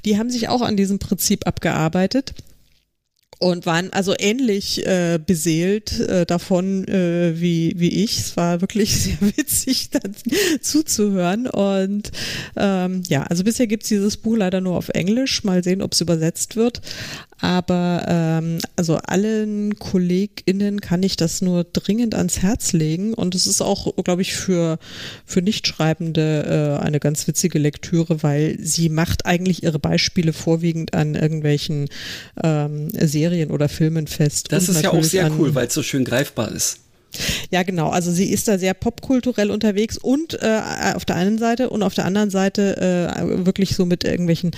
Die 0.04 0.18
haben 0.18 0.30
sich 0.30 0.48
auch 0.48 0.62
an 0.62 0.76
diesem 0.76 0.98
Prinzip 0.98 1.46
abgearbeitet 1.46 2.34
und 3.38 3.66
waren 3.66 3.92
also 3.92 4.14
ähnlich 4.18 4.86
äh, 4.86 5.18
beseelt 5.24 6.00
äh, 6.00 6.24
davon 6.24 6.86
äh, 6.88 7.38
wie, 7.40 7.74
wie 7.76 8.04
ich. 8.04 8.18
Es 8.18 8.36
war 8.36 8.60
wirklich 8.60 8.96
sehr 9.02 9.20
witzig, 9.20 9.90
dann 9.90 10.14
zuzuhören. 10.60 11.46
Und 11.46 12.10
ähm, 12.56 13.02
ja, 13.08 13.24
also 13.24 13.44
bisher 13.44 13.66
gibt 13.66 13.82
es 13.82 13.90
dieses 13.90 14.16
Buch 14.16 14.36
leider 14.36 14.60
nur 14.60 14.76
auf 14.76 14.88
Englisch. 14.88 15.44
Mal 15.44 15.62
sehen, 15.62 15.82
ob 15.82 15.92
es 15.92 16.00
übersetzt 16.00 16.56
wird. 16.56 16.80
Aber 17.40 18.04
ähm, 18.06 18.58
also 18.76 18.96
allen 18.96 19.78
KollegInnen 19.78 20.80
kann 20.80 21.02
ich 21.02 21.16
das 21.16 21.42
nur 21.42 21.64
dringend 21.64 22.14
ans 22.14 22.42
Herz 22.42 22.72
legen. 22.72 23.14
Und 23.14 23.34
es 23.34 23.46
ist 23.46 23.60
auch, 23.60 23.94
glaube 24.04 24.22
ich, 24.22 24.34
für, 24.34 24.78
für 25.24 25.42
Nichtschreibende 25.42 26.78
äh, 26.80 26.84
eine 26.84 27.00
ganz 27.00 27.26
witzige 27.26 27.58
Lektüre, 27.58 28.22
weil 28.22 28.56
sie 28.60 28.88
macht 28.88 29.26
eigentlich 29.26 29.62
ihre 29.62 29.78
Beispiele 29.78 30.32
vorwiegend 30.32 30.94
an 30.94 31.14
irgendwelchen 31.14 31.88
ähm, 32.42 32.88
Serien 32.90 33.50
oder 33.50 33.68
Filmen 33.68 34.06
fest. 34.06 34.52
Das 34.52 34.68
ist 34.68 34.82
ja 34.82 34.92
auch 34.92 35.02
sehr 35.02 35.30
cool, 35.38 35.54
weil 35.54 35.66
es 35.66 35.74
so 35.74 35.82
schön 35.82 36.04
greifbar 36.04 36.52
ist. 36.52 36.83
Ja, 37.50 37.62
genau. 37.62 37.90
Also 37.90 38.10
sie 38.10 38.30
ist 38.30 38.48
da 38.48 38.58
sehr 38.58 38.74
popkulturell 38.74 39.50
unterwegs 39.50 39.98
und 39.98 40.34
äh, 40.42 40.60
auf 40.94 41.04
der 41.04 41.16
einen 41.16 41.38
Seite 41.38 41.70
und 41.70 41.82
auf 41.82 41.94
der 41.94 42.04
anderen 42.04 42.30
Seite 42.30 42.76
äh, 42.76 43.46
wirklich 43.46 43.74
so 43.76 43.86
mit 43.86 44.04
irgendwelchen 44.04 44.52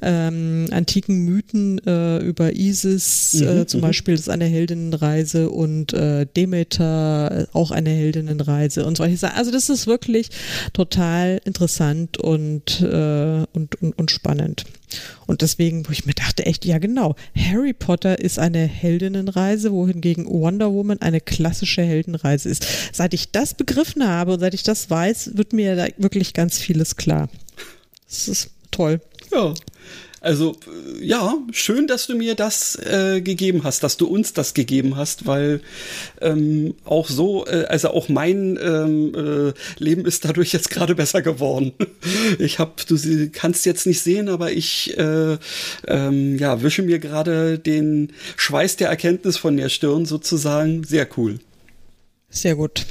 ähm, 0.00 0.66
antiken 0.70 1.24
Mythen 1.24 1.78
äh, 1.86 2.18
über 2.18 2.54
Isis, 2.54 3.34
mhm, 3.34 3.48
äh, 3.48 3.66
zum 3.66 3.80
mhm. 3.80 3.82
Beispiel 3.82 4.14
das 4.14 4.22
ist 4.22 4.28
eine 4.28 4.44
Heldinnenreise 4.44 5.50
und 5.50 5.92
äh, 5.92 6.26
Demeter 6.26 7.46
äh, 7.52 7.56
auch 7.56 7.70
eine 7.70 7.90
Heldinnenreise 7.90 8.84
und 8.84 8.96
solche 8.96 9.16
Sachen. 9.16 9.36
Also 9.36 9.50
das 9.50 9.68
ist 9.68 9.86
wirklich 9.86 10.30
total 10.72 11.40
interessant 11.44 12.18
und, 12.18 12.80
äh, 12.80 13.44
und, 13.52 13.80
und, 13.80 13.98
und 13.98 14.10
spannend. 14.10 14.64
Und 15.26 15.42
deswegen, 15.42 15.86
wo 15.86 15.92
ich 15.92 16.04
mir 16.04 16.14
dachte, 16.34 16.46
echt, 16.46 16.64
ja 16.64 16.78
genau, 16.78 17.14
Harry 17.36 17.72
Potter 17.72 18.18
ist 18.18 18.38
eine 18.38 18.66
Heldinnenreise, 18.66 19.72
wohingegen 19.72 20.26
Wonder 20.26 20.72
Woman 20.72 21.00
eine 21.00 21.20
klassische 21.20 21.82
Heldenreise 21.82 22.48
ist. 22.48 22.66
Seit 22.92 23.14
ich 23.14 23.30
das 23.30 23.54
begriffen 23.54 24.06
habe 24.06 24.34
und 24.34 24.40
seit 24.40 24.54
ich 24.54 24.62
das 24.62 24.90
weiß, 24.90 25.32
wird 25.34 25.52
mir 25.52 25.76
da 25.76 25.86
wirklich 25.98 26.34
ganz 26.34 26.58
vieles 26.58 26.96
klar. 26.96 27.28
Das 28.08 28.28
ist 28.28 28.50
toll. 28.70 29.00
Ja. 29.30 29.54
Also 30.22 30.56
äh, 30.66 31.04
ja, 31.04 31.34
schön, 31.50 31.88
dass 31.88 32.06
du 32.06 32.14
mir 32.14 32.36
das 32.36 32.76
äh, 32.76 33.20
gegeben 33.20 33.64
hast, 33.64 33.82
dass 33.82 33.96
du 33.96 34.06
uns 34.06 34.32
das 34.32 34.54
gegeben 34.54 34.96
hast, 34.96 35.26
weil 35.26 35.60
ähm, 36.20 36.74
auch 36.84 37.08
so, 37.08 37.44
äh, 37.46 37.64
also 37.64 37.90
auch 37.90 38.08
mein 38.08 38.56
ähm, 38.62 39.14
äh, 39.14 39.82
Leben 39.82 40.06
ist 40.06 40.24
dadurch 40.24 40.52
jetzt 40.52 40.70
gerade 40.70 40.94
besser 40.94 41.20
geworden. 41.22 41.72
Ich 42.38 42.58
habe, 42.58 42.72
du 42.86 42.96
sie 42.96 43.30
kannst 43.30 43.66
jetzt 43.66 43.86
nicht 43.86 44.00
sehen, 44.00 44.28
aber 44.28 44.52
ich 44.52 44.96
äh, 44.96 45.38
ähm, 45.86 46.38
ja 46.38 46.62
wische 46.62 46.82
mir 46.82 46.98
gerade 46.98 47.58
den 47.58 48.12
Schweiß 48.36 48.76
der 48.76 48.88
Erkenntnis 48.88 49.36
von 49.36 49.56
der 49.56 49.68
Stirn 49.68 50.06
sozusagen. 50.06 50.84
Sehr 50.84 51.08
cool. 51.16 51.40
Sehr 52.30 52.54
gut. 52.54 52.86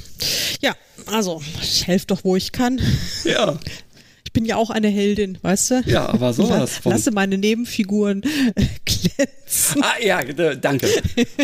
Ja, 0.62 0.76
also 1.06 1.42
ich 1.62 1.88
helfe 1.88 2.08
doch, 2.08 2.24
wo 2.24 2.36
ich 2.36 2.52
kann. 2.52 2.82
Ja 3.24 3.58
Ich 4.32 4.34
bin 4.34 4.46
ja 4.46 4.56
auch 4.56 4.70
eine 4.70 4.88
Heldin, 4.88 5.38
weißt 5.42 5.72
du? 5.72 5.84
Ja, 5.88 6.08
aber 6.08 6.32
sowas 6.34 6.78
von. 6.78 6.94
Lasse 6.94 7.12
meine 7.12 7.38
Nebenfiguren 7.38 8.24
äh, 8.56 8.64
glänzen. 8.86 9.84
Ah, 9.84 10.02
ja, 10.02 10.24
danke. 10.24 10.88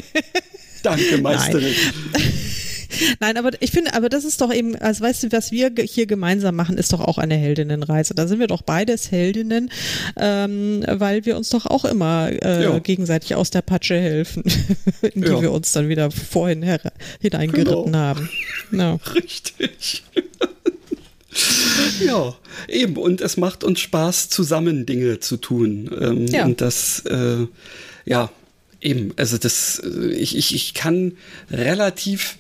danke, 0.84 1.18
Meisterin. 1.18 1.74
Nein. 2.14 2.24
Nein, 3.20 3.36
aber 3.36 3.52
ich 3.60 3.72
finde, 3.72 3.94
aber 3.94 4.08
das 4.08 4.24
ist 4.24 4.40
doch 4.40 4.54
eben, 4.54 4.78
also 4.78 5.04
weißt 5.04 5.24
du, 5.24 5.32
was 5.34 5.52
wir 5.52 5.74
hier 5.84 6.06
gemeinsam 6.06 6.56
machen, 6.56 6.78
ist 6.78 6.94
doch 6.94 7.02
auch 7.02 7.18
eine 7.18 7.36
Heldinnenreise. 7.36 8.16
Da 8.16 8.26
sind 8.26 8.40
wir 8.40 8.48
doch 8.48 8.62
beides 8.62 9.12
Heldinnen, 9.12 9.70
ähm, 10.16 10.86
weil 10.88 11.26
wir 11.26 11.36
uns 11.36 11.50
doch 11.50 11.66
auch 11.66 11.84
immer 11.84 12.32
äh, 12.32 12.80
gegenseitig 12.80 13.36
aus 13.36 13.50
der 13.50 13.64
Patsche 13.64 14.00
helfen, 14.00 14.46
in 15.02 15.24
die 15.24 15.28
ja. 15.28 15.42
wir 15.42 15.52
uns 15.52 15.74
dann 15.74 15.90
wieder 15.90 16.10
vorhin 16.10 16.64
hineingeritten 17.20 17.84
genau. 17.84 17.98
haben. 17.98 18.30
Ja. 18.72 18.98
Richtig. 19.14 20.06
ja, 22.06 22.36
eben. 22.68 22.98
Und 22.98 23.22
es 23.22 23.38
macht 23.38 23.64
uns 23.64 23.80
Spaß, 23.80 24.30
zusammen 24.30 24.86
Dinge 24.86 25.20
zu 25.20 25.38
tun. 25.38 25.90
Ähm, 26.00 26.28
ja. 26.28 26.46
Und 26.46 26.62
das, 26.62 27.06
äh, 27.06 27.46
ja, 28.06 28.32
eben. 28.82 29.14
Also 29.16 29.38
das, 29.38 29.80
äh, 29.80 30.14
ich, 30.14 30.38
ich, 30.38 30.54
ich 30.56 30.74
kann 30.74 31.14
relativ 31.50 32.38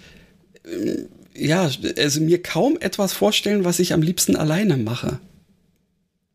ja, 1.37 1.69
also 1.97 2.21
mir 2.21 2.41
kaum 2.41 2.77
etwas 2.79 3.13
vorstellen, 3.13 3.63
was 3.63 3.79
ich 3.79 3.93
am 3.93 4.01
liebsten 4.01 4.35
alleine 4.35 4.77
mache. 4.77 5.19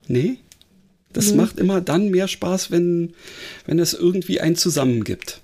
Nee? 0.07 0.39
Das 1.13 1.31
mhm. 1.31 1.37
macht 1.37 1.59
immer 1.59 1.81
dann 1.81 2.11
mehr 2.11 2.29
Spaß, 2.29 2.71
wenn, 2.71 3.15
wenn 3.67 3.79
es 3.79 3.95
irgendwie 3.95 4.41
ein 4.41 4.57
Zusammen 4.57 5.05
gibt. 5.05 5.41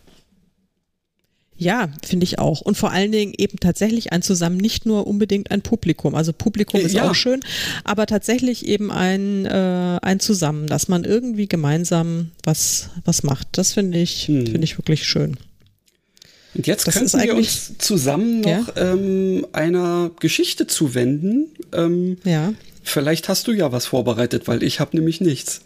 Ja, 1.61 1.89
finde 2.07 2.23
ich 2.23 2.39
auch. 2.39 2.61
Und 2.61 2.77
vor 2.77 2.93
allen 2.93 3.11
Dingen 3.11 3.35
eben 3.37 3.59
tatsächlich 3.59 4.13
ein 4.13 4.23
Zusammen, 4.23 4.57
nicht 4.57 4.87
nur 4.87 5.09
unbedingt 5.09 5.51
ein 5.51 5.61
Publikum. 5.61 6.15
Also 6.15 6.33
Publikum 6.33 6.81
ist 6.81 6.95
ja. 6.95 7.11
auch 7.11 7.17
schön, 7.17 7.41
aber 7.83 8.07
tatsächlich 8.07 8.65
eben 8.67 8.93
ein, 8.93 9.45
äh, 9.45 9.99
ein 10.01 10.21
Zusammen, 10.21 10.69
dass 10.69 10.87
man 10.87 11.03
irgendwie 11.03 11.49
gemeinsam 11.49 12.31
was, 12.45 12.91
was 13.05 13.25
macht. 13.25 13.49
Das 13.53 13.73
finde 13.73 13.99
ich, 13.99 14.29
hm. 14.29 14.47
finde 14.47 14.65
ich 14.65 14.79
wirklich 14.79 15.05
schön. 15.05 15.37
Und 16.55 16.67
jetzt 16.69 16.87
das 16.87 16.95
könnten 16.95 17.21
wir 17.21 17.35
uns 17.35 17.77
zusammen 17.79 18.41
noch 18.41 18.77
ja? 18.77 18.93
ähm, 18.93 19.45
einer 19.53 20.13
Geschichte 20.21 20.69
zuwenden. 20.69 21.49
Ähm, 21.73 22.19
ja. 22.25 22.53
Vielleicht 22.85 23.29
hast 23.29 23.49
du 23.49 23.53
ja 23.53 23.73
was 23.73 23.87
vorbereitet, 23.87 24.47
weil 24.47 24.63
ich 24.63 24.79
habe 24.79 24.97
nämlich 24.97 25.21
nichts. 25.21 25.61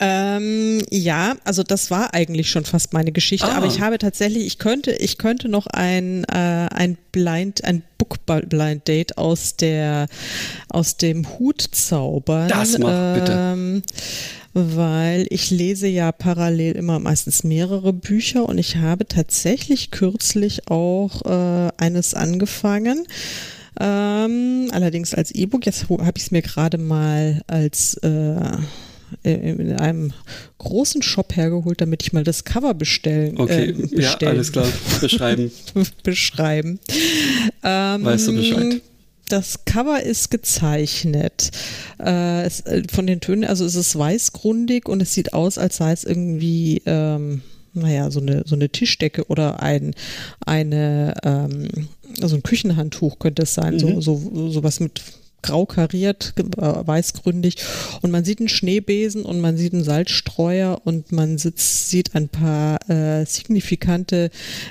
Ähm, 0.00 0.82
ja, 0.90 1.36
also 1.44 1.62
das 1.62 1.90
war 1.90 2.14
eigentlich 2.14 2.50
schon 2.50 2.64
fast 2.64 2.92
meine 2.92 3.12
Geschichte, 3.12 3.46
ah. 3.48 3.56
aber 3.56 3.66
ich 3.66 3.80
habe 3.80 3.98
tatsächlich, 3.98 4.44
ich 4.44 4.58
könnte, 4.58 4.92
ich 4.92 5.18
könnte 5.18 5.48
noch 5.48 5.66
ein, 5.68 6.24
äh, 6.24 6.68
ein 6.70 6.96
Blind, 7.12 7.64
ein 7.64 7.82
Book 7.96 8.18
Blind 8.26 8.88
Date 8.88 9.16
aus 9.18 9.56
der, 9.56 10.08
aus 10.68 10.96
dem 10.96 11.38
Hut 11.38 11.60
zaubern. 11.60 12.48
Das 12.48 12.76
mach 12.78 13.14
bitte. 13.14 13.32
Ähm, 13.32 13.82
weil 14.52 15.26
ich 15.30 15.50
lese 15.50 15.88
ja 15.88 16.12
parallel 16.12 16.76
immer 16.76 17.00
meistens 17.00 17.42
mehrere 17.42 17.92
Bücher 17.92 18.48
und 18.48 18.58
ich 18.58 18.76
habe 18.76 19.06
tatsächlich 19.06 19.90
kürzlich 19.90 20.70
auch 20.70 21.22
äh, 21.24 21.72
eines 21.76 22.14
angefangen. 22.14 23.04
Ähm, 23.80 24.68
allerdings 24.70 25.14
als 25.14 25.32
E-Book. 25.32 25.66
Jetzt 25.66 25.88
habe 25.88 26.12
ich 26.16 26.24
es 26.24 26.30
mir 26.30 26.42
gerade 26.42 26.78
mal 26.78 27.42
als 27.48 27.94
äh, 27.98 28.56
in 29.22 29.72
einem 29.76 30.12
großen 30.58 31.02
Shop 31.02 31.36
hergeholt, 31.36 31.80
damit 31.80 32.02
ich 32.02 32.12
mal 32.12 32.24
das 32.24 32.44
Cover 32.44 32.74
bestellen. 32.74 33.38
Okay, 33.38 33.70
äh, 33.70 33.72
bestellen. 33.72 34.18
ja, 34.20 34.28
alles 34.28 34.52
klar. 34.52 34.66
Beschreiben. 35.00 35.50
Beschreiben. 36.02 36.80
Ähm, 37.62 38.04
weißt 38.04 38.28
du 38.28 38.36
Bescheid? 38.36 38.80
das 39.28 39.64
Cover 39.64 40.02
ist 40.02 40.30
gezeichnet. 40.30 41.50
Äh, 41.98 42.42
es, 42.42 42.60
äh, 42.60 42.82
von 42.90 43.06
den 43.06 43.20
Tönen, 43.20 43.44
also 43.44 43.64
es 43.64 43.74
ist 43.74 43.98
weißgrundig 43.98 44.88
und 44.88 45.00
es 45.00 45.14
sieht 45.14 45.32
aus, 45.32 45.58
als 45.58 45.76
sei 45.76 45.92
es 45.92 46.04
irgendwie, 46.04 46.82
ähm, 46.86 47.42
naja, 47.72 48.10
so 48.10 48.20
eine, 48.20 48.44
so 48.46 48.54
eine 48.54 48.68
Tischdecke 48.68 49.24
oder 49.26 49.62
ein, 49.62 49.94
eine, 50.44 51.14
ähm, 51.24 51.88
also 52.20 52.36
ein 52.36 52.42
Küchenhandtuch 52.42 53.18
könnte 53.18 53.42
es 53.42 53.54
sein, 53.54 53.74
mhm. 53.74 54.00
so, 54.00 54.00
so, 54.00 54.50
sowas 54.50 54.80
mit 54.80 55.02
grau 55.44 55.66
kariert, 55.66 56.32
äh, 56.38 56.62
weißgründig. 56.62 57.56
Und 58.00 58.10
man 58.10 58.24
sieht 58.24 58.40
einen 58.40 58.48
Schneebesen 58.48 59.24
und 59.24 59.40
man 59.40 59.56
sieht 59.58 59.74
einen 59.74 59.84
Salzstreuer 59.84 60.80
und 60.84 61.12
man 61.12 61.36
sitzt, 61.36 61.90
sieht 61.90 62.14
ein 62.14 62.28
paar 62.28 62.78
äh, 62.88 63.26
signifikante 63.26 64.30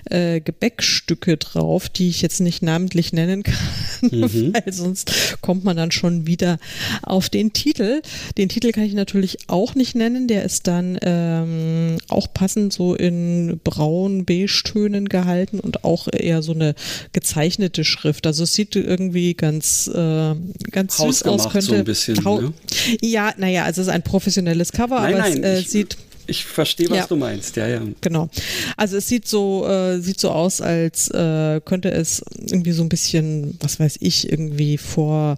äh, 0.09 0.41
Gebäckstücke 0.41 1.37
drauf, 1.37 1.89
die 1.89 2.09
ich 2.09 2.23
jetzt 2.23 2.41
nicht 2.41 2.63
namentlich 2.63 3.13
nennen 3.13 3.43
kann, 4.01 4.09
mhm. 4.11 4.53
weil 4.53 4.73
sonst 4.73 5.37
kommt 5.41 5.63
man 5.63 5.77
dann 5.77 5.91
schon 5.91 6.25
wieder 6.25 6.57
auf 7.03 7.29
den 7.29 7.53
Titel. 7.53 8.01
Den 8.37 8.49
Titel 8.49 8.71
kann 8.71 8.83
ich 8.83 8.93
natürlich 8.93 9.37
auch 9.47 9.75
nicht 9.75 9.95
nennen, 9.95 10.27
der 10.27 10.43
ist 10.43 10.65
dann 10.65 10.97
ähm, 11.03 11.97
auch 12.07 12.33
passend 12.33 12.73
so 12.73 12.95
in 12.95 13.59
braun-beige-Tönen 13.63 15.07
gehalten 15.07 15.59
und 15.59 15.83
auch 15.83 16.07
eher 16.11 16.41
so 16.41 16.53
eine 16.53 16.73
gezeichnete 17.11 17.83
Schrift. 17.83 18.25
Also 18.25 18.43
es 18.43 18.53
sieht 18.53 18.75
irgendwie 18.75 19.35
ganz 19.35 19.87
äh, 19.93 20.33
ganz 20.71 20.97
süß 20.97 21.23
aus 21.23 21.49
könnte. 21.49 21.67
So 21.67 21.73
ein 21.73 21.83
bisschen, 21.83 22.15
ne? 22.15 22.53
Ja, 23.01 23.33
naja, 23.37 23.65
also 23.65 23.81
es 23.81 23.87
ist 23.87 23.93
ein 23.93 24.03
professionelles 24.03 24.71
Cover, 24.71 24.99
nein, 25.01 25.13
aber 25.15 25.29
nein, 25.29 25.43
es 25.43 25.57
äh, 25.57 25.59
ich, 25.59 25.69
sieht. 25.69 25.97
Ich 26.25 26.45
verstehe, 26.45 26.89
was 26.89 26.97
ja. 26.97 27.07
du 27.07 27.15
meinst, 27.17 27.55
ja, 27.57 27.67
ja. 27.67 27.81
Genau. 27.99 28.29
Also 28.77 28.97
es 28.97 29.07
sieht 29.07 29.27
so, 29.27 29.67
äh, 29.67 29.99
sieht 29.99 30.19
so 30.19 30.31
aus, 30.31 30.61
als 30.61 31.09
äh, 31.09 31.59
könnte 31.65 31.91
es 31.91 32.23
irgendwie 32.37 32.71
so 32.71 32.81
ein 32.81 32.89
bisschen, 32.89 33.57
was 33.59 33.79
weiß 33.79 33.97
ich, 33.99 34.31
irgendwie 34.31 34.77
vor 34.77 35.37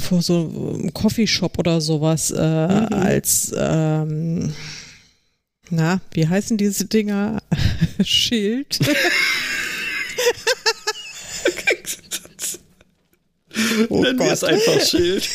vor 0.00 0.22
so 0.22 0.74
einem 0.78 0.94
Coffeeshop 0.94 1.58
oder 1.58 1.80
sowas 1.80 2.30
äh, 2.30 2.36
mhm. 2.36 2.86
als 2.92 3.52
ähm, 3.56 4.52
na, 5.74 6.02
wie 6.12 6.28
heißen 6.28 6.58
diese 6.58 6.84
Dinger? 6.84 7.42
Schild. 8.04 8.78
Oh 13.88 14.02
Nennen 14.02 14.18
Gott. 14.18 14.26
wir 14.26 14.32
es 14.32 14.44
einfach 14.44 14.80
Schild. 14.80 15.28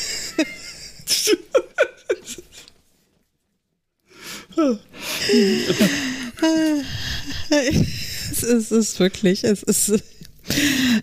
es, 7.52 8.44
ist, 8.44 8.44
es 8.44 8.72
ist 8.72 9.00
wirklich, 9.00 9.44
es 9.44 9.64
ist. 9.64 10.04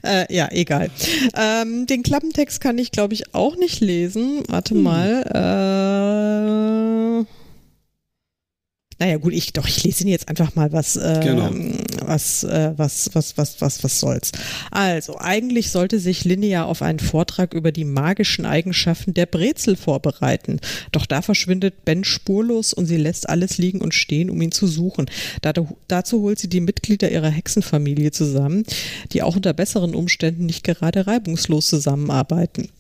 Äh, 0.03 0.35
ja, 0.35 0.49
egal. 0.51 0.91
Ähm, 1.37 1.87
den 1.87 2.03
Klappentext 2.03 2.61
kann 2.61 2.79
ich, 2.79 2.91
glaube 2.91 3.15
ich, 3.15 3.35
auch 3.35 3.57
nicht 3.57 3.81
lesen. 3.81 4.43
Warte 4.49 4.75
hm. 4.75 4.83
mal. 4.83 5.23
Äh, 6.71 6.74
naja, 9.05 9.19
gut, 9.19 9.35
ich 9.35 9.53
doch, 9.53 9.69
ich 9.69 9.85
lese 9.85 10.05
Ihnen 10.05 10.13
jetzt 10.13 10.31
einfach 10.31 10.55
mal 10.55 10.73
was, 10.73 10.97
äh, 10.97 11.21
genau. 11.23 11.51
was, 12.07 12.43
äh, 12.45 12.73
was, 12.77 13.11
was, 13.13 13.37
was, 13.37 13.61
was, 13.61 13.85
was 13.85 14.01
soll's. 14.01 14.33
Also, 14.71 15.19
eigentlich 15.19 15.71
sollte 15.71 15.99
sich 15.99 16.25
Linnea 16.25 16.65
auf 16.65 16.81
einen 16.81 17.01
Vortrag 17.01 17.53
über 17.53 17.71
die 17.71 17.85
magischen 17.85 18.47
Eigenschaften 18.47 19.13
der 19.13 19.27
Brezel 19.27 19.77
vorbereiten. 19.77 20.59
Doch 20.91 21.05
da 21.05 21.21
verschwindet 21.21 21.85
Ben 21.85 22.03
spurlos 22.03 22.73
und 22.73 22.87
sie 22.87 22.97
lässt 22.97 23.29
alles 23.29 23.59
liegen 23.59 23.83
und 23.83 23.93
stehen, 23.93 24.31
um 24.31 24.41
ihn 24.41 24.53
zu 24.53 24.67
suchen. 24.67 25.05
Dazu 25.43 26.23
holt 26.23 26.39
sie 26.39 26.49
die 26.49 26.61
Mitglieder 26.61 27.11
ihrer 27.11 27.29
Hexenfamilie 27.29 28.11
zusammen, 28.11 28.65
die 29.13 29.23
auch 29.23 29.37
unter 29.37 29.53
besseren 29.53 29.95
Umständen 29.95 30.47
nicht 30.47 30.65
gerade 30.65 31.07
reibungslos 31.07 31.67
zusammenarbeiten. 31.67 32.71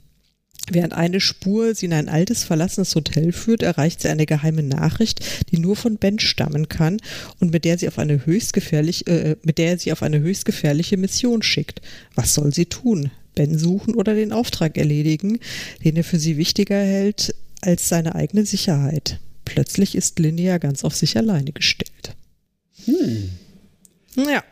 Während 0.71 0.95
eine 0.95 1.21
Spur 1.21 1.75
sie 1.75 1.87
in 1.87 1.93
ein 1.93 2.09
altes, 2.09 2.45
verlassenes 2.45 2.95
Hotel 2.95 3.33
führt, 3.33 3.62
erreicht 3.62 4.01
sie 4.01 4.09
eine 4.09 4.25
geheime 4.25 4.62
Nachricht, 4.62 5.21
die 5.51 5.59
nur 5.59 5.77
von 5.77 5.99
Ben 5.99 6.19
stammen 6.19 6.69
kann 6.69 7.01
und 7.39 7.53
mit 7.53 7.65
der 7.67 7.77
sie 7.77 7.87
auf 7.89 7.99
eine 7.99 8.25
höchst 8.25 8.55
gefährlich, 8.55 9.07
äh, 9.07 9.37
mit 9.43 9.59
der 9.59 9.79
sie 9.79 9.93
auf 9.93 10.03
eine 10.03 10.21
höchst 10.21 10.47
gefährliche 10.47 10.97
Mission 10.97 11.43
schickt. 11.43 11.83
Was 12.15 12.35
soll 12.35 12.55
sie 12.55 12.67
tun? 12.67 13.11
Ben 13.35 13.59
suchen 13.59 13.95
oder 13.95 14.15
den 14.15 14.33
Auftrag 14.33 14.79
erledigen, 14.79 15.39
den 15.85 15.97
er 15.97 16.05
für 16.05 16.19
sie 16.19 16.37
wichtiger 16.37 16.81
hält 16.81 17.35
als 17.61 17.89
seine 17.89 18.15
eigene 18.15 18.47
Sicherheit. 18.47 19.19
Plötzlich 19.45 19.95
ist 19.95 20.19
Linnea 20.19 20.59
ganz 20.59 20.85
auf 20.85 20.95
sich 20.95 21.17
alleine 21.17 21.53
gestellt. 21.53 22.15
Hm. 22.87 23.31
Ja, 24.17 24.43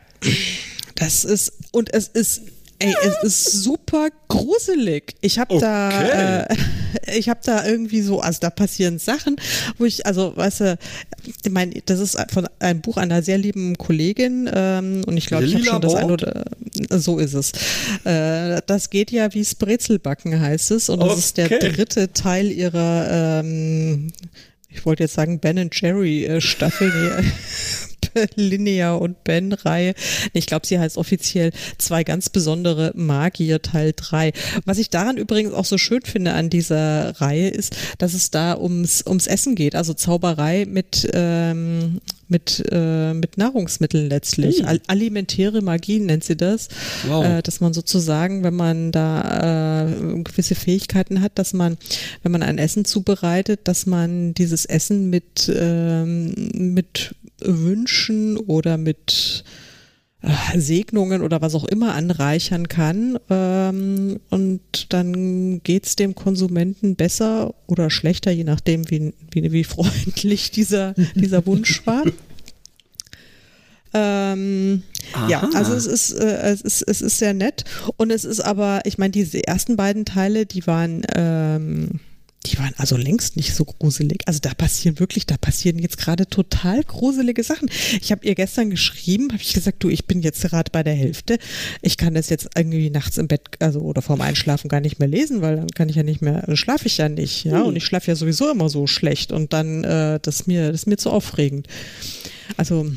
das 0.95 1.23
ist, 1.23 1.53
und 1.71 1.93
es 1.93 2.07
ist 2.07 2.41
Ey, 2.83 2.95
es 3.01 3.23
ist 3.23 3.63
super 3.63 4.09
gruselig. 4.27 5.15
Ich 5.21 5.39
habe 5.39 5.55
okay. 5.55 5.61
da, 5.61 6.43
äh, 6.43 6.55
ich 7.17 7.29
habe 7.29 7.39
da 7.43 7.65
irgendwie 7.65 8.01
so, 8.01 8.19
also 8.19 8.39
da 8.41 8.49
passieren 8.49 8.99
Sachen, 8.99 9.37
wo 9.77 9.85
ich, 9.85 10.05
also, 10.05 10.35
weißt 10.35 10.59
du, 10.61 10.77
ich 11.43 11.51
meine, 11.51 11.73
das 11.85 11.99
ist 11.99 12.17
von 12.31 12.47
einem 12.59 12.81
Buch 12.81 12.97
einer 12.97 13.21
sehr 13.21 13.37
lieben 13.37 13.77
Kollegin 13.77 14.49
ähm, 14.53 15.03
und 15.05 15.17
ich 15.17 15.27
glaube, 15.27 15.45
ich 15.45 15.55
habe 15.55 15.63
schon 15.63 15.81
das 15.81 15.95
ein 15.95 16.11
oder 16.11 16.45
so 16.89 17.19
ist 17.19 17.33
es. 17.33 17.51
Äh, 18.03 18.61
das 18.65 18.89
geht 18.89 19.11
ja 19.11 19.33
wie 19.33 19.43
Brezelbacken 19.57 20.39
heißt 20.39 20.71
es 20.71 20.89
und 20.89 20.99
das 20.99 21.09
okay. 21.09 21.19
ist 21.19 21.37
der 21.37 21.49
dritte 21.59 22.11
Teil 22.11 22.51
ihrer, 22.51 23.39
ähm, 23.39 24.11
ich 24.69 24.85
wollte 24.85 25.03
jetzt 25.03 25.13
sagen 25.13 25.39
Ben 25.39 25.69
Jerry 25.71 26.25
äh, 26.25 26.41
Staffel. 26.41 26.91
Linnea 28.35 28.93
und 28.93 29.23
Ben-Reihe. 29.23 29.93
Ich 30.33 30.45
glaube, 30.45 30.65
sie 30.65 30.79
heißt 30.79 30.97
offiziell 30.97 31.51
zwei 31.77 32.03
ganz 32.03 32.29
besondere 32.29 32.91
Magier 32.95 33.61
Teil 33.61 33.93
3. 33.95 34.33
Was 34.65 34.77
ich 34.77 34.89
daran 34.89 35.17
übrigens 35.17 35.53
auch 35.53 35.65
so 35.65 35.77
schön 35.77 36.01
finde 36.03 36.33
an 36.33 36.49
dieser 36.49 37.19
Reihe 37.21 37.49
ist, 37.49 37.75
dass 37.97 38.13
es 38.13 38.31
da 38.31 38.57
ums, 38.57 39.03
ums 39.05 39.27
Essen 39.27 39.55
geht, 39.55 39.75
also 39.75 39.93
Zauberei 39.93 40.65
mit, 40.65 41.09
ähm, 41.13 42.01
mit, 42.27 42.63
äh, 42.71 43.13
mit 43.13 43.37
Nahrungsmitteln 43.37 44.09
letztlich. 44.09 44.59
Hm. 44.59 44.79
Alimentäre 44.87 45.61
Magie 45.61 45.99
nennt 45.99 46.23
sie 46.23 46.35
das. 46.35 46.67
Wow. 47.07 47.25
Äh, 47.25 47.41
dass 47.41 47.61
man 47.61 47.73
sozusagen, 47.73 48.43
wenn 48.43 48.55
man 48.55 48.91
da 48.91 49.85
äh, 49.85 50.23
gewisse 50.23 50.55
Fähigkeiten 50.55 51.21
hat, 51.21 51.33
dass 51.35 51.53
man, 51.53 51.77
wenn 52.23 52.31
man 52.31 52.43
ein 52.43 52.57
Essen 52.57 52.85
zubereitet, 52.85 53.61
dass 53.65 53.85
man 53.85 54.33
dieses 54.33 54.65
Essen 54.65 55.09
mit, 55.09 55.51
ähm, 55.55 56.33
mit 56.53 57.15
Wünschen 57.39 58.37
oder 58.37 58.77
mit 58.77 59.43
äh, 60.21 60.59
Segnungen 60.59 61.21
oder 61.21 61.41
was 61.41 61.53
auch 61.55 61.65
immer 61.65 61.95
anreichern 61.95 62.67
kann. 62.67 63.19
Ähm, 63.29 64.19
und 64.29 64.61
dann 64.93 65.61
geht's 65.63 65.95
dem 65.95 66.15
Konsumenten 66.15 66.95
besser 66.95 67.53
oder 67.67 67.89
schlechter, 67.89 68.31
je 68.31 68.45
nachdem, 68.45 68.89
wie, 68.89 69.13
wie, 69.31 69.51
wie 69.51 69.63
freundlich 69.63 70.51
dieser, 70.51 70.93
dieser 71.15 71.45
Wunsch 71.45 71.85
war. 71.85 72.03
Ähm, 73.93 74.83
ja, 75.27 75.47
also 75.53 75.73
es 75.73 75.85
ist, 75.85 76.13
äh, 76.13 76.51
es 76.51 76.61
ist 76.61 76.81
es 76.81 77.01
ist 77.01 77.19
sehr 77.19 77.35
nett 77.35 77.63
und 77.97 78.11
es 78.11 78.25
ist 78.25 78.39
aber, 78.39 78.81
ich 78.85 78.97
meine, 78.97 79.11
diese 79.11 79.45
ersten 79.45 79.75
beiden 79.75 80.05
Teile, 80.05 80.47
die 80.47 80.65
waren 80.65 81.03
ähm, 81.15 81.99
die 82.45 82.57
waren 82.57 82.73
also 82.77 82.97
längst 82.97 83.37
nicht 83.37 83.55
so 83.55 83.63
gruselig. 83.65 84.21
Also 84.25 84.39
da 84.41 84.53
passieren 84.53 84.99
wirklich, 84.99 85.25
da 85.25 85.37
passieren 85.37 85.79
jetzt 85.79 85.97
gerade 85.97 86.27
total 86.27 86.83
gruselige 86.83 87.43
Sachen. 87.43 87.69
Ich 88.01 88.11
habe 88.11 88.25
ihr 88.25 88.35
gestern 88.35 88.69
geschrieben, 88.69 89.31
habe 89.31 89.41
ich 89.41 89.53
gesagt, 89.53 89.83
du, 89.83 89.89
ich 89.89 90.05
bin 90.05 90.21
jetzt 90.21 90.41
gerade 90.41 90.69
bei 90.71 90.83
der 90.83 90.93
Hälfte. 90.93 91.37
Ich 91.81 91.97
kann 91.97 92.13
das 92.13 92.29
jetzt 92.29 92.49
irgendwie 92.55 92.89
nachts 92.89 93.17
im 93.17 93.27
Bett, 93.27 93.41
also 93.59 93.79
oder 93.79 94.01
vorm 94.01 94.21
Einschlafen 94.21 94.67
gar 94.67 94.81
nicht 94.81 94.99
mehr 94.99 95.07
lesen, 95.07 95.41
weil 95.41 95.55
dann 95.55 95.67
kann 95.67 95.89
ich 95.89 95.95
ja 95.95 96.03
nicht 96.03 96.21
mehr, 96.21 96.43
dann 96.45 96.57
schlafe 96.57 96.87
ich 96.87 96.97
ja 96.97 97.09
nicht, 97.09 97.45
ja. 97.45 97.59
Hm. 97.59 97.67
Und 97.67 97.75
ich 97.75 97.85
schlafe 97.85 98.11
ja 98.11 98.15
sowieso 98.15 98.51
immer 98.51 98.69
so 98.69 98.87
schlecht 98.87 99.31
und 99.31 99.53
dann, 99.53 99.83
äh, 99.83 100.19
das 100.21 100.41
ist 100.41 100.47
mir, 100.47 100.71
das 100.71 100.81
ist 100.81 100.87
mir 100.87 100.97
zu 100.97 101.11
aufregend. 101.11 101.67
Also 102.57 102.91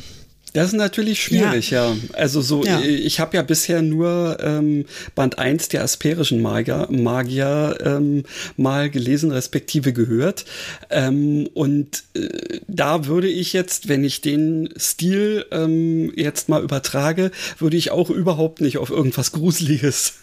Das 0.57 0.69
ist 0.69 0.73
natürlich 0.73 1.23
schwierig, 1.23 1.69
ja. 1.71 1.95
Also 2.15 2.41
so, 2.41 2.65
Ja. 2.65 2.81
ich 2.81 3.21
habe 3.21 3.37
ja 3.37 3.43
bisher 3.43 3.83
nur 3.83 4.39
ähm, 4.41 4.87
Band 5.15 5.39
1 5.39 5.69
der 5.69 5.83
asperischen 5.83 6.41
Magier, 6.41 6.89
Magier 6.91 7.77
ähm, 7.85 8.23
mal 8.57 8.89
gelesen, 8.89 9.33
respektive 9.33 9.93
gehört. 9.93 10.47
Ähm, 10.89 11.47
und 11.53 12.05
äh, 12.15 12.61
da 12.69 13.05
würde 13.05 13.29
ich 13.29 13.53
jetzt, 13.53 13.89
wenn 13.89 14.03
ich 14.03 14.23
den 14.23 14.71
Stil 14.79 15.45
ähm, 15.51 16.11
jetzt 16.17 16.49
mal 16.49 16.63
übertrage, 16.63 17.33
würde 17.59 17.77
ich 17.77 17.91
auch 17.91 18.09
überhaupt 18.09 18.63
nicht 18.63 18.79
auf 18.79 18.89
irgendwas 18.89 19.33
Gruseliges. 19.33 20.15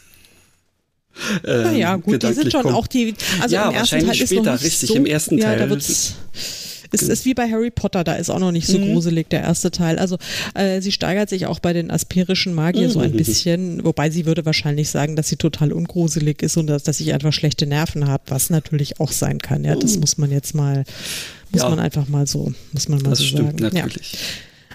Ähm, 1.46 1.62
Naja, 1.62 1.96
gut, 1.98 2.24
die 2.24 2.34
sind 2.34 2.52
schon 2.52 2.64
kommen. 2.64 2.74
auch 2.74 2.88
die, 2.88 3.14
also 3.40 3.54
Ja, 3.54 3.70
im 3.70 3.76
ersten 3.76 3.98
wahrscheinlich 3.98 4.08
Teil 4.18 4.24
ist 4.24 4.30
später, 4.30 4.44
noch 4.46 4.52
nicht 4.54 4.64
richtig, 4.64 4.90
so, 4.90 4.96
im 4.96 5.06
ersten 5.06 5.38
ja, 5.38 5.46
Teil. 5.46 5.60
Da 5.60 5.70
wird's, 5.70 6.16
es 6.94 7.02
ist 7.04 7.26
wie 7.26 7.34
bei 7.34 7.50
Harry 7.50 7.72
Potter, 7.72 8.04
da 8.04 8.14
ist 8.16 8.30
auch 8.30 8.40
noch 8.40 8.52
nicht 8.52 8.68
so 8.68 8.78
gruselig 8.80 9.30
der 9.30 9.42
erste 9.42 9.72
Teil. 9.72 10.00
Also 10.00 10.18
äh, 10.54 10.80
sie 10.82 10.92
steigert 10.92 11.30
sich 11.30 11.46
auch 11.48 11.60
bei 11.60 11.74
den 11.74 11.92
asperischen 11.92 12.54
Magier 12.54 12.90
so 12.90 13.00
ein 13.00 13.12
bisschen, 13.12 13.84
wobei 13.84 14.10
sie 14.10 14.26
würde 14.26 14.46
wahrscheinlich 14.46 14.90
sagen, 14.90 15.16
dass 15.16 15.30
sie 15.30 15.36
total 15.38 15.74
ungruselig 15.74 16.42
ist 16.42 16.58
und 16.58 16.68
dass, 16.68 16.84
dass 16.84 17.00
ich 17.00 17.14
einfach 17.14 17.34
schlechte 17.34 17.66
Nerven 17.66 18.08
habe, 18.08 18.24
was 18.28 18.50
natürlich 18.50 19.00
auch 19.00 19.12
sein 19.12 19.40
kann. 19.40 19.64
Ja, 19.64 19.76
das 19.76 19.98
muss 19.98 20.18
man 20.18 20.32
jetzt 20.32 20.54
mal, 20.56 20.84
muss 21.52 21.62
Ja. 21.64 21.70
man 21.70 21.80
einfach 21.80 22.08
mal 22.08 22.28
so, 22.28 22.54
muss 22.72 22.88
man 22.90 23.02
mal 23.02 23.10
Das 23.12 23.20
so 23.20 23.26
stimmt 23.26 23.60
sagen. 23.60 23.76
Ja. 23.76 23.86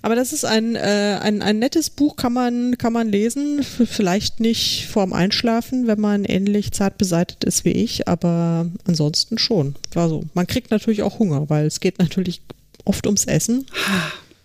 Aber 0.02 0.14
das 0.14 0.32
ist 0.32 0.44
ein, 0.44 0.76
äh, 0.76 1.18
ein, 1.20 1.42
ein 1.42 1.58
nettes 1.58 1.90
Buch, 1.90 2.16
kann 2.16 2.32
man, 2.32 2.78
kann 2.78 2.92
man 2.92 3.08
lesen. 3.08 3.62
Vielleicht 3.62 4.40
nicht 4.40 4.86
vorm 4.90 5.12
Einschlafen, 5.12 5.86
wenn 5.86 6.00
man 6.00 6.24
ähnlich 6.24 6.72
zart 6.72 6.98
beseitet 6.98 7.44
ist 7.44 7.64
wie 7.64 7.72
ich, 7.72 8.08
aber 8.08 8.66
ansonsten 8.86 9.38
schon. 9.38 9.74
Also, 9.94 10.24
man 10.34 10.46
kriegt 10.46 10.70
natürlich 10.70 11.02
auch 11.02 11.18
Hunger, 11.18 11.48
weil 11.50 11.66
es 11.66 11.80
geht 11.80 11.98
natürlich 11.98 12.40
oft 12.84 13.06
ums 13.06 13.24
Essen. 13.24 13.66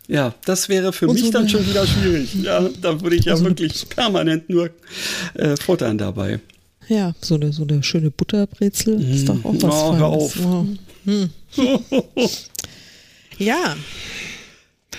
Ja, 0.08 0.34
das 0.46 0.68
wäre 0.70 0.92
für 0.92 1.08
Und 1.08 1.16
mich 1.16 1.26
so 1.26 1.32
dann 1.32 1.48
schon 1.48 1.66
wieder 1.68 1.88
schwierig. 1.88 2.36
Ja, 2.42 2.68
da 2.82 3.00
würde 3.02 3.16
ich 3.16 3.26
ja 3.26 3.36
So 3.38 3.46
wirklich 3.46 3.88
permanent 3.90 4.50
nur 4.50 4.70
äh, 5.36 5.56
futtern 5.56 5.98
dabei. 5.98 6.40
Ja, 6.90 7.14
so 7.22 7.36
eine, 7.36 7.54
so 7.54 7.64
eine 7.64 7.82
schöne 7.82 8.12
Butterbrezel 8.12 9.02
ist 9.02 9.30
doch 9.30 9.46
auch 9.46 9.54
was 9.62 9.74
Oh, 9.74 9.96
hör 9.96 10.10
Feines. 10.12 10.24
auf. 10.24 10.40
Oh. 10.46 10.66
Hm. 11.06 11.30
Ja. 13.40 13.76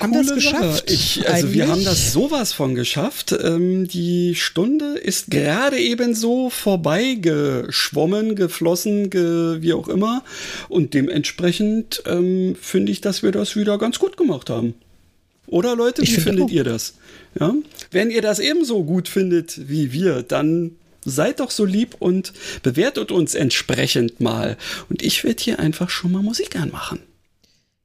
Haben 0.01 0.13
wir 0.13 0.21
es 0.21 0.35
geschafft? 0.35 0.91
Ich, 0.91 1.29
also 1.29 1.53
wir 1.53 1.65
eigentlich? 1.65 1.69
haben 1.71 1.85
das 1.85 2.13
sowas 2.13 2.53
von 2.53 2.75
geschafft. 2.75 3.33
Ähm, 3.33 3.87
die 3.89 4.35
Stunde 4.35 4.99
ist 4.99 5.31
gerade 5.31 5.79
eben 5.79 6.15
so 6.15 6.51
vorbeigeschwommen, 6.51 8.37
geflossen, 8.37 9.11
ge, 9.11 9.59
wie 9.61 9.73
auch 9.73 9.89
immer. 9.89 10.23
Und 10.69 10.95
dementsprechend 10.95 12.03
ähm, 12.07 12.57
finde 12.61 12.93
ich, 12.93 13.01
dass 13.01 13.23
wir 13.23 13.33
das 13.33 13.57
wieder 13.57 13.79
ganz 13.79 13.99
gut 13.99 14.17
gemacht 14.17 14.51
haben. 14.51 14.75
Oder 15.47 15.77
Leute, 15.77 16.03
Ich 16.03 16.11
wie 16.11 16.15
finde 16.15 16.29
findet 16.31 16.45
auch. 16.47 16.51
ihr 16.51 16.65
das? 16.65 16.95
Ja? 17.39 17.55
Wenn 17.91 18.11
ihr 18.11 18.23
das 18.23 18.39
ebenso 18.39 18.85
gut 18.85 19.09
findet 19.09 19.69
wie 19.69 19.93
wir, 19.93 20.23
dann 20.23 20.73
seid 21.05 21.41
doch 21.41 21.51
so 21.51 21.65
lieb 21.67 21.97
und 21.99 22.33
bewertet 22.63 23.13
uns 23.13 23.35
entsprechend 23.35 24.21
mal. 24.21 24.57
Und 24.89 25.03
ich 25.03 25.23
werde 25.23 25.43
hier 25.43 25.59
einfach 25.59 25.91
schon 25.91 26.13
mal 26.13 26.23
Musik 26.23 26.57
anmachen. 26.57 27.01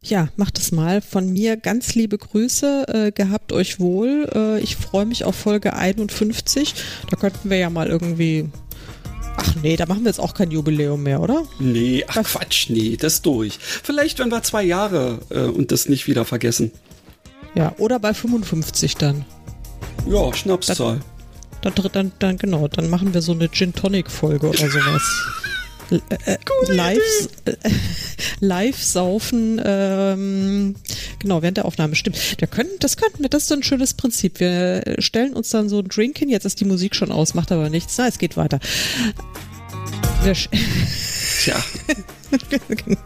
Ja, 0.02 0.30
macht 0.38 0.58
es 0.58 0.72
mal. 0.72 1.02
Von 1.02 1.32
mir 1.34 1.58
ganz 1.58 1.94
liebe 1.94 2.18
Grüße. 2.18 2.86
Äh, 2.88 3.12
gehabt 3.12 3.52
euch 3.52 3.80
wohl. 3.80 4.30
Äh, 4.34 4.60
ich 4.62 4.78
freue 4.78 5.06
mich 5.06 5.26
auf 5.26 5.36
Folge 5.36 5.74
51. 5.74 6.74
Da 7.10 7.18
könnten 7.18 7.50
wir 7.50 7.58
ja 7.58 7.70
mal 7.70 7.88
irgendwie. 7.88 8.50
Ach 9.36 9.56
nee, 9.62 9.76
da 9.76 9.86
machen 9.86 10.04
wir 10.04 10.10
jetzt 10.10 10.20
auch 10.20 10.34
kein 10.34 10.52
Jubiläum 10.52 11.04
mehr, 11.04 11.22
oder? 11.22 11.44
Nee, 11.60 12.04
ach 12.08 12.18
Was? 12.18 12.32
Quatsch, 12.34 12.70
nee, 12.70 12.98
das 12.98 13.22
durch. 13.22 13.58
Vielleicht, 13.60 14.20
wenn 14.20 14.30
wir 14.30 14.44
zwei 14.44 14.64
Jahre 14.64 15.20
äh, 15.30 15.42
und 15.42 15.72
das 15.72 15.88
nicht 15.88 16.08
wieder 16.08 16.26
vergessen. 16.26 16.72
Ja, 17.56 17.74
oder 17.78 18.00
bei 18.00 18.14
55 18.14 18.96
dann. 18.96 19.26
Ja, 20.10 20.34
Schnapszahl. 20.34 21.00
Dann, 21.62 21.74
dann, 21.92 22.12
dann 22.20 22.38
genau, 22.38 22.68
dann 22.68 22.90
machen 22.90 23.14
wir 23.14 23.22
so 23.22 23.34
eine 23.34 23.50
Gin 23.50 23.74
Tonic 23.74 24.10
Folge 24.10 24.48
oder 24.48 24.70
sowas. 24.70 25.04
Äh, 25.92 26.38
live, 26.68 27.00
äh, 27.46 27.54
live 28.40 28.82
saufen, 28.82 29.62
ähm, 29.64 30.76
genau, 31.20 31.42
während 31.42 31.58
der 31.58 31.66
Aufnahme, 31.66 31.96
stimmt. 31.96 32.18
Wir 32.40 32.48
können, 32.48 32.70
das 32.80 32.98
könnten 32.98 33.22
wir, 33.24 33.30
das 33.30 33.44
ist 33.44 33.50
so 33.50 33.56
ein 33.56 33.64
schönes 33.64 33.94
Prinzip. 33.94 34.40
Wir 34.40 34.96
stellen 35.00 35.34
uns 35.34 35.50
dann 35.50 35.70
so 35.70 35.80
ein 35.80 35.88
Drink 35.88 36.18
hin, 36.20 36.30
jetzt 36.30 36.46
ist 36.46 36.60
die 36.60 36.66
Musik 36.66 36.96
schon 36.96 37.12
aus, 37.12 37.34
macht 37.34 37.52
aber 37.52 37.70
nichts. 37.70 37.98
Na, 37.98 38.08
es 38.08 38.18
geht 38.20 38.38
weiter. 38.38 38.60
Wir 40.24 40.36
sch- 40.36 40.50
Tja, 41.44 41.56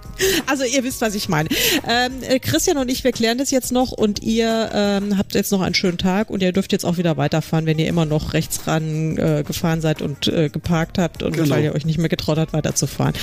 Also 0.46 0.64
ihr 0.64 0.84
wisst, 0.84 1.02
was 1.02 1.16
ich 1.16 1.28
meine. 1.28 1.50
Ähm, 1.88 2.12
äh, 2.22 2.40
Christian 2.40 2.78
und 2.78 2.90
ich, 2.92 3.04
wir 3.04 3.12
klären 3.12 3.38
das 3.40 3.50
jetzt 3.52 3.72
noch 3.72 3.92
und 3.92 4.22
ihr 4.22 4.70
ähm, 4.74 5.18
habt 5.18 5.34
jetzt 5.34 5.52
noch 5.52 5.62
einen 5.62 5.74
schönen 5.76 5.98
Tag 5.98 6.30
und 6.30 6.42
ihr 6.44 6.52
dürft 6.52 6.72
jetzt 6.72 6.86
auch 6.86 6.98
wieder 6.98 7.18
weiterfahren, 7.18 7.66
wenn 7.66 7.80
ihr 7.80 7.88
immer 7.88 8.06
noch 8.06 8.34
rechts 8.34 8.68
ran 8.68 9.18
äh, 9.18 9.44
gefahren 9.46 9.82
seid 9.82 10.02
und 10.02 10.28
äh, 10.28 10.50
geparkt 10.50 10.98
habt 11.00 11.24
und 11.24 11.34
Genau. 11.36 11.50
weil 11.56 11.64
ihr 11.64 11.74
euch 11.74 11.86
nicht 11.86 11.98
mehr 11.98 12.10
getraut 12.10 12.38
habt, 12.38 12.54
weiterzufahren. 12.54 13.14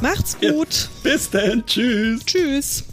Macht's 0.00 0.36
Ja. 0.40 0.52
gut. 0.52 0.88
bis 1.02 1.28
dann, 1.30 1.64
tschüss. 1.66 2.24
Tschüss. 2.24 2.84